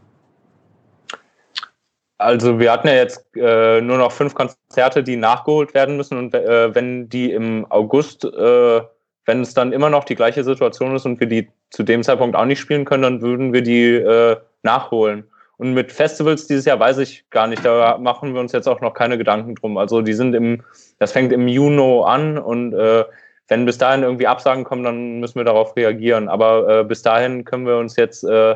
[2.18, 6.34] Also wir hatten ja jetzt äh, nur noch fünf Konzerte, die nachgeholt werden müssen und
[6.34, 8.82] äh, wenn die im August, äh,
[9.26, 12.36] wenn es dann immer noch die gleiche Situation ist und wir die zu dem Zeitpunkt
[12.36, 15.26] auch nicht spielen können, dann würden wir die äh, nachholen.
[15.60, 18.80] Und mit Festivals dieses Jahr weiß ich gar nicht, da machen wir uns jetzt auch
[18.80, 19.78] noch keine Gedanken drum.
[19.78, 20.64] Also die sind im,
[21.00, 23.04] das fängt im Juni an und äh,
[23.50, 26.30] wenn bis dahin irgendwie Absagen kommen, dann müssen wir darauf reagieren.
[26.30, 28.56] Aber äh, bis dahin können wir uns jetzt äh,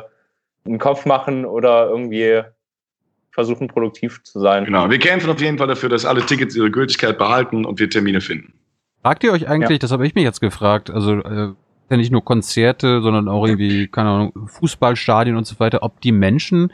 [0.64, 2.40] einen Kopf machen oder irgendwie
[3.32, 4.64] versuchen, produktiv zu sein.
[4.64, 7.90] Genau, wir kämpfen auf jeden Fall dafür, dass alle Tickets ihre Gültigkeit behalten und wir
[7.90, 8.54] Termine finden.
[9.02, 9.78] Fragt ihr euch eigentlich, ja.
[9.78, 11.52] das habe ich mich jetzt gefragt, also äh,
[11.90, 16.12] ja nicht nur Konzerte, sondern auch irgendwie, keine Ahnung, Fußballstadien und so weiter, ob die
[16.12, 16.72] Menschen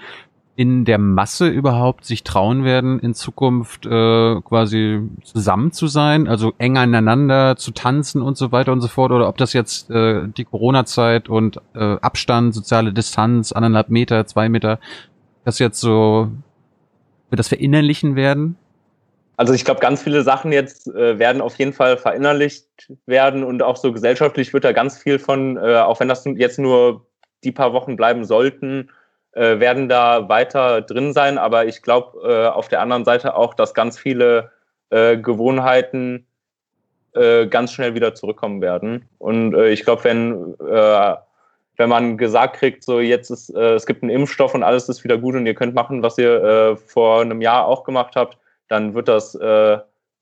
[0.57, 6.53] in der Masse überhaupt sich trauen werden, in Zukunft äh, quasi zusammen zu sein, also
[6.59, 10.28] eng aneinander zu tanzen und so weiter und so fort, oder ob das jetzt äh,
[10.28, 14.81] die Corona-Zeit und äh, Abstand, soziale Distanz, anderthalb Meter, zwei Meter,
[15.45, 16.31] das jetzt so
[17.31, 18.57] wir das verinnerlichen werden?
[19.41, 23.62] Also ich glaube, ganz viele Sachen jetzt äh, werden auf jeden Fall verinnerlicht werden und
[23.62, 27.07] auch so gesellschaftlich wird da ganz viel von, äh, auch wenn das jetzt nur
[27.43, 28.91] die paar Wochen bleiben sollten,
[29.33, 31.39] äh, werden da weiter drin sein.
[31.39, 34.51] Aber ich glaube äh, auf der anderen Seite auch, dass ganz viele
[34.91, 36.27] äh, Gewohnheiten
[37.15, 39.09] äh, ganz schnell wieder zurückkommen werden.
[39.17, 44.55] Und ich glaube, wenn wenn man gesagt kriegt, so jetzt ist, es gibt einen Impfstoff
[44.55, 47.85] und alles ist wieder gut und ihr könnt machen, was ihr vor einem Jahr auch
[47.85, 48.37] gemacht habt,
[48.71, 49.79] dann wird das, äh,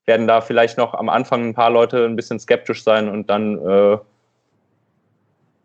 [0.07, 3.59] werden da vielleicht noch am Anfang ein paar Leute ein bisschen skeptisch sein und dann
[3.59, 3.99] äh,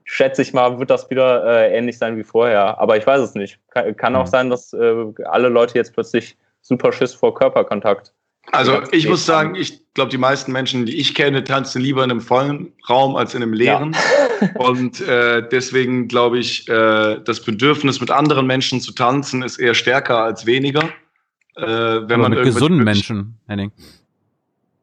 [0.03, 2.80] schätze ich mal, wird das wieder äh, ähnlich sein wie vorher.
[2.80, 3.60] Aber ich weiß es nicht.
[3.69, 4.31] Kann, kann auch mhm.
[4.31, 8.14] sein, dass äh, alle Leute jetzt plötzlich super Schiss vor Körperkontakt
[8.51, 12.11] also ich muss sagen, ich glaube, die meisten Menschen, die ich kenne, tanzen lieber in
[12.11, 13.95] einem vollen Raum als in einem leeren.
[14.41, 14.47] Ja.
[14.55, 19.73] Und äh, deswegen glaube ich, äh, das Bedürfnis, mit anderen Menschen zu tanzen, ist eher
[19.73, 20.89] stärker als weniger.
[21.55, 23.71] Äh, wenn Aber man mit gesunden Menschen, Henning.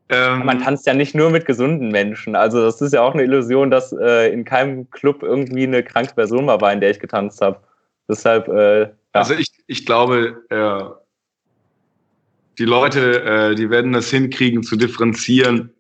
[0.09, 2.35] Ähm, man tanzt ja nicht nur mit gesunden Menschen.
[2.35, 6.15] Also das ist ja auch eine Illusion, dass äh, in keinem Club irgendwie eine kranke
[6.15, 7.61] Person mal war, in der ich getanzt habe.
[8.09, 8.49] Deshalb.
[8.49, 8.89] Äh, ja.
[9.13, 10.83] Also ich, ich glaube, äh,
[12.59, 15.73] die Leute, äh, die werden das hinkriegen zu differenzieren.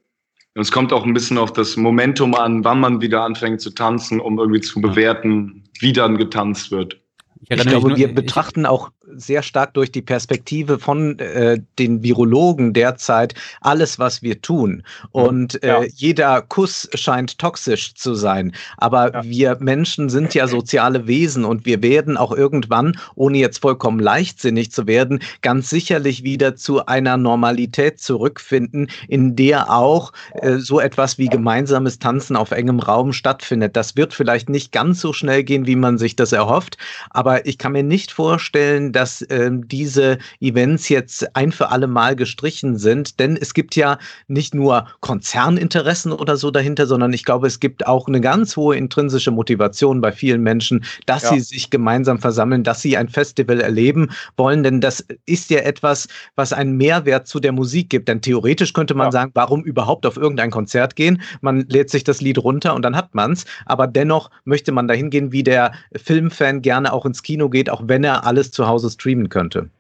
[0.55, 3.71] Und es kommt auch ein bisschen auf das Momentum an, wann man wieder anfängt zu
[3.71, 7.01] tanzen, um irgendwie zu bewerten, wie dann getanzt wird.
[7.43, 12.73] Ich, ich glaube, wir betrachten auch sehr stark durch die Perspektive von äh, den Virologen
[12.73, 14.83] derzeit alles, was wir tun.
[15.13, 15.83] Und äh, ja.
[15.95, 18.53] jeder Kuss scheint toxisch zu sein.
[18.77, 19.25] Aber ja.
[19.25, 24.71] wir Menschen sind ja soziale Wesen und wir werden auch irgendwann, ohne jetzt vollkommen leichtsinnig
[24.71, 31.19] zu werden, ganz sicherlich wieder zu einer Normalität zurückfinden, in der auch äh, so etwas
[31.19, 33.77] wie gemeinsames Tanzen auf engem Raum stattfindet.
[33.77, 36.77] Das wird vielleicht nicht ganz so schnell gehen, wie man sich das erhofft,
[37.11, 41.87] aber ich kann mir nicht vorstellen, dass dass ähm, diese Events jetzt ein für alle
[41.87, 43.19] Mal gestrichen sind.
[43.19, 43.97] Denn es gibt ja
[44.29, 48.77] nicht nur Konzerninteressen oder so dahinter, sondern ich glaube, es gibt auch eine ganz hohe
[48.77, 51.31] intrinsische Motivation bei vielen Menschen, dass ja.
[51.31, 54.63] sie sich gemeinsam versammeln, dass sie ein Festival erleben wollen.
[54.63, 56.07] Denn das ist ja etwas,
[56.37, 58.07] was einen Mehrwert zu der Musik gibt.
[58.07, 59.13] Denn theoretisch könnte man ja.
[59.13, 61.23] sagen, warum überhaupt auf irgendein Konzert gehen?
[61.41, 63.47] Man lädt sich das Lied runter und dann hat man es.
[63.65, 67.81] Aber dennoch möchte man dahin gehen, wie der Filmfan gerne auch ins Kino geht, auch
[67.87, 69.71] wenn er alles zu Hause streamen könnte.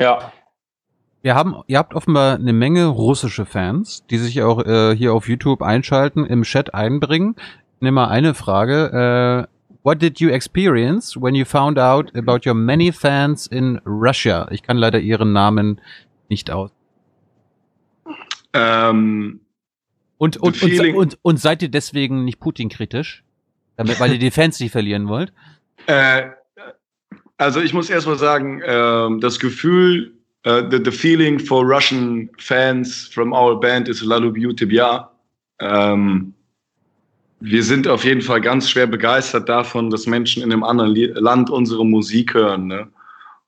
[0.00, 0.32] Ja.
[1.22, 5.28] Wir haben, ihr habt offenbar eine Menge russische Fans, die sich auch äh, hier auf
[5.28, 7.36] YouTube einschalten, im Chat einbringen.
[7.76, 9.46] Ich nehme mal eine Frage.
[9.48, 9.52] Äh,
[9.84, 14.46] What did you experience when you found out about your many fans in Russia?
[14.52, 15.80] Ich kann leider ihren Namen
[16.28, 16.70] nicht aus.
[18.52, 19.40] Ähm,
[20.18, 23.24] und, und, und, und, und seid ihr deswegen nicht Putin-kritisch?
[23.76, 25.32] Damit, weil ihr die Fans nicht verlieren wollt?
[25.86, 26.30] Äh,
[27.42, 30.12] also ich muss erstmal sagen, äh, das Gefühl,
[30.46, 35.10] uh, the, the feeling for Russian fans from our band is Lalubiu Tibia.
[35.60, 36.32] Ähm,
[37.40, 41.50] wir sind auf jeden Fall ganz schwer begeistert davon, dass Menschen in einem anderen Land
[41.50, 42.68] unsere Musik hören.
[42.68, 42.88] Ne?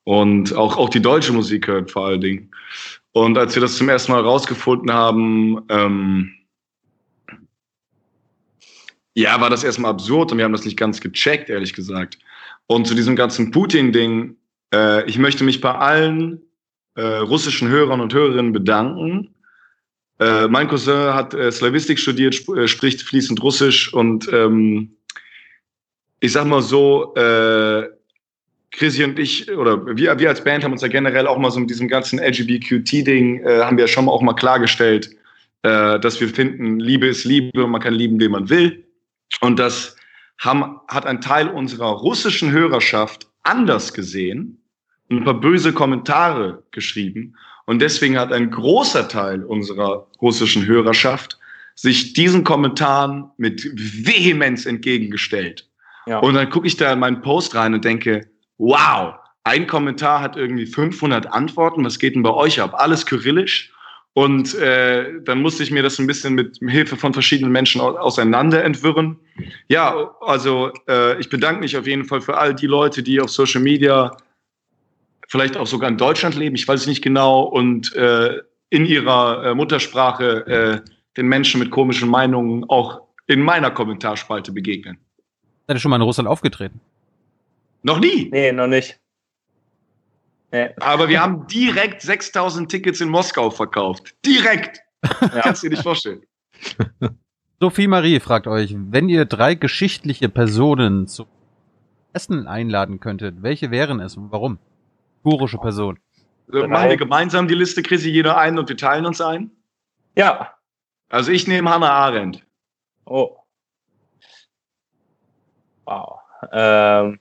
[0.03, 2.51] Und auch, auch die deutsche Musik hören vor allen Dingen.
[3.13, 6.33] Und als wir das zum ersten Mal rausgefunden haben, ähm,
[9.13, 12.17] ja, war das erstmal absurd und wir haben das nicht ganz gecheckt, ehrlich gesagt.
[12.67, 14.35] Und zu diesem ganzen Putin-Ding,
[14.73, 16.41] äh, ich möchte mich bei allen
[16.95, 19.35] äh, russischen Hörern und Hörerinnen bedanken.
[20.19, 24.95] Äh, mein Cousin hat äh, Slavistik studiert, sp äh, spricht fließend Russisch und ähm,
[26.21, 27.89] ich sag mal so, äh,
[28.71, 31.59] Chrissy und ich, oder wir, wir als Band haben uns ja generell auch mal so
[31.59, 35.11] mit diesem ganzen LGBTQ-Ding, äh, haben wir ja schon mal auch mal klargestellt,
[35.63, 38.85] äh, dass wir finden, Liebe ist Liebe und man kann lieben, wen man will.
[39.41, 39.95] Und das
[40.37, 44.61] haben, hat ein Teil unserer russischen Hörerschaft anders gesehen
[45.09, 47.35] und ein paar böse Kommentare geschrieben.
[47.65, 51.39] Und deswegen hat ein großer Teil unserer russischen Hörerschaft
[51.75, 55.69] sich diesen Kommentaren mit Vehemenz entgegengestellt.
[56.07, 56.19] Ja.
[56.19, 60.37] Und dann gucke ich da in meinen Post rein und denke, wow, ein Kommentar hat
[60.37, 61.83] irgendwie 500 Antworten.
[61.83, 62.73] Was geht denn bei euch ab?
[62.75, 63.73] Alles kyrillisch.
[64.15, 68.63] Und äh, dann musste ich mir das ein bisschen mit Hilfe von verschiedenen Menschen auseinander
[68.63, 69.17] entwirren.
[69.67, 73.29] Ja, also äh, ich bedanke mich auf jeden Fall für all die Leute, die auf
[73.29, 74.15] Social Media
[75.27, 79.47] vielleicht auch sogar in Deutschland leben, ich weiß es nicht genau, und äh, in ihrer
[79.47, 84.97] äh, Muttersprache äh, den Menschen mit komischen Meinungen auch in meiner Kommentarspalte begegnen.
[85.67, 86.79] Seid ihr schon mal in Russland aufgetreten?
[87.83, 88.29] Noch nie?
[88.31, 88.97] Nee, noch nicht.
[90.55, 90.69] Nee.
[90.79, 94.15] Aber wir haben direkt 6000 Tickets in Moskau verkauft.
[94.25, 94.79] Direkt!
[95.03, 95.41] Ja.
[95.41, 96.21] Kannst du dir nicht vorstellen.
[97.59, 101.25] Sophie Marie fragt euch, wenn ihr drei geschichtliche Personen zu
[102.13, 104.57] Essen einladen könntet, welche wären es und warum?
[105.25, 105.99] Historische Person.
[106.47, 109.51] Also machen wir gemeinsam die Liste, Chrissy, jeder ein und wir teilen uns ein?
[110.15, 110.53] Ja.
[111.09, 112.45] Also ich nehme Hannah Arendt.
[113.05, 113.35] Oh.
[115.83, 116.19] Wow.
[116.53, 117.19] Ähm,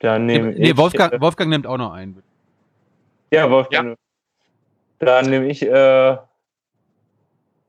[0.00, 0.76] dann nehme nee, ich.
[0.76, 2.22] Wolfgang, äh, Wolfgang nimmt auch noch einen.
[3.30, 3.90] Ja, Wolfgang.
[3.90, 3.96] Ja.
[5.06, 6.16] Dann nehme ich äh,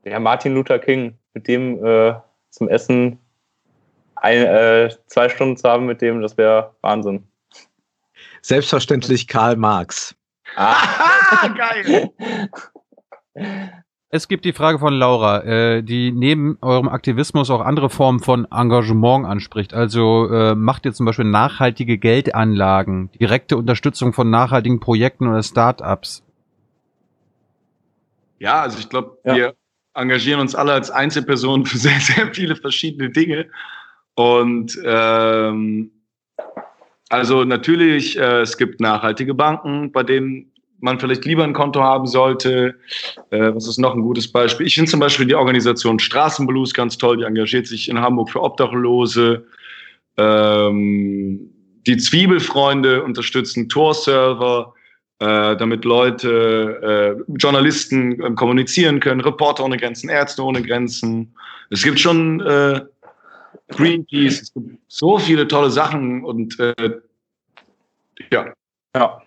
[0.04, 2.14] ja, Martin Luther King, mit dem äh,
[2.50, 3.18] zum Essen
[4.16, 7.26] ein, äh, zwei Stunden zu haben, mit dem, das wäre Wahnsinn.
[8.42, 10.14] Selbstverständlich Karl Marx.
[10.56, 12.10] Ah, geil!
[14.12, 18.44] Es gibt die Frage von Laura, äh, die neben eurem Aktivismus auch andere Formen von
[18.50, 19.72] Engagement anspricht.
[19.72, 26.24] Also äh, macht ihr zum Beispiel nachhaltige Geldanlagen, direkte Unterstützung von nachhaltigen Projekten oder Startups?
[28.40, 29.36] Ja, also ich glaube, ja.
[29.36, 29.54] wir
[29.94, 33.46] engagieren uns alle als Einzelpersonen für sehr, sehr viele verschiedene Dinge.
[34.16, 35.92] Und ähm,
[37.08, 40.50] also natürlich, äh, es gibt nachhaltige Banken, bei denen
[40.80, 42.74] man vielleicht lieber ein Konto haben sollte.
[43.30, 44.66] Äh, was ist noch ein gutes Beispiel?
[44.66, 47.18] Ich finde zum Beispiel die Organisation Straßenblues ganz toll.
[47.18, 49.46] Die engagiert sich in Hamburg für Obdachlose.
[50.16, 51.50] Ähm,
[51.86, 54.74] die Zwiebelfreunde unterstützen Tor-Server,
[55.18, 61.34] äh, damit Leute, äh, Journalisten äh, kommunizieren können, Reporter ohne Grenzen, Ärzte ohne Grenzen.
[61.70, 62.80] Es gibt schon äh,
[63.68, 67.00] Greenpeace, es gibt so viele tolle Sachen und äh,
[68.30, 68.52] ja.
[68.94, 69.22] Ja.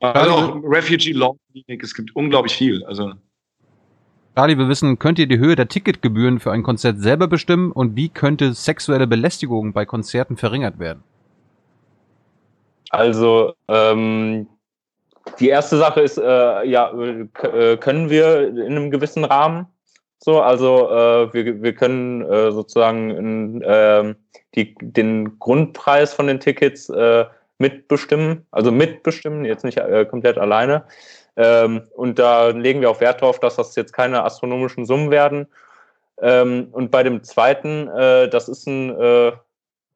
[0.00, 2.84] Also auch Refugee Law Clinic, es gibt unglaublich viel.
[2.84, 3.12] Also.
[4.36, 7.96] Charlie, wir wissen, könnt ihr die Höhe der Ticketgebühren für ein Konzert selber bestimmen und
[7.96, 11.02] wie könnte sexuelle Belästigung bei Konzerten verringert werden?
[12.90, 14.46] Also, ähm,
[15.40, 19.66] die erste Sache ist, äh, ja, äh, können wir in einem gewissen Rahmen
[20.18, 24.14] so, also äh, wir, wir können äh, sozusagen in, äh,
[24.54, 27.26] die, den Grundpreis von den Tickets äh,
[27.58, 30.84] mitbestimmen, also mitbestimmen, jetzt nicht äh, komplett alleine.
[31.36, 35.46] Ähm, und da legen wir auch Wert darauf, dass das jetzt keine astronomischen Summen werden.
[36.20, 39.32] Ähm, und bei dem zweiten, äh, das ist ein äh,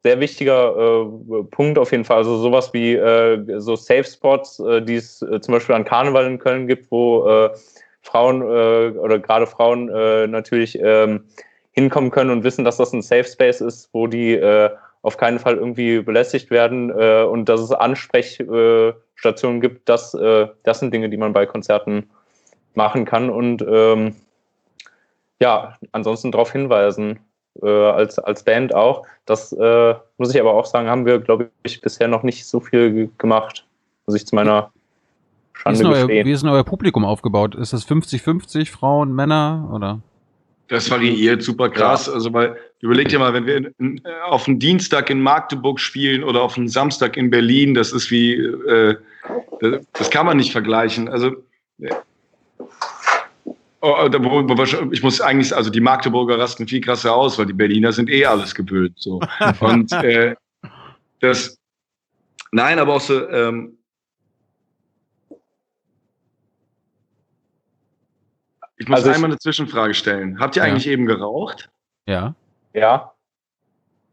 [0.03, 2.19] sehr wichtiger äh, Punkt auf jeden Fall.
[2.19, 6.39] Also sowas wie äh, so Safe Spots, äh, die es zum Beispiel an Karneval in
[6.39, 7.51] Köln gibt, wo
[8.03, 9.85] Frauen oder gerade Frauen
[10.31, 11.27] natürlich ähm,
[11.73, 14.41] hinkommen können und wissen, dass das ein Safe Space ist, wo die
[15.03, 20.49] auf keinen Fall irgendwie belästigt werden äh, und dass es Ansprechstationen äh, gibt, das, äh,
[20.63, 22.11] das sind Dinge, die man bei Konzerten
[22.75, 24.15] machen kann und ähm,
[25.41, 27.19] ja, ansonsten darauf hinweisen,
[27.63, 29.07] äh, als, als Band auch.
[29.25, 32.61] Das äh, muss ich aber auch sagen, haben wir, glaube ich, bisher noch nicht so
[32.61, 33.67] viel gemacht,
[34.07, 34.71] muss ich zu meiner
[35.55, 37.55] Schande wie ist, euer, wie ist denn euer Publikum aufgebaut?
[37.55, 40.01] Ist das 50-50 Frauen, Männer oder?
[40.71, 42.07] Das variiert super krass.
[42.07, 42.13] Ja.
[42.13, 46.23] Also weil überleg dir mal, wenn wir in, in, auf einen Dienstag in Magdeburg spielen
[46.23, 48.97] oder auf einen Samstag in Berlin, das ist wie, äh,
[49.61, 51.09] das, das, kann man nicht vergleichen.
[51.09, 51.33] Also
[51.81, 51.91] äh,
[53.81, 54.09] oh,
[54.93, 58.25] ich muss eigentlich, also die Magdeburger rasten viel krasser aus, weil die Berliner sind eh
[58.25, 58.95] alles gewöhnt.
[58.97, 59.21] So.
[59.59, 60.37] Und äh,
[61.19, 61.59] das,
[62.53, 63.77] nein, aber auch so, ähm,
[68.81, 70.41] Ich muss also einmal eine Zwischenfrage stellen.
[70.41, 71.69] Habt ihr eigentlich eben geraucht?
[72.07, 72.35] Ja.
[72.73, 73.13] Ja.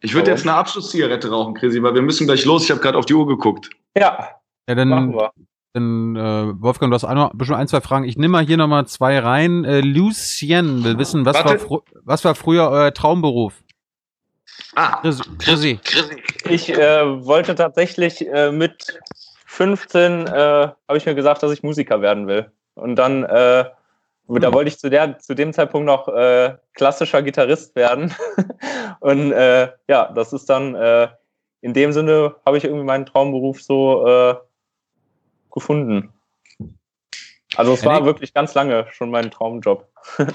[0.02, 2.66] Ich würde jetzt eine Abschlusszigarette rauchen, Chrissy, weil wir müssen gleich los.
[2.66, 3.70] Ich habe gerade auf die Uhr geguckt.
[3.98, 4.28] Ja.
[4.68, 5.32] Ja, dann, Machen wir.
[5.72, 8.04] dann äh, Wolfgang, du hast auch bestimmt ein, zwei Fragen.
[8.04, 9.64] Ich nehme mal hier nochmal zwei rein.
[9.64, 13.64] Äh, Lucien will wissen, was war, was war früher euer Traumberuf?
[14.76, 15.02] Ah,
[15.40, 15.80] Chrissy.
[16.50, 19.00] Ich äh, wollte tatsächlich äh, mit
[19.46, 20.32] 15 äh,
[20.90, 22.52] habe ich mir gesagt, dass ich Musiker werden will.
[22.76, 23.24] Und dann
[24.30, 28.14] äh, Da wollte ich zu, der, zu dem Zeitpunkt noch äh, klassischer Gitarrist werden.
[29.00, 31.08] und äh, ja, das ist dann äh,
[31.62, 34.36] in dem Sinne habe ich irgendwie meinen Traumberuf so äh,
[35.52, 36.14] gefunden.
[37.56, 39.88] Also es war wirklich ganz lange schon mein Traumjob.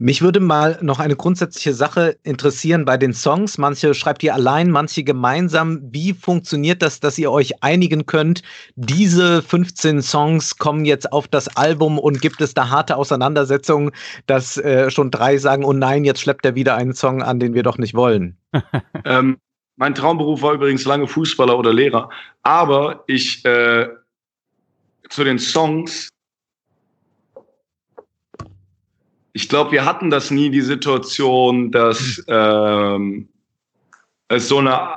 [0.00, 3.58] Mich würde mal noch eine grundsätzliche Sache interessieren bei den Songs.
[3.58, 5.80] Manche schreibt ihr allein, manche gemeinsam.
[5.90, 8.42] Wie funktioniert das, dass ihr euch einigen könnt?
[8.76, 13.90] Diese 15 Songs kommen jetzt auf das Album und gibt es da harte Auseinandersetzungen,
[14.26, 17.54] dass äh, schon drei sagen, oh nein, jetzt schleppt er wieder einen Song an, den
[17.54, 18.36] wir doch nicht wollen?
[19.04, 19.38] ähm,
[19.74, 22.08] mein Traumberuf war übrigens lange Fußballer oder Lehrer.
[22.44, 23.88] Aber ich äh,
[25.08, 26.08] zu den Songs
[29.32, 33.28] ich glaube, wir hatten das nie, die Situation, dass ähm,
[34.28, 34.96] es so eine,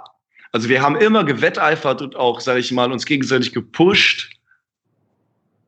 [0.52, 4.32] also wir haben immer gewetteifert und auch, sage ich mal, uns gegenseitig gepusht,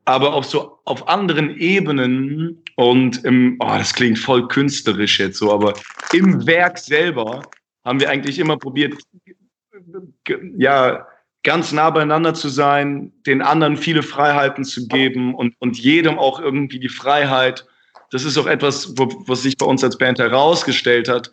[0.04, 5.52] aber auf so auf anderen Ebenen und im, oh, das klingt voll künstlerisch jetzt so,
[5.52, 5.74] aber
[6.12, 7.42] im Werk selber
[7.84, 8.94] haben wir eigentlich immer probiert,
[10.56, 11.06] ja,
[11.42, 16.40] ganz nah beieinander zu sein, den anderen viele Freiheiten zu geben und, und jedem auch
[16.40, 17.66] irgendwie die Freiheit,
[18.14, 21.32] das ist auch etwas, wo, was sich bei uns als Band herausgestellt hat,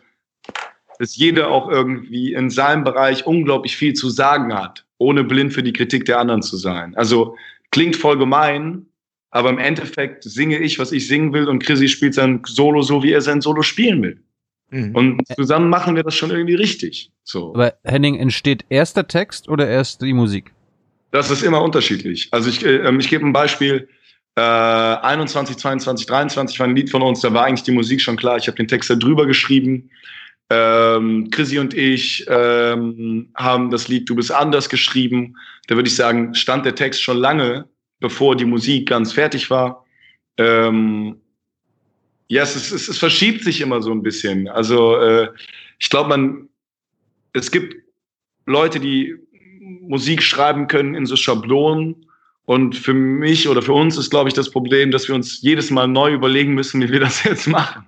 [0.98, 5.62] dass jeder auch irgendwie in seinem Bereich unglaublich viel zu sagen hat, ohne blind für
[5.62, 6.96] die Kritik der anderen zu sein.
[6.96, 7.36] Also
[7.70, 8.86] klingt voll gemein,
[9.30, 13.04] aber im Endeffekt singe ich, was ich singen will und Chrissy spielt sein Solo so,
[13.04, 14.20] wie er sein Solo spielen will.
[14.70, 14.96] Mhm.
[14.96, 17.12] Und zusammen machen wir das schon irgendwie richtig.
[17.22, 17.54] So.
[17.54, 20.50] Aber Henning, entsteht erst der Text oder erst die Musik?
[21.12, 22.26] Das ist immer unterschiedlich.
[22.32, 23.88] Also ich, äh, ich gebe ein Beispiel.
[24.34, 28.16] Äh, 21, 22, 23 war ein Lied von uns, da war eigentlich die Musik schon
[28.16, 28.38] klar.
[28.38, 29.90] Ich habe den Text da drüber geschrieben.
[30.48, 35.36] Ähm, Chrissy und ich ähm, haben das Lied Du bist anders geschrieben.
[35.66, 37.68] Da würde ich sagen, stand der Text schon lange,
[38.00, 39.84] bevor die Musik ganz fertig war.
[40.38, 41.20] Ähm,
[42.28, 44.48] ja, es, es, es verschiebt sich immer so ein bisschen.
[44.48, 45.28] Also äh,
[45.78, 46.48] ich glaube, man,
[47.34, 47.76] es gibt
[48.46, 49.14] Leute, die
[49.60, 52.06] Musik schreiben können in so Schablonen
[52.44, 55.70] und für mich oder für uns ist, glaube ich, das Problem, dass wir uns jedes
[55.70, 57.86] Mal neu überlegen müssen, wie wir das jetzt machen.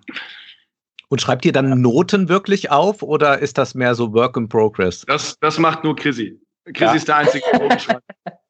[1.09, 5.05] Und schreibt ihr dann Noten wirklich auf oder ist das mehr so Work in Progress?
[5.07, 6.41] Das, das macht nur Chrissy.
[6.67, 6.95] Chrissy ja.
[6.95, 8.01] ist der einzige Notenschreiber.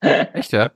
[0.35, 0.71] Echt, ja?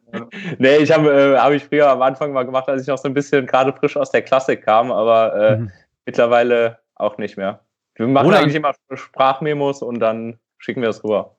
[0.59, 3.09] Nee, ich habe äh, hab ich früher am Anfang mal gemacht, als ich noch so
[3.09, 5.71] ein bisschen gerade frisch aus der Klassik kam, aber äh, mhm.
[6.07, 7.61] mittlerweile auch nicht mehr.
[7.95, 8.43] Wir machen Roland.
[8.43, 11.38] eigentlich immer Sprachmemos und dann schicken wir es rüber.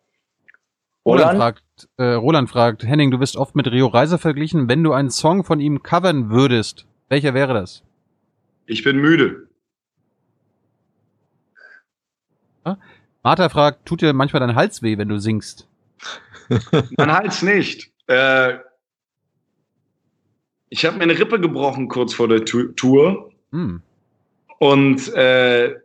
[1.06, 4.68] Roland, Roland fragt, äh, Roland fragt, Henning, du wirst oft mit Rio Reiser verglichen.
[4.68, 7.84] Wenn du einen Song von ihm covern würdest, welcher wäre das?
[8.66, 9.50] Ich bin müde.
[13.24, 15.68] Martha fragt, tut dir manchmal dein Hals weh, wenn du singst?
[16.98, 17.92] mein Hals nicht.
[18.08, 18.58] Äh,
[20.70, 23.32] ich habe mir eine Rippe gebrochen kurz vor der Tour.
[23.52, 23.82] Hm.
[24.60, 25.76] Und äh,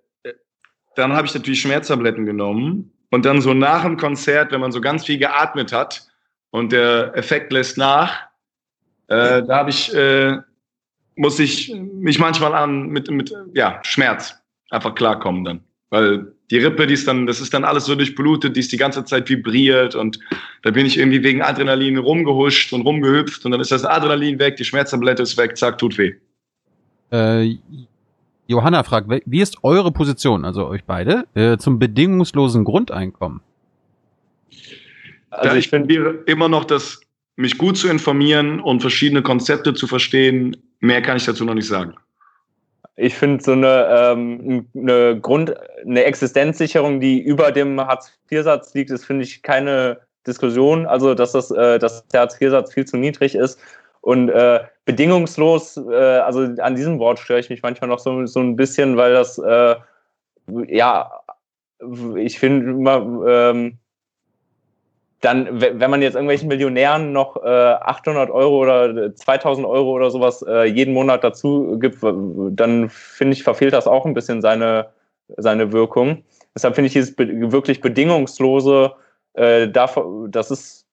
[0.94, 2.92] dann habe ich natürlich Schmerztabletten genommen.
[3.14, 6.04] Und dann so nach dem Konzert, wenn man so ganz viel geatmet hat
[6.50, 8.22] und der Effekt lässt nach,
[9.06, 10.38] äh, da habe ich, äh,
[11.14, 14.34] muss ich mich manchmal an mit, mit ja, Schmerz
[14.70, 15.60] einfach klarkommen dann.
[15.90, 18.78] Weil die Rippe, die ist dann, das ist dann alles so durchblutet, die ist die
[18.78, 20.18] ganze Zeit vibriert und
[20.62, 24.56] da bin ich irgendwie wegen Adrenalin rumgehuscht und rumgehüpft und dann ist das Adrenalin weg,
[24.56, 26.14] die Schmerztablette ist weg, zack, tut weh.
[27.12, 27.58] Äh,
[28.46, 33.40] Johanna fragt, wie ist eure Position, also euch beide, äh, zum bedingungslosen Grundeinkommen?
[35.30, 37.00] Also ich finde immer noch, dass
[37.36, 41.66] mich gut zu informieren und verschiedene Konzepte zu verstehen, mehr kann ich dazu noch nicht
[41.66, 41.94] sagen.
[42.96, 45.52] Ich finde so eine, ähm, eine Grund,
[45.84, 50.86] eine Existenzsicherung, die über dem Hartz-IV-Satz liegt, ist, finde ich, keine Diskussion.
[50.86, 53.58] Also, dass, das, äh, dass der Hartz-IV-Satz viel zu niedrig ist
[54.00, 58.40] und äh, bedingungslos, äh, also an diesem Wort störe ich mich manchmal noch so, so
[58.40, 59.76] ein bisschen, weil das, äh,
[60.68, 61.10] ja,
[62.16, 63.78] ich finde immer, ähm,
[65.20, 70.44] dann, wenn man jetzt irgendwelchen Millionären noch äh, 800 Euro oder 2000 Euro oder sowas
[70.46, 74.90] äh, jeden Monat dazu gibt, dann finde ich, verfehlt das auch ein bisschen seine,
[75.38, 76.22] seine Wirkung.
[76.54, 78.92] Deshalb finde ich dieses wirklich bedingungslose,
[79.32, 80.83] äh, das ist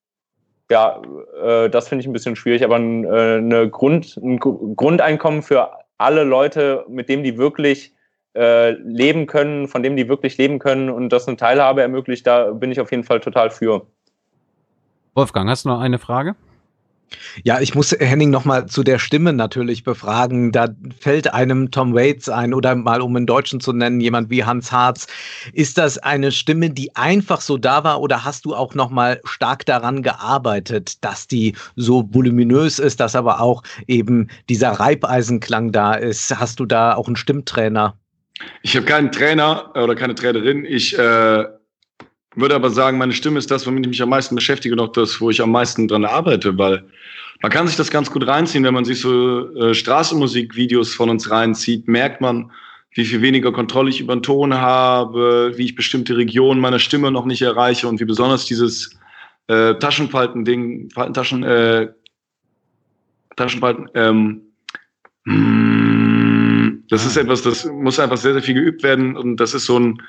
[0.71, 0.99] ja,
[1.43, 5.69] äh, das finde ich ein bisschen schwierig, aber ein, äh, eine Grund, ein Grundeinkommen für
[5.97, 7.93] alle Leute, mit dem die wirklich
[8.33, 12.51] äh, leben können, von dem die wirklich leben können und das eine Teilhabe ermöglicht, da
[12.51, 13.85] bin ich auf jeden Fall total für.
[15.13, 16.35] Wolfgang, hast du noch eine Frage?
[17.43, 20.51] Ja, ich muss Henning nochmal zu der Stimme natürlich befragen.
[20.51, 20.69] Da
[20.99, 24.71] fällt einem Tom Waits ein oder mal um einen Deutschen zu nennen, jemand wie Hans
[24.71, 25.07] Harz.
[25.53, 29.65] Ist das eine Stimme, die einfach so da war oder hast du auch nochmal stark
[29.65, 36.37] daran gearbeitet, dass die so voluminös ist, dass aber auch eben dieser Reibeisenklang da ist?
[36.37, 37.95] Hast du da auch einen Stimmtrainer?
[38.63, 40.65] Ich habe keinen Trainer oder keine Trainerin.
[40.65, 41.45] Ich äh,
[42.35, 44.91] würde aber sagen, meine Stimme ist das, womit ich mich am meisten beschäftige und auch
[44.91, 46.83] das, wo ich am meisten dran arbeite, weil
[47.41, 51.29] man kann sich das ganz gut reinziehen, wenn man sich so äh, Straßenmusikvideos von uns
[51.29, 52.51] reinzieht, merkt man,
[52.93, 57.11] wie viel weniger Kontrolle ich über den Ton habe, wie ich bestimmte Regionen meiner Stimme
[57.11, 58.97] noch nicht erreiche und wie besonders dieses
[59.47, 61.87] äh, Taschenfalten-Ding, Faltentaschen, äh,
[63.35, 64.41] Taschenfalten, ähm,
[66.89, 69.79] das ist etwas, das muss einfach sehr, sehr viel geübt werden und das ist so
[69.79, 70.01] ein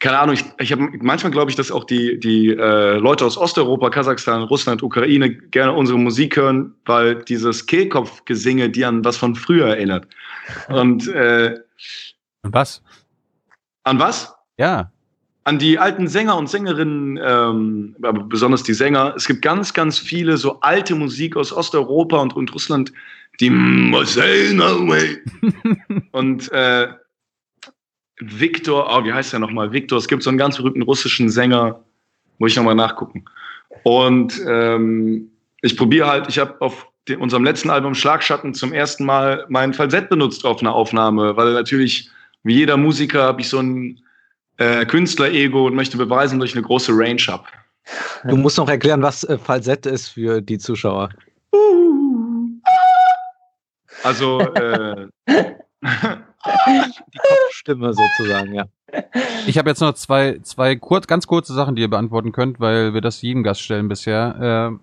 [0.00, 3.36] keine Ahnung, ich, ich habe manchmal glaube ich, dass auch die, die äh, Leute aus
[3.36, 9.36] Osteuropa, Kasachstan, Russland, Ukraine gerne unsere Musik hören, weil dieses Kehlkopfgesinge die an was von
[9.36, 10.08] früher erinnert.
[10.68, 11.54] Und äh,
[12.42, 12.82] an was?
[13.84, 14.34] An was?
[14.58, 14.90] Ja.
[15.44, 19.14] An die alten Sänger und Sängerinnen, ähm, aber besonders die Sänger.
[19.16, 22.92] Es gibt ganz, ganz viele so alte Musik aus Osteuropa und, und Russland,
[23.38, 23.50] die
[26.12, 26.88] und äh,
[28.20, 29.72] Victor, oh, wie heißt der nochmal?
[29.72, 31.80] Victor, es gibt so einen ganz berühmten russischen Sänger,
[32.38, 33.24] muss ich nochmal nachgucken.
[33.82, 35.30] Und ähm,
[35.62, 39.72] ich probiere halt, ich habe auf den, unserem letzten Album Schlagschatten zum ersten Mal mein
[39.72, 42.10] Falsett benutzt auf einer Aufnahme, weil natürlich,
[42.42, 44.00] wie jeder Musiker, habe ich so ein
[44.58, 47.44] äh, Künstler-Ego und möchte beweisen, dass ich eine große Range habe.
[48.24, 51.10] Du musst noch erklären, was äh, Falsett ist für die Zuschauer.
[54.02, 55.06] Also, äh,
[56.44, 58.66] die Kopfstimme sozusagen, ja.
[59.46, 62.94] Ich habe jetzt noch zwei, zwei kurz, ganz kurze Sachen, die ihr beantworten könnt, weil
[62.94, 64.72] wir das jedem Gast stellen bisher.
[64.72, 64.78] Äh,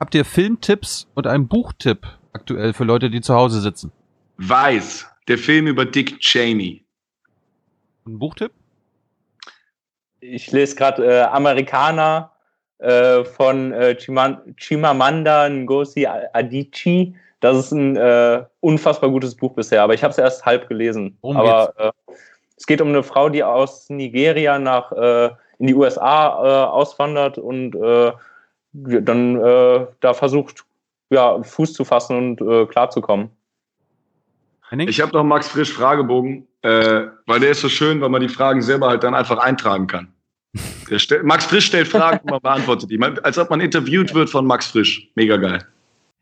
[0.00, 3.92] habt ihr Filmtipps und einen Buchtipp aktuell für Leute, die zu Hause sitzen?
[4.38, 6.84] Weiß, der Film über Dick Cheney.
[8.06, 8.52] Ein Buchtipp?
[10.20, 12.32] Ich lese gerade äh, Amerikaner
[12.78, 17.14] äh, von äh, Chimamanda Ngozi Adichie.
[17.42, 21.18] Das ist ein äh, unfassbar gutes Buch bisher, aber ich habe es erst halb gelesen.
[21.22, 21.90] Worum aber äh,
[22.56, 27.38] es geht um eine Frau, die aus Nigeria nach äh, in die USA äh, auswandert
[27.38, 28.12] und äh,
[28.74, 30.64] dann äh, da versucht,
[31.10, 33.30] ja, Fuß zu fassen und äh, klarzukommen.
[34.78, 38.28] Ich habe noch Max Frisch Fragebogen, äh, weil der ist so schön, weil man die
[38.28, 40.14] Fragen selber halt dann einfach eintragen kann.
[41.24, 43.02] Max Frisch stellt Fragen und man beantwortet die.
[43.24, 45.10] Als ob man interviewt wird von Max Frisch.
[45.16, 45.58] Mega geil.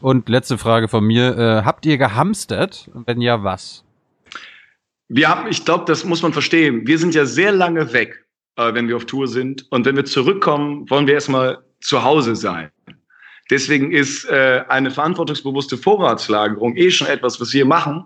[0.00, 1.38] Und letzte Frage von mir.
[1.38, 2.90] Äh, habt ihr gehamstert?
[3.06, 3.84] Wenn ja, was?
[5.08, 6.86] Wir haben, ich glaube, das muss man verstehen.
[6.86, 8.24] Wir sind ja sehr lange weg,
[8.56, 9.66] äh, wenn wir auf Tour sind.
[9.70, 12.70] Und wenn wir zurückkommen, wollen wir erstmal zu Hause sein.
[13.50, 18.04] Deswegen ist äh, eine verantwortungsbewusste Vorratslagerung eh schon etwas, was wir machen.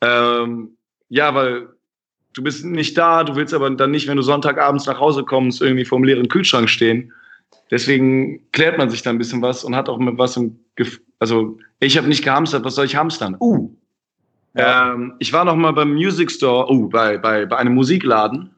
[0.00, 0.76] Ähm,
[1.10, 1.68] ja, weil
[2.32, 5.60] du bist nicht da, du willst aber dann nicht, wenn du Sonntagabends nach Hause kommst,
[5.60, 7.12] irgendwie vor dem leeren Kühlschrank stehen.
[7.70, 11.04] Deswegen klärt man sich da ein bisschen was und hat auch mit was im Gefühl.
[11.20, 13.36] Also ich habe nicht gehamstert, was soll ich hamstern?
[13.38, 13.70] Uh.
[14.54, 14.94] Ja.
[14.94, 18.54] Ähm, ich war noch mal beim Music Store, uh, bei, bei, bei einem Musikladen.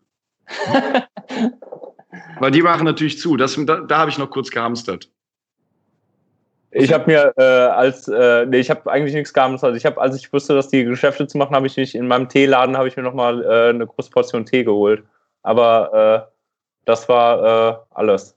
[2.38, 3.36] Weil die machen natürlich zu.
[3.36, 5.10] Das, da da habe ich noch kurz gehamstert.
[6.70, 9.68] Ich habe mir äh, als äh, nee, ich habe eigentlich nichts gehamstert.
[9.68, 12.08] Also ich habe, als ich wusste, dass die Geschäfte zu machen, habe ich mich in
[12.08, 15.04] meinem Teeladen habe ich mir noch mal äh, eine große Portion Tee geholt.
[15.42, 16.32] Aber äh,
[16.86, 18.36] das war äh, alles.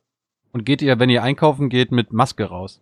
[0.51, 2.81] Und geht ihr, wenn ihr einkaufen geht, mit Maske raus?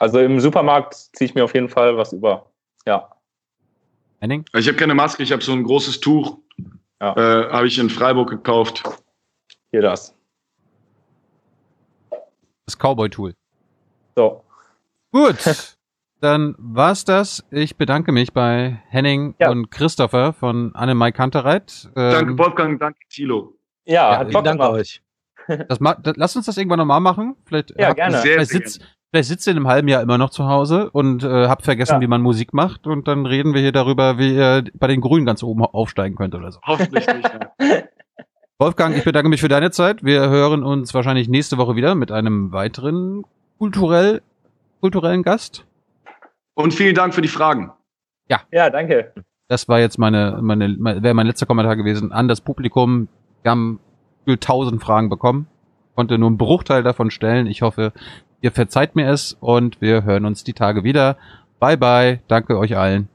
[0.00, 2.50] Also im Supermarkt ziehe ich mir auf jeden Fall was über.
[2.86, 3.10] Ja.
[4.18, 4.46] Henning?
[4.54, 6.38] Ich habe keine Maske, ich habe so ein großes Tuch.
[7.02, 7.14] Ja.
[7.16, 8.82] Äh, habe ich in Freiburg gekauft.
[9.70, 10.16] Hier das.
[12.64, 13.34] Das Cowboy-Tool.
[14.16, 14.42] So.
[15.12, 15.36] Gut.
[16.20, 17.44] Dann war's das.
[17.50, 19.50] Ich bedanke mich bei Henning ja.
[19.50, 21.90] und Christopher von Anne Mai Kantereit.
[21.94, 23.54] Ähm, danke Wolfgang, danke Thilo.
[23.84, 25.02] Ja, ja hat Bock danke euch.
[25.46, 27.36] Das, das, lass uns das irgendwann nochmal machen.
[27.44, 28.18] Vielleicht, ja, gerne.
[28.18, 30.88] Sehr, vielleicht, sehr sitzt, Vielleicht sitzt ihr in einem halben Jahr immer noch zu Hause
[30.90, 32.00] und äh, habt vergessen, ja.
[32.00, 35.26] wie man Musik macht und dann reden wir hier darüber, wie ihr bei den Grünen
[35.26, 36.60] ganz oben aufsteigen könnt oder so.
[36.62, 37.30] Hoffentlich nicht.
[37.60, 37.82] Ja.
[38.60, 40.04] Wolfgang, ich bedanke mich für deine Zeit.
[40.04, 43.24] Wir hören uns wahrscheinlich nächste Woche wieder mit einem weiteren
[43.58, 44.22] kulturell,
[44.80, 45.64] kulturellen Gast.
[46.54, 47.72] Und vielen Dank für die Fragen.
[48.28, 48.42] Ja.
[48.52, 49.12] Ja, danke.
[49.48, 53.08] Das war jetzt meine, meine, wäre mein letzter Kommentar gewesen an das Publikum.
[53.42, 53.80] Wir haben
[54.38, 55.48] tausend Fragen bekommen,
[55.96, 57.48] konnte nur einen Bruchteil davon stellen.
[57.48, 57.92] Ich hoffe,
[58.42, 61.16] Ihr verzeiht mir es und wir hören uns die Tage wieder.
[61.58, 62.20] Bye bye.
[62.28, 63.08] Danke euch allen.